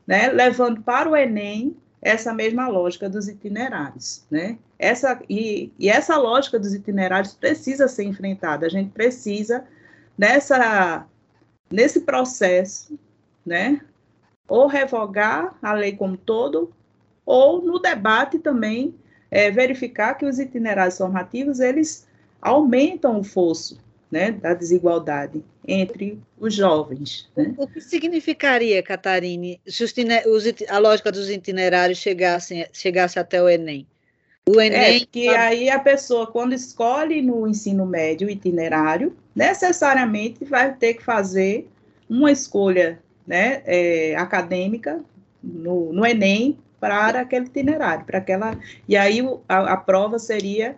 né, 0.06 0.30
levando 0.30 0.82
para 0.82 1.10
o 1.10 1.16
Enem 1.16 1.76
essa 2.02 2.34
mesma 2.34 2.68
lógica 2.68 3.10
dos 3.10 3.28
itinerários. 3.28 4.26
Né? 4.30 4.58
Essa, 4.78 5.20
e, 5.30 5.72
e 5.78 5.90
essa 5.90 6.18
lógica 6.18 6.58
dos 6.58 6.74
itinerários 6.74 7.34
precisa 7.34 7.88
ser 7.88 8.06
enfrentada. 8.06 8.66
A 8.66 8.70
gente 8.70 8.92
precisa, 8.92 9.66
nessa, 10.18 11.06
nesse 11.70 12.02
processo, 12.02 12.98
né, 13.46 13.82
ou 14.48 14.68
revogar 14.68 15.56
a 15.62 15.74
lei 15.74 15.96
como 15.96 16.18
todo, 16.18 16.72
ou 17.30 17.62
no 17.62 17.78
debate 17.78 18.40
também 18.40 18.96
é, 19.30 19.52
verificar 19.52 20.16
que 20.16 20.26
os 20.26 20.40
itinerários 20.40 20.98
formativos 20.98 21.60
eles 21.60 22.08
aumentam 22.42 23.20
o 23.20 23.24
fosso 23.24 23.80
né, 24.10 24.32
da 24.32 24.56
desigualdade 24.56 25.44
entre 25.68 26.20
os 26.40 26.56
jovens. 26.56 27.30
Né? 27.38 27.54
O 27.56 27.68
que 27.68 27.80
significaria, 27.80 28.82
Catarine, 28.82 29.62
se 29.68 29.84
os, 29.84 29.94
a 30.68 30.80
lógica 30.80 31.12
dos 31.12 31.30
itinerários 31.30 32.00
chegasse, 32.00 32.68
chegasse 32.74 33.20
até 33.20 33.40
o 33.40 33.48
Enem? 33.48 33.86
O 34.48 34.60
Enem. 34.60 35.04
É, 35.04 35.06
que 35.06 35.30
aí 35.30 35.70
a 35.70 35.78
pessoa, 35.78 36.26
quando 36.26 36.54
escolhe 36.54 37.22
no 37.22 37.48
ensino 37.48 37.86
médio 37.86 38.28
o 38.28 38.32
itinerário, 38.32 39.16
necessariamente 39.36 40.44
vai 40.46 40.74
ter 40.74 40.96
que 40.96 41.04
fazer 41.04 41.70
uma 42.10 42.32
escolha 42.32 43.00
né, 43.28 43.62
é, 43.68 44.16
acadêmica 44.16 45.00
no, 45.44 45.94
no 45.94 46.04
Enem 46.04 46.58
para 46.80 47.22
aquele 47.22 47.46
itinerário, 47.46 48.06
para 48.06 48.20
aquela. 48.20 48.58
E 48.88 48.96
aí 48.96 49.20
a, 49.48 49.74
a 49.74 49.78
prova 49.78 50.20
seria, 50.20 50.78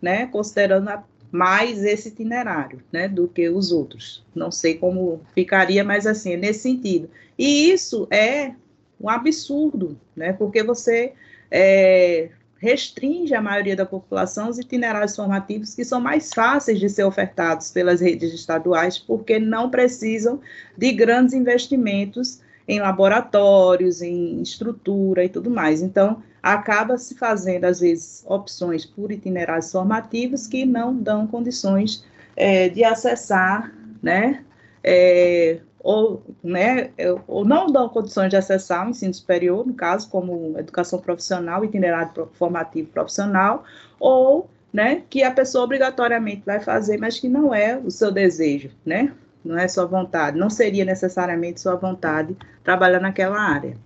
né, 0.00 0.26
considerando 0.26 0.88
a, 0.88 1.04
mais 1.30 1.82
esse 1.84 2.08
itinerário, 2.08 2.82
né, 2.92 3.08
do 3.08 3.26
que 3.26 3.48
os 3.48 3.72
outros. 3.72 4.24
Não 4.34 4.50
sei 4.50 4.74
como 4.76 5.20
ficaria, 5.34 5.82
mas 5.82 6.06
assim, 6.06 6.34
é 6.34 6.36
nesse 6.36 6.60
sentido. 6.60 7.08
E 7.38 7.70
isso 7.70 8.06
é 8.10 8.52
um 9.00 9.08
absurdo, 9.08 9.98
né? 10.14 10.32
Porque 10.32 10.62
você 10.62 11.12
é, 11.50 12.28
restringe 12.58 13.34
a 13.34 13.40
maioria 13.40 13.74
da 13.74 13.84
população 13.84 14.48
os 14.48 14.58
itinerários 14.58 15.16
formativos 15.16 15.74
que 15.74 15.84
são 15.84 16.00
mais 16.00 16.30
fáceis 16.32 16.78
de 16.78 16.88
ser 16.88 17.02
ofertados 17.02 17.72
pelas 17.72 18.00
redes 18.00 18.32
estaduais, 18.32 18.98
porque 18.98 19.40
não 19.40 19.70
precisam 19.70 20.40
de 20.78 20.92
grandes 20.92 21.34
investimentos 21.34 22.40
em 22.66 22.80
laboratórios, 22.80 24.02
em 24.02 24.40
estrutura 24.40 25.24
e 25.24 25.28
tudo 25.28 25.50
mais. 25.50 25.82
Então, 25.82 26.22
acaba 26.42 26.98
se 26.98 27.14
fazendo, 27.14 27.64
às 27.64 27.80
vezes, 27.80 28.24
opções 28.26 28.84
por 28.84 29.12
itinerários 29.12 29.70
formativos 29.70 30.46
que 30.46 30.64
não 30.64 30.94
dão 30.94 31.26
condições 31.26 32.04
é, 32.36 32.68
de 32.68 32.82
acessar, 32.82 33.72
né, 34.02 34.44
é, 34.82 35.60
ou, 35.78 36.22
né, 36.42 36.90
ou 37.26 37.44
não 37.44 37.66
dão 37.66 37.88
condições 37.88 38.30
de 38.30 38.36
acessar 38.36 38.86
o 38.86 38.90
ensino 38.90 39.14
superior, 39.14 39.66
no 39.66 39.74
caso, 39.74 40.08
como 40.08 40.58
educação 40.58 40.98
profissional, 40.98 41.64
itinerário 41.64 42.28
formativo 42.32 42.88
profissional, 42.88 43.64
ou 43.98 44.48
né, 44.72 45.02
que 45.10 45.22
a 45.22 45.30
pessoa 45.30 45.64
obrigatoriamente 45.64 46.42
vai 46.46 46.58
fazer, 46.58 46.98
mas 46.98 47.20
que 47.20 47.28
não 47.28 47.54
é 47.54 47.76
o 47.76 47.90
seu 47.90 48.10
desejo, 48.10 48.70
né? 48.86 49.12
Não 49.44 49.58
é 49.58 49.66
sua 49.66 49.86
vontade, 49.86 50.38
não 50.38 50.48
seria 50.48 50.84
necessariamente 50.84 51.60
sua 51.60 51.74
vontade 51.74 52.36
trabalhar 52.62 53.00
naquela 53.00 53.40
área. 53.40 53.76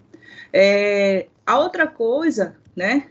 É, 0.52 1.26
a 1.46 1.58
outra 1.58 1.86
coisa, 1.86 2.56
né, 2.74 3.04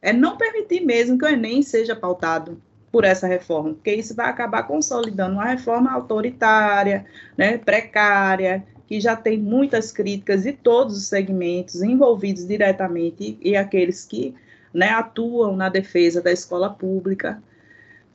é 0.00 0.12
não 0.12 0.36
permitir 0.36 0.80
mesmo 0.80 1.18
que 1.18 1.24
o 1.24 1.28
Enem 1.28 1.62
seja 1.62 1.94
pautado 1.94 2.60
por 2.90 3.04
essa 3.04 3.26
reforma, 3.26 3.72
porque 3.72 3.94
isso 3.94 4.14
vai 4.14 4.28
acabar 4.28 4.64
consolidando 4.64 5.36
uma 5.36 5.46
reforma 5.46 5.90
autoritária, 5.90 7.06
né, 7.36 7.56
precária, 7.56 8.64
que 8.86 9.00
já 9.00 9.16
tem 9.16 9.38
muitas 9.38 9.90
críticas 9.90 10.42
de 10.42 10.52
todos 10.52 10.98
os 10.98 11.06
segmentos 11.06 11.82
envolvidos 11.82 12.46
diretamente 12.46 13.38
e, 13.40 13.50
e 13.50 13.56
aqueles 13.56 14.04
que 14.04 14.34
né, 14.74 14.90
atuam 14.90 15.56
na 15.56 15.70
defesa 15.70 16.20
da 16.20 16.30
escola 16.30 16.68
pública. 16.68 17.42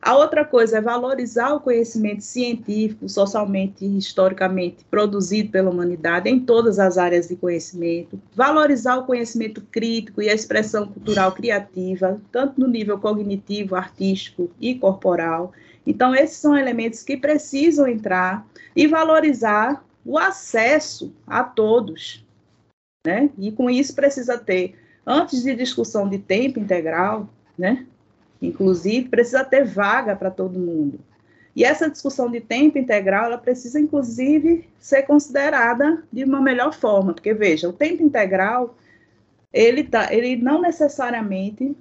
A 0.08 0.16
outra 0.16 0.46
coisa 0.46 0.78
é 0.78 0.82
valorizar 0.82 1.54
o 1.54 1.60
conhecimento 1.60 2.22
científico, 2.22 3.10
socialmente 3.10 3.84
e 3.84 3.98
historicamente 3.98 4.86
produzido 4.90 5.52
pela 5.52 5.70
humanidade 5.70 6.30
em 6.30 6.40
todas 6.40 6.80
as 6.80 6.98
áreas 6.98 7.28
de 7.28 7.36
conhecimento, 7.36 8.18
valorizar 8.34 8.96
o 8.96 9.06
conhecimento 9.06 9.62
crítico 9.70 10.22
e 10.22 10.30
a 10.30 10.34
expressão 10.34 10.88
cultural 10.88 11.34
criativa, 11.34 12.22
tanto 12.32 12.58
no 12.58 12.70
nível 12.70 12.98
cognitivo, 12.98 13.76
artístico 13.76 14.50
e 14.62 14.76
corporal. 14.76 15.52
Então, 15.86 16.16
esses 16.16 16.38
são 16.38 16.58
elementos 16.58 17.04
que 17.04 17.18
precisam 17.18 17.86
entrar 17.86 18.48
e 18.74 18.88
valorizar 18.88 19.84
o 20.06 20.18
acesso 20.18 21.14
a 21.28 21.44
todos. 21.44 22.26
Né? 23.06 23.30
E 23.38 23.52
com 23.52 23.70
isso 23.70 23.94
precisa 23.94 24.38
ter, 24.38 24.74
antes 25.06 25.44
de 25.44 25.54
discussão 25.54 26.08
de 26.08 26.18
tempo 26.18 26.62
integral, 26.62 27.28
né? 27.58 27.86
Inclusive, 28.42 29.10
precisa 29.10 29.44
ter 29.44 29.66
vaga 29.66 30.16
para 30.16 30.32
todo 30.32 30.60
mundo. 30.60 31.00
E 31.56 31.64
essa 31.64 31.90
discussão 31.90 32.30
de 32.30 32.40
tempo 32.40 32.78
integral, 32.78 33.26
ela 33.26 33.38
precisa, 33.38 33.80
inclusive, 33.80 34.70
ser 34.80 35.04
considerada 35.04 36.04
de 36.14 36.24
uma 36.24 36.40
melhor 36.40 36.72
forma, 36.72 37.14
porque, 37.14 37.34
veja, 37.34 37.68
o 37.68 37.74
tempo 37.74 38.04
integral, 38.04 38.76
ele, 39.52 39.84
tá, 39.84 40.14
ele 40.14 40.36
não 40.36 40.62
necessariamente 40.62 41.76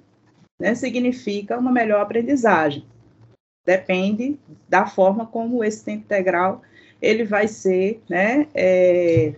né, 0.59 0.73
significa 0.73 1.59
uma 1.59 1.71
melhor 1.71 2.01
aprendizagem. 2.01 2.83
Depende 3.63 4.39
da 4.67 4.87
forma 4.87 5.27
como 5.27 5.63
esse 5.63 5.83
tempo 5.85 6.05
integral 6.05 6.63
ele 7.01 7.23
vai 7.23 7.47
ser 7.47 8.01
né, 8.09 8.47
é, 8.55 9.35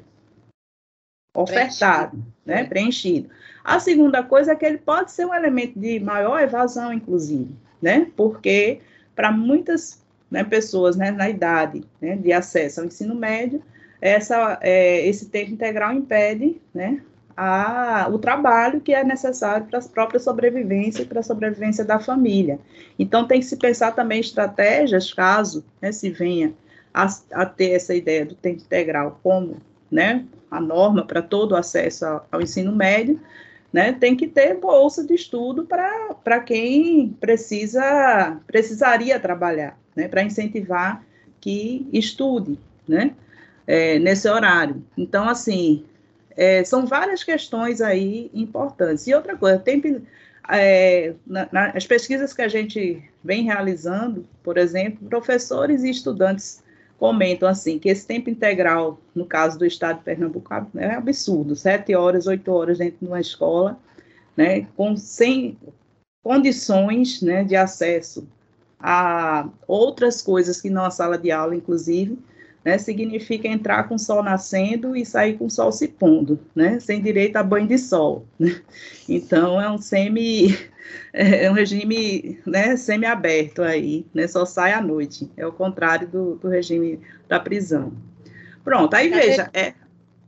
ofertado. 1.36 2.24
Né, 2.49 2.63
preenchido. 2.63 3.29
A 3.63 3.79
segunda 3.79 4.23
coisa 4.23 4.53
é 4.53 4.55
que 4.55 4.65
ele 4.65 4.79
pode 4.79 5.11
ser 5.11 5.25
um 5.25 5.33
elemento 5.33 5.77
de 5.79 5.99
maior 5.99 6.41
evasão, 6.41 6.91
inclusive, 6.91 7.51
né? 7.79 8.07
Porque 8.15 8.79
para 9.15 9.31
muitas 9.31 10.01
né, 10.31 10.43
pessoas 10.43 10.95
né, 10.95 11.11
na 11.11 11.29
idade 11.29 11.83
né, 12.01 12.15
de 12.15 12.31
acesso 12.31 12.79
ao 12.79 12.87
ensino 12.87 13.13
médio, 13.13 13.61
essa, 14.01 14.57
é, 14.61 15.05
esse 15.05 15.27
tempo 15.27 15.51
integral 15.51 15.93
impede 15.93 16.59
né, 16.73 17.01
a, 17.35 18.07
o 18.11 18.17
trabalho 18.17 18.81
que 18.81 18.93
é 18.93 19.03
necessário 19.03 19.67
para 19.67 19.79
a 19.79 19.83
própria 19.83 20.19
sobrevivência 20.19 21.03
e 21.03 21.05
para 21.05 21.19
a 21.19 21.23
sobrevivência 21.23 21.85
da 21.85 21.99
família. 21.99 22.59
Então, 22.97 23.27
tem 23.27 23.39
que 23.39 23.45
se 23.45 23.57
pensar 23.57 23.91
também 23.93 24.19
estratégias, 24.19 25.13
caso 25.13 25.63
né, 25.81 25.91
se 25.91 26.09
venha 26.09 26.53
a, 26.93 27.07
a, 27.33 27.45
ter 27.45 27.71
essa 27.71 27.93
ideia 27.93 28.25
do 28.25 28.35
tempo 28.35 28.61
integral 28.61 29.19
como 29.21 29.57
né, 29.91 30.25
a 30.49 30.59
norma 30.59 31.05
para 31.05 31.21
todo 31.21 31.53
o 31.53 31.55
acesso 31.55 32.05
ao, 32.31 32.41
ensino 32.41 32.75
médio, 32.75 33.19
né, 33.71 33.93
tem 33.93 34.15
que 34.15 34.27
ter 34.27 34.55
bolsa 34.55 35.05
de 35.05 35.13
estudo 35.13 35.65
para 35.65 36.39
quem 36.39 37.15
precisa 37.19 38.39
precisaria 38.47 39.19
trabalhar, 39.19 39.77
né, 39.95 40.07
para 40.07 40.23
incentivar 40.23 41.03
que 41.39 41.87
estude, 41.93 42.57
né, 42.87 43.15
é, 43.67 43.99
nesse 43.99 44.27
horário. 44.27 44.83
Então, 44.97 45.29
assim, 45.29 45.85
é, 46.35 46.63
são 46.63 46.85
várias 46.85 47.23
questões 47.23 47.81
aí 47.81 48.31
importantes. 48.33 49.05
E 49.07 49.13
outra 49.13 49.37
coisa, 49.37 49.59
tem, 49.59 50.01
é, 50.49 51.13
na, 51.25 51.47
nas 51.51 51.85
pesquisas 51.85 52.33
que 52.33 52.41
a 52.41 52.47
gente 52.47 53.03
vem 53.23 53.43
realizando, 53.43 54.25
por 54.43 54.57
exemplo, 54.57 55.07
professores 55.07 55.83
e 55.83 55.89
estudantes 55.89 56.63
comentam 56.99 57.47
assim 57.47 57.79
que 57.79 57.87
esse 57.87 58.05
tempo 58.05 58.29
integral, 58.29 58.99
no 59.15 59.25
caso 59.25 59.57
do 59.57 59.65
estado 59.65 59.99
de 59.99 60.03
Pernambuco, 60.03 60.53
é 60.75 60.91
absurdo, 60.91 61.55
sete 61.55 61.95
horas, 61.95 62.27
oito 62.27 62.51
horas 62.51 62.77
dentro 62.77 62.99
de 63.01 63.07
uma 63.07 63.21
escola, 63.21 63.79
né, 64.35 64.67
com 64.75 64.97
sem 64.97 65.57
condições, 66.21 67.21
né, 67.21 67.43
de 67.45 67.55
acesso 67.55 68.27
a 68.77 69.49
outras 69.65 70.21
coisas 70.21 70.61
que 70.61 70.69
não 70.69 70.85
a 70.85 70.91
sala 70.91 71.17
de 71.17 71.31
aula, 71.31 71.55
inclusive, 71.55 72.19
né, 72.64 72.78
significa 72.78 73.47
entrar 73.47 73.88
com 73.88 73.95
o 73.95 73.99
sol 73.99 74.22
nascendo 74.22 74.95
e 74.95 75.05
sair 75.05 75.38
com 75.38 75.45
o 75.45 75.49
sol 75.49 75.72
se 75.72 75.88
pondo, 75.88 76.39
né, 76.53 76.80
sem 76.80 77.01
direito 77.01 77.38
a 77.38 77.43
banho 77.43 77.68
de 77.68 77.78
sol. 77.78 78.26
Né? 78.38 78.62
Então, 79.07 79.62
é 79.62 79.70
um 79.70 79.78
semi 79.78 80.57
é 81.14 81.49
um 81.49 81.53
regime 81.53 82.39
né, 82.45 82.76
semi-aberto 82.76 83.62
aí, 83.62 84.05
né, 84.14 84.28
só 84.28 84.45
sai 84.45 84.74
à 84.74 84.82
noite. 84.82 85.30
É 85.38 85.45
o 85.45 85.51
contrário 85.51 86.07
do, 86.07 86.36
do 86.36 86.47
regime 86.47 86.99
da 87.28 87.39
prisão. 87.39 87.93
Pronto, 88.64 88.93
aí 88.93 89.10
veja, 89.10 89.49
é, 89.53 89.74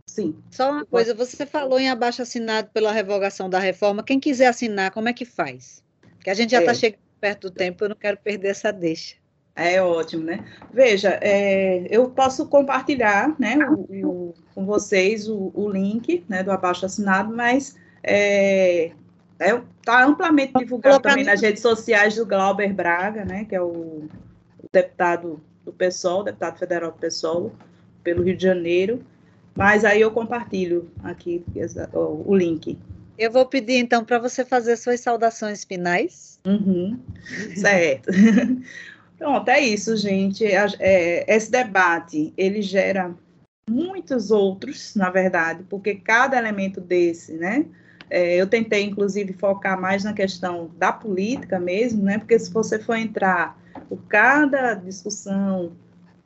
sim. 0.08 0.36
Só 0.50 0.72
uma 0.72 0.86
coisa, 0.86 1.14
você 1.14 1.46
falou 1.46 1.80
em 1.80 1.90
abaixo 1.90 2.22
assinado 2.22 2.70
pela 2.74 2.92
revogação 2.92 3.50
da 3.50 3.60
reforma. 3.60 4.04
Quem 4.04 4.20
quiser 4.20 4.48
assinar, 4.48 4.92
como 4.92 5.10
é 5.10 5.14
que 5.14 5.26
faz? 5.26 5.84
Que 6.24 6.30
a 6.30 6.34
gente 6.34 6.52
já 6.52 6.60
está 6.60 6.72
é. 6.72 6.76
chegando 6.76 7.02
perto 7.20 7.50
do 7.50 7.54
tempo, 7.54 7.84
eu 7.84 7.90
não 7.90 7.96
quero 7.96 8.18
perder 8.18 8.50
essa 8.50 8.72
deixa. 8.72 9.20
É 9.56 9.82
ótimo, 9.82 10.24
né? 10.24 10.45
Veja, 10.74 11.20
é, 11.22 11.86
eu 11.89 12.10
posso 12.10 12.47
compartilhar, 12.47 13.36
né, 13.38 13.58
o, 13.68 14.08
o, 14.08 14.34
com 14.56 14.66
vocês 14.66 15.28
o, 15.28 15.52
o, 15.54 15.70
link, 15.70 16.24
né, 16.28 16.41
do 16.41 16.52
abaixo 16.52 16.86
assinado, 16.86 17.36
mas 17.36 17.76
é, 18.02 18.91
Está 19.41 19.58
é, 19.58 19.62
tá 19.84 20.06
amplamente 20.06 20.54
divulgado 20.54 20.99
também 20.99 21.24
nas 21.24 21.41
redes 21.41 21.64
sociais 21.64 22.16
do 22.16 22.26
Glauber 22.26 22.72
Braga, 22.72 23.26
né, 23.26 23.45
que 23.45 23.56
é 23.56 23.62
o, 23.62 24.08
o 24.60 24.70
deputado 24.72 25.41
do 25.66 25.74
PSOL, 25.74 26.24
deputado 26.24 26.60
federal 26.60 26.91
do 26.91 26.99
PSOL, 26.99 27.52
pelo 28.04 28.24
Rio 28.24 28.38
de 28.38 28.43
Janeiro. 28.43 29.04
Mas 29.56 29.84
aí 29.84 29.99
eu 29.99 30.12
compartilho 30.12 30.89
aqui 31.04 31.43
o, 31.91 32.32
o 32.32 32.36
link. 32.36 32.78
Eu 33.18 33.32
vou 33.32 33.45
pedir 33.45 33.78
então 33.78 34.06
para 34.06 34.20
você 34.20 34.45
fazer 34.45 34.78
suas 34.78 35.02
saudações 35.02 35.64
finais. 35.64 36.39
Uhum, 36.45 36.99
certo. 37.56 38.10
Pronto, 39.22 39.47
é 39.49 39.59
isso, 39.59 39.95
gente. 39.95 40.43
É, 40.43 41.32
esse 41.32 41.51
debate 41.51 42.34
ele 42.36 42.59
gera 42.63 43.13
muitos 43.69 44.32
outros, 44.32 44.95
na 44.95 45.11
verdade, 45.11 45.63
porque 45.69 45.93
cada 45.93 46.36
elemento 46.36 46.82
desse, 46.82 47.34
né, 47.34 47.67
é, 48.09 48.36
eu 48.36 48.47
tentei, 48.47 48.84
inclusive, 48.84 49.34
focar 49.34 49.80
mais 49.80 50.03
na 50.03 50.11
questão 50.11 50.72
da 50.76 50.91
política 50.91 51.59
mesmo, 51.59 52.01
né? 52.01 52.17
Porque 52.17 52.39
se 52.39 52.51
você 52.51 52.80
for 52.80 52.95
entrar 52.95 53.61
por 53.88 54.01
cada 54.07 54.74
discussão 54.74 55.74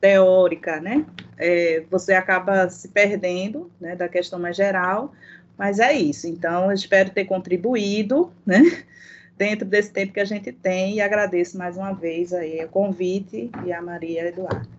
teórica, 0.00 0.80
né? 0.80 1.04
É, 1.36 1.84
você 1.90 2.14
acaba 2.14 2.66
se 2.70 2.88
perdendo, 2.88 3.70
né? 3.78 3.94
Da 3.94 4.08
questão 4.08 4.38
mais 4.38 4.56
geral. 4.56 5.12
Mas 5.58 5.78
é 5.80 5.92
isso. 5.92 6.26
Então, 6.26 6.70
eu 6.70 6.72
espero 6.72 7.10
ter 7.10 7.26
contribuído, 7.26 8.32
né? 8.46 8.62
Dentro 9.36 9.66
desse 9.66 9.92
tempo 9.92 10.14
que 10.14 10.20
a 10.20 10.24
gente 10.24 10.50
tem 10.50 10.94
e 10.94 11.00
agradeço 11.00 11.58
mais 11.58 11.76
uma 11.76 11.92
vez 11.92 12.32
aí 12.32 12.64
o 12.64 12.68
convite 12.68 13.50
e 13.64 13.72
a 13.72 13.82
Maria 13.82 14.28
Eduardo. 14.28 14.75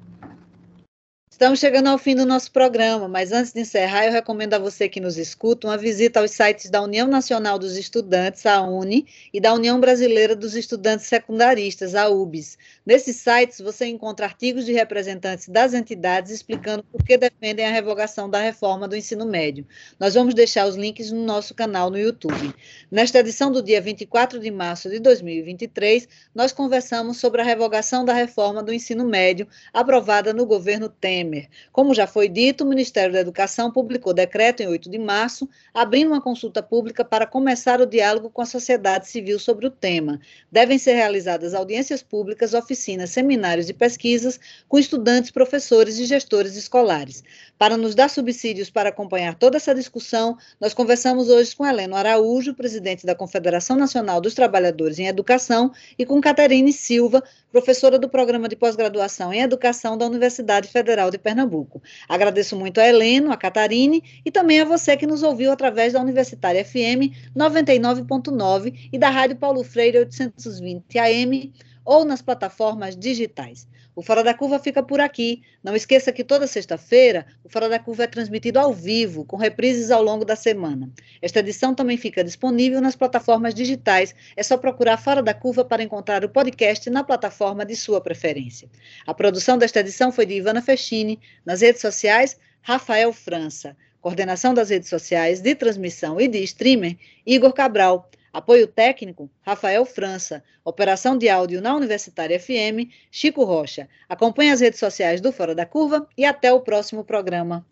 Estamos 1.38 1.60
chegando 1.60 1.86
ao 1.86 2.00
fim 2.00 2.16
do 2.16 2.26
nosso 2.26 2.52
programa, 2.52 3.08
mas 3.08 3.32
antes 3.32 3.54
de 3.54 3.62
encerrar, 3.62 4.08
eu 4.08 4.12
recomendo 4.12 4.56
a 4.56 4.58
você 4.58 4.90
que 4.90 5.00
nos 5.00 5.20
escuta 5.20 5.68
uma 5.68 5.78
visita 5.78 6.20
aos 6.20 6.32
sites 6.32 6.68
da 6.68 6.82
União 6.82 7.08
Nacional 7.08 7.60
dos 7.60 7.78
Estudantes, 7.78 8.44
a 8.48 8.60
UNE, 8.64 9.06
e 9.32 9.40
da 9.40 9.54
União 9.54 9.80
Brasileira 9.80 10.36
dos 10.36 10.56
Estudantes 10.56 11.06
Secundaristas, 11.06 11.94
a 11.94 12.10
UBS. 12.10 12.58
Nesses 12.84 13.18
sites 13.18 13.62
você 13.62 13.86
encontra 13.86 14.26
artigos 14.26 14.66
de 14.66 14.74
representantes 14.74 15.48
das 15.48 15.76
entidades 15.76 16.32
explicando 16.32 16.84
por 16.86 17.04
que 17.04 17.16
defendem 17.16 17.68
a 17.68 17.72
revogação 17.72 18.28
da 18.28 18.40
reforma 18.40 18.88
do 18.88 18.96
ensino 18.96 19.24
médio. 19.24 19.64
Nós 20.00 20.16
vamos 20.16 20.34
deixar 20.34 20.66
os 20.66 20.76
links 20.76 21.12
no 21.12 21.24
nosso 21.24 21.54
canal 21.54 21.92
no 21.92 22.00
YouTube. 22.00 22.52
Nesta 22.90 23.20
edição 23.20 23.52
do 23.52 23.62
dia 23.62 23.80
24 23.80 24.40
de 24.40 24.50
março 24.50 24.90
de 24.90 24.98
2023, 24.98 26.10
nós 26.34 26.52
conversamos 26.52 27.18
sobre 27.18 27.42
a 27.42 27.46
revogação 27.46 28.04
da 28.04 28.14
reforma 28.14 28.64
do 28.64 28.74
ensino 28.74 29.06
médio 29.06 29.48
aprovada 29.72 30.34
no 30.34 30.44
governo 30.44 30.90
Temer 30.90 31.27
Temer. 31.28 31.50
Como 31.72 31.94
já 31.94 32.08
foi 32.08 32.30
dito, 32.30 32.64
o 32.64 32.68
Ministério 32.68 33.14
da 33.14 33.20
Educação 33.20 33.72
publicou 33.72 34.14
decreto 34.14 34.62
em 34.62 34.68
8 34.68 34.90
de 34.90 34.98
março, 34.98 35.48
abrindo 35.74 36.08
uma 36.08 36.22
consulta 36.22 36.64
pública 36.64 37.04
para 37.04 37.28
começar 37.28 37.82
o 37.82 37.86
diálogo 37.86 38.30
com 38.30 38.42
a 38.42 38.46
sociedade 38.46 39.08
civil 39.08 39.38
sobre 39.38 39.68
o 39.68 39.70
tema. 39.70 40.20
Devem 40.52 40.78
ser 40.78 40.94
realizadas 40.94 41.54
audiências 41.54 42.02
públicas, 42.02 42.54
oficinas, 42.54 43.10
seminários 43.10 43.70
e 43.70 43.74
pesquisas 43.74 44.40
com 44.68 44.80
estudantes, 44.80 45.30
professores 45.30 46.00
e 46.00 46.06
gestores 46.06 46.56
escolares. 46.56 47.24
Para 47.58 47.76
nos 47.76 47.94
dar 47.94 48.10
subsídios 48.10 48.70
para 48.70 48.90
acompanhar 48.90 49.36
toda 49.36 49.58
essa 49.58 49.76
discussão, 49.76 50.38
nós 50.60 50.74
conversamos 50.74 51.30
hoje 51.30 51.56
com 51.56 51.66
Heleno 51.66 51.96
Araújo, 51.96 52.54
presidente 52.54 53.06
da 53.06 53.16
Confederação 53.16 53.76
Nacional 53.76 54.22
dos 54.22 54.34
Trabalhadores 54.34 55.00
em 55.00 55.08
Educação, 55.08 55.72
e 55.98 56.06
com 56.06 56.22
Caterine 56.22 56.72
Silva, 56.72 57.24
professora 57.52 57.98
do 57.98 58.08
Programa 58.10 58.48
de 58.48 58.56
Pós-Graduação 58.56 59.34
em 59.34 59.42
Educação 59.42 59.98
da 59.98 60.06
Universidade 60.06 60.68
Federal 60.68 61.10
de 61.18 61.24
Pernambuco. 61.24 61.82
Agradeço 62.08 62.56
muito 62.56 62.80
a 62.80 62.88
Heleno, 62.88 63.32
a 63.32 63.38
Catarine 63.38 64.04
e 64.26 64.32
também 64.32 64.62
a 64.62 64.66
você 64.66 64.96
que 64.96 65.08
nos 65.08 65.24
ouviu 65.24 65.52
através 65.52 65.94
da 65.94 66.02
Universitária 66.02 66.64
FM 66.64 67.12
99.9 67.36 68.90
e 68.92 68.98
da 68.98 69.10
Rádio 69.10 69.36
Paulo 69.36 69.64
Freire 69.64 70.00
820 70.00 70.98
AM 71.00 71.54
ou 71.88 72.04
nas 72.04 72.22
plataformas 72.22 72.98
digitais. 72.98 73.66
O 73.96 74.02
Fora 74.02 74.22
da 74.22 74.34
Curva 74.34 74.60
fica 74.60 74.84
por 74.84 75.00
aqui. 75.00 75.42
Não 75.64 75.74
esqueça 75.74 76.12
que 76.12 76.22
toda 76.22 76.46
sexta-feira 76.46 77.26
o 77.46 77.50
Fora 77.50 77.70
da 77.70 77.80
Curva 77.80 78.04
é 78.04 78.08
transmitido 78.08 78.60
ao 78.60 78.74
vivo, 78.74 79.24
com 79.24 79.38
reprises 79.38 79.90
ao 79.90 80.04
longo 80.04 80.26
da 80.26 80.36
semana. 80.36 80.92
Esta 81.22 81.40
edição 81.40 81.74
também 81.74 81.96
fica 81.96 82.26
disponível 82.26 82.82
nas 82.82 82.98
plataformas 82.98 83.54
digitais. 83.54 84.14
É 84.36 84.44
só 84.44 84.58
procurar 84.58 84.98
Fora 84.98 85.24
da 85.24 85.34
Curva 85.34 85.64
para 85.64 85.82
encontrar 85.82 86.26
o 86.26 86.30
podcast 86.30 86.90
na 86.90 87.06
plataforma 87.06 87.66
de 87.66 87.78
sua 87.78 88.02
preferência. 88.02 88.70
A 89.06 89.14
produção 89.14 89.58
desta 89.58 89.80
edição 89.80 90.12
foi 90.12 90.26
de 90.26 90.34
Ivana 90.34 90.62
Festini. 90.62 91.22
Nas 91.46 91.62
redes 91.62 91.80
sociais, 91.80 92.38
Rafael 92.62 93.14
França. 93.14 93.78
Coordenação 94.02 94.54
das 94.54 94.72
redes 94.72 94.90
sociais, 94.90 95.40
de 95.40 95.56
transmissão 95.56 96.20
e 96.20 96.28
de 96.28 96.44
streamer, 96.44 96.98
Igor 97.26 97.54
Cabral. 97.54 98.10
Apoio 98.38 98.68
técnico, 98.68 99.32
Rafael 99.42 99.84
França. 99.84 100.44
Operação 100.64 101.18
de 101.18 101.28
áudio 101.28 101.60
na 101.60 101.76
Universitária 101.76 102.40
FM, 102.40 102.94
Chico 103.10 103.44
Rocha. 103.44 103.90
Acompanhe 104.08 104.52
as 104.52 104.62
redes 104.62 104.80
sociais 104.80 105.20
do 105.20 105.32
Fora 105.32 105.56
da 105.56 105.66
Curva 105.66 106.08
e 106.16 106.24
até 106.24 106.54
o 106.54 106.60
próximo 106.60 107.04
programa. 107.04 107.66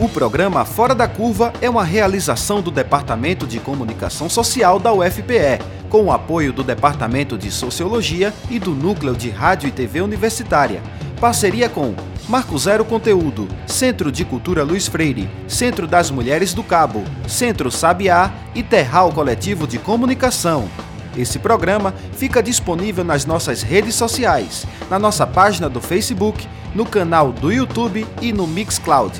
O 0.00 0.08
programa 0.08 0.64
Fora 0.64 0.92
da 0.92 1.06
Curva 1.06 1.52
é 1.62 1.70
uma 1.70 1.84
realização 1.84 2.60
do 2.60 2.72
Departamento 2.72 3.46
de 3.46 3.60
Comunicação 3.60 4.28
Social 4.28 4.80
da 4.80 4.92
UFPE, 4.92 5.60
com 5.88 6.06
o 6.06 6.12
apoio 6.12 6.52
do 6.52 6.64
Departamento 6.64 7.38
de 7.38 7.52
Sociologia 7.52 8.34
e 8.50 8.58
do 8.58 8.72
Núcleo 8.72 9.14
de 9.14 9.30
Rádio 9.30 9.68
e 9.68 9.72
TV 9.72 10.00
Universitária. 10.00 10.82
Parceria 11.24 11.70
com 11.70 11.94
Marco 12.28 12.58
Zero 12.58 12.84
Conteúdo, 12.84 13.48
Centro 13.66 14.12
de 14.12 14.26
Cultura 14.26 14.62
Luiz 14.62 14.86
Freire, 14.86 15.26
Centro 15.48 15.86
das 15.86 16.10
Mulheres 16.10 16.52
do 16.52 16.62
Cabo, 16.62 17.02
Centro 17.26 17.70
Sabiá 17.70 18.30
e 18.54 18.62
Terral 18.62 19.10
Coletivo 19.10 19.66
de 19.66 19.78
Comunicação. 19.78 20.68
Esse 21.16 21.38
programa 21.38 21.94
fica 22.12 22.42
disponível 22.42 23.04
nas 23.04 23.24
nossas 23.24 23.62
redes 23.62 23.94
sociais, 23.94 24.66
na 24.90 24.98
nossa 24.98 25.26
página 25.26 25.66
do 25.66 25.80
Facebook, 25.80 26.46
no 26.74 26.84
canal 26.84 27.32
do 27.32 27.50
YouTube 27.50 28.06
e 28.20 28.30
no 28.30 28.46
Mixcloud. 28.46 29.18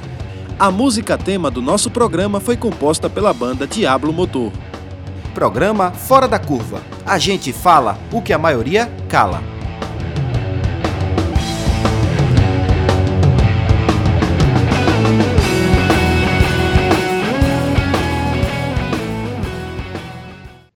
A 0.58 0.70
música 0.70 1.16
tema 1.16 1.50
do 1.50 1.62
nosso 1.62 1.90
programa 1.90 2.38
foi 2.38 2.58
composta 2.58 3.08
pela 3.08 3.32
banda 3.32 3.66
Diablo 3.66 4.12
Motor. 4.12 4.52
Programa 5.32 5.90
Fora 5.90 6.28
da 6.28 6.38
Curva. 6.38 6.82
A 7.06 7.16
gente 7.16 7.50
fala 7.50 7.98
o 8.12 8.20
que 8.20 8.34
a 8.34 8.38
maioria 8.38 8.92
cala. 9.08 9.53